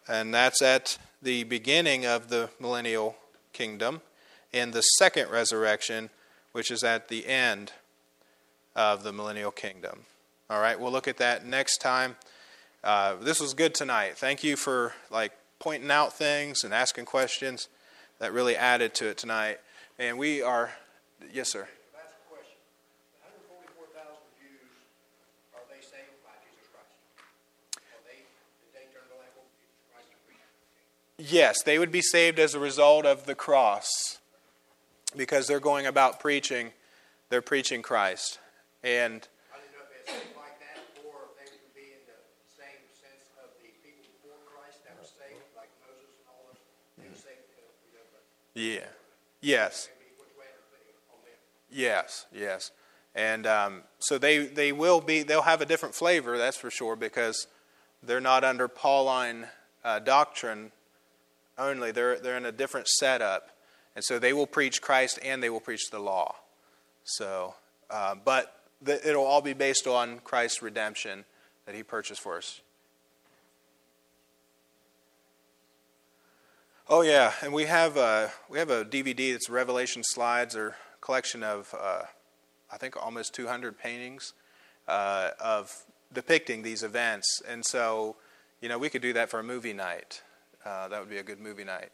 and 0.09 0.33
that's 0.33 0.63
at 0.63 0.99
the 1.23 1.45
beginning 1.45 2.07
of 2.07 2.29
the 2.29 2.51
millennial 2.59 3.17
kingdom, 3.53 4.01
and 4.53 4.73
the 4.73 4.81
second 4.81 5.31
resurrection, 5.31 6.11
which 6.53 6.71
is 6.71 6.83
at 6.83 7.09
the 7.09 7.27
end 7.27 7.73
of 8.75 9.03
the 9.03 9.13
millennial 9.13 9.51
kingdom. 9.51 10.01
All 10.49 10.61
right, 10.61 10.81
we'll 10.81 10.91
look 10.91 11.07
at 11.07 11.19
that 11.19 11.47
next 11.47 11.79
time. 11.79 12.17
Uh, 12.83 13.17
this 13.21 13.41
was 13.41 13.55
good 13.55 13.75
tonight. 13.75 14.17
Thank 14.17 14.43
you 14.43 14.57
for 14.57 14.95
like 15.11 15.33
pointing 15.59 15.91
out 15.91 16.13
things 16.13 16.65
and 16.65 16.73
asking 16.73 17.05
questions. 17.05 17.69
That 18.19 18.35
really 18.35 18.55
added 18.55 18.93
to 18.97 19.09
it 19.09 19.17
tonight. 19.17 19.61
And 19.99 20.19
we 20.19 20.43
are, 20.43 20.73
yes, 21.33 21.49
sir. 21.51 21.67
Last 21.95 22.17
question. 22.29 22.61
The 23.17 23.25
hundred 23.25 23.41
forty-four 23.49 23.89
thousand 23.97 24.29
Jews, 24.37 24.69
are 25.57 25.65
they 25.73 25.81
saved 25.81 26.21
by 26.21 26.37
Jesus 26.45 26.69
Christ? 26.69 26.93
Are 27.81 28.05
they, 28.05 28.29
did 28.61 28.77
they 28.77 28.93
turn 28.93 29.09
the 29.09 29.17
lamp 29.17 29.33
over 29.41 29.49
to 29.49 29.57
Jesus 29.57 29.89
Christ 29.89 30.13
and 30.13 30.21
preach? 30.29 31.33
Yes, 31.33 31.63
they 31.65 31.79
would 31.79 31.89
be 31.89 32.03
saved 32.03 32.39
as 32.39 32.53
a 32.55 32.61
result 32.61 33.07
of 33.07 33.25
the 33.25 33.35
cross 33.35 33.89
because 35.17 35.47
they're 35.47 35.59
going 35.59 35.87
about 35.87 36.21
preaching, 36.21 36.77
they're 37.31 37.41
preaching 37.41 37.81
Christ. 37.81 38.39
And 38.85 39.29
I 39.49 39.65
didn't 39.65 39.81
know 39.81 39.89
if 39.89 39.97
it's 39.97 40.13
saved 40.13 40.37
like 40.37 40.61
that, 40.61 40.77
or 41.09 41.25
if 41.25 41.41
they 41.41 41.49
would 41.57 41.73
be 41.73 41.89
in 41.97 42.05
the 42.05 42.21
same 42.53 42.85
sense 43.01 43.33
of 43.41 43.49
the 43.65 43.73
people 43.81 44.05
before 44.21 44.37
Christ 44.45 44.85
that 44.85 44.93
were 45.01 45.09
saved, 45.09 45.41
like 45.57 45.73
Moses 45.89 46.21
and 46.21 46.29
all 46.29 46.53
those. 46.53 46.61
They 47.01 47.09
were 47.09 47.17
saved 47.17 47.49
because 47.49 47.73
we 47.81 47.97
know, 47.97 48.05
but 48.13 48.21
yeah, 48.50 48.50
yes, 48.50 48.50
maybe 48.50 48.50
which 48.50 48.50
way 48.50 48.50
to 48.50 48.50
put 48.50 48.50
it 48.50 48.50
on 51.11 51.19
them. 51.25 51.35
yes, 51.71 52.27
yes. 52.33 52.71
And 53.15 53.47
um, 53.47 53.83
so 53.99 54.19
they, 54.19 54.47
they 54.47 54.73
will 54.73 55.01
be, 55.01 55.23
they'll 55.23 55.43
have 55.43 55.61
a 55.61 55.67
different 55.67 55.95
flavor, 55.95 56.39
that's 56.39 56.57
for 56.57 56.71
sure, 56.71 56.97
because 56.97 57.47
they're 58.03 58.21
not 58.21 58.45
under 58.45 58.69
Pauline 58.69 59.47
uh, 59.85 59.99
doctrine 59.99 60.73
only. 61.59 61.91
They're, 61.91 62.19
they're 62.19 62.37
in 62.37 62.47
a 62.47 62.53
different 62.53 62.89
setup. 62.89 63.51
And 63.97 64.05
so 64.05 64.19
they 64.19 64.33
will 64.33 64.47
preach 64.47 64.81
Christ 64.81 65.19
and 65.23 65.43
they 65.43 65.51
will 65.51 65.61
preach 65.61 65.91
the 65.91 65.99
law. 65.99 66.37
So, 67.05 67.55
uh, 67.91 68.15
but 68.25 68.55
the, 68.81 69.07
it'll 69.09 69.27
all 69.27 69.43
be 69.43 69.53
based 69.53 69.87
on 69.87 70.21
Christ's 70.21 70.63
redemption 70.63 71.25
that 71.67 71.75
he 71.75 71.83
purchased 71.83 72.21
for 72.21 72.39
us. 72.39 72.61
Oh 76.93 77.03
yeah, 77.03 77.35
and 77.41 77.53
we 77.53 77.67
have 77.67 77.97
a, 77.97 78.33
we 78.49 78.59
have 78.59 78.69
a 78.69 78.85
DVD 78.85 79.31
that's 79.31 79.49
Revelation 79.49 80.03
slides 80.03 80.57
or 80.57 80.75
collection 81.01 81.45
of 81.45 81.73
uh, 81.81 82.03
I 82.69 82.79
think 82.79 82.97
almost 83.01 83.33
200 83.33 83.79
paintings 83.79 84.33
uh, 84.89 85.31
of 85.39 85.73
depicting 86.13 86.65
these 86.65 86.83
events, 86.83 87.43
and 87.49 87.65
so 87.65 88.17
you 88.61 88.69
know 88.69 88.77
we 88.77 88.89
could 88.89 89.03
do 89.03 89.13
that 89.13 89.31
for 89.31 89.39
a 89.39 89.45
movie 89.45 89.73
night. 89.73 90.23
Uh, 90.65 90.89
that 90.89 90.99
would 90.99 91.09
be 91.09 91.19
a 91.19 91.23
good 91.23 91.39
movie 91.39 91.63
night. 91.63 91.91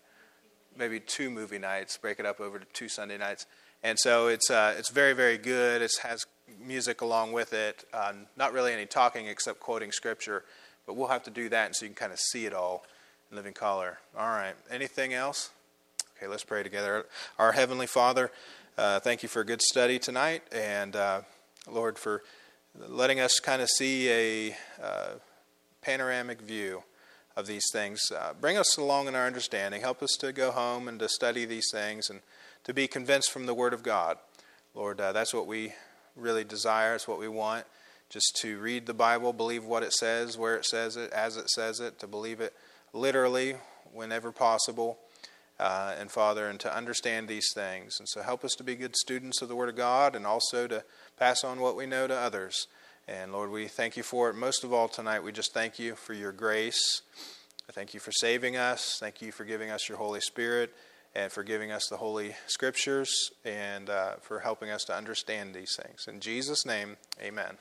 Maybe 0.78 0.98
two 0.98 1.28
movie 1.28 1.58
nights, 1.58 1.98
break 1.98 2.18
it 2.18 2.24
up 2.24 2.40
over 2.40 2.58
to 2.58 2.64
two 2.72 2.88
Sunday 2.88 3.18
nights, 3.18 3.44
and 3.82 3.98
so 3.98 4.28
it's 4.28 4.50
uh, 4.50 4.76
it's 4.78 4.88
very 4.88 5.12
very 5.12 5.36
good. 5.36 5.82
It 5.82 5.92
has 6.04 6.24
music 6.58 7.02
along 7.02 7.32
with 7.32 7.52
it. 7.52 7.84
Uh, 7.92 8.14
not 8.34 8.54
really 8.54 8.72
any 8.72 8.86
talking 8.86 9.26
except 9.26 9.60
quoting 9.60 9.92
scripture, 9.92 10.44
but 10.86 10.96
we'll 10.96 11.08
have 11.08 11.24
to 11.24 11.30
do 11.30 11.50
that, 11.50 11.76
so 11.76 11.84
you 11.84 11.90
can 11.90 11.96
kind 11.96 12.12
of 12.14 12.18
see 12.18 12.46
it 12.46 12.54
all 12.54 12.86
living 13.30 13.52
color. 13.52 13.98
All 14.16 14.28
right. 14.28 14.54
Anything 14.70 15.12
else? 15.12 15.50
Okay, 16.16 16.26
let's 16.26 16.44
pray 16.44 16.62
together. 16.62 17.06
Our 17.38 17.52
Heavenly 17.52 17.86
Father, 17.86 18.30
uh, 18.78 19.00
thank 19.00 19.22
you 19.22 19.28
for 19.28 19.40
a 19.40 19.44
good 19.44 19.60
study 19.60 19.98
tonight, 19.98 20.42
and 20.52 20.94
uh, 20.94 21.22
Lord, 21.70 21.98
for 21.98 22.22
letting 22.78 23.20
us 23.20 23.40
kind 23.40 23.60
of 23.60 23.68
see 23.68 24.08
a 24.08 24.56
uh, 24.82 25.08
panoramic 25.82 26.40
view 26.40 26.84
of 27.36 27.46
these 27.46 27.64
things. 27.72 28.00
Uh, 28.10 28.32
bring 28.40 28.56
us 28.56 28.76
along 28.76 29.08
in 29.08 29.14
our 29.14 29.26
understanding. 29.26 29.80
Help 29.80 30.02
us 30.02 30.16
to 30.20 30.32
go 30.32 30.50
home 30.50 30.88
and 30.88 30.98
to 31.00 31.08
study 31.08 31.44
these 31.44 31.68
things 31.70 32.08
and 32.08 32.20
to 32.64 32.72
be 32.72 32.86
convinced 32.86 33.30
from 33.30 33.46
the 33.46 33.54
Word 33.54 33.74
of 33.74 33.82
God. 33.82 34.18
Lord, 34.74 35.00
uh, 35.00 35.12
that's 35.12 35.34
what 35.34 35.46
we 35.46 35.72
really 36.14 36.44
desire, 36.44 36.94
it's 36.94 37.08
what 37.08 37.18
we 37.18 37.28
want. 37.28 37.66
Just 38.08 38.36
to 38.42 38.58
read 38.58 38.86
the 38.86 38.94
Bible, 38.94 39.32
believe 39.32 39.64
what 39.64 39.82
it 39.82 39.92
says, 39.92 40.38
where 40.38 40.56
it 40.56 40.64
says 40.64 40.96
it, 40.96 41.12
as 41.12 41.36
it 41.36 41.50
says 41.50 41.80
it, 41.80 41.98
to 41.98 42.06
believe 42.06 42.40
it 42.40 42.54
literally 42.96 43.56
whenever 43.92 44.32
possible. 44.32 44.98
Uh, 45.58 45.94
and 45.98 46.10
Father, 46.10 46.48
and 46.48 46.60
to 46.60 46.76
understand 46.76 47.28
these 47.28 47.50
things. 47.54 47.98
And 47.98 48.06
so 48.06 48.20
help 48.20 48.44
us 48.44 48.52
to 48.56 48.62
be 48.62 48.74
good 48.74 48.94
students 48.94 49.40
of 49.40 49.48
the 49.48 49.56
Word 49.56 49.70
of 49.70 49.74
God 49.74 50.14
and 50.14 50.26
also 50.26 50.66
to 50.66 50.84
pass 51.18 51.42
on 51.44 51.60
what 51.60 51.76
we 51.76 51.86
know 51.86 52.06
to 52.06 52.14
others. 52.14 52.66
And 53.08 53.32
Lord, 53.32 53.50
we 53.50 53.66
thank 53.66 53.96
you 53.96 54.02
for 54.02 54.28
it. 54.28 54.36
Most 54.36 54.64
of 54.64 54.74
all, 54.74 54.86
tonight, 54.86 55.22
we 55.22 55.32
just 55.32 55.54
thank 55.54 55.78
you 55.78 55.94
for 55.94 56.12
your 56.12 56.32
grace. 56.32 57.00
I 57.68 57.72
thank 57.72 57.94
you 57.94 58.00
for 58.00 58.12
saving 58.12 58.56
us. 58.56 58.98
Thank 59.00 59.22
you 59.22 59.32
for 59.32 59.44
giving 59.44 59.70
us 59.70 59.88
your 59.88 59.96
Holy 59.96 60.20
Spirit 60.20 60.74
and 61.14 61.32
for 61.32 61.42
giving 61.42 61.72
us 61.72 61.86
the 61.88 61.96
Holy 61.96 62.34
Scriptures 62.46 63.30
and 63.44 63.88
uh, 63.88 64.16
for 64.20 64.40
helping 64.40 64.70
us 64.70 64.84
to 64.84 64.94
understand 64.94 65.54
these 65.54 65.74
things. 65.74 66.06
In 66.06 66.20
Jesus' 66.20 66.66
name, 66.66 66.96
amen. 67.20 67.44
amen. 67.46 67.56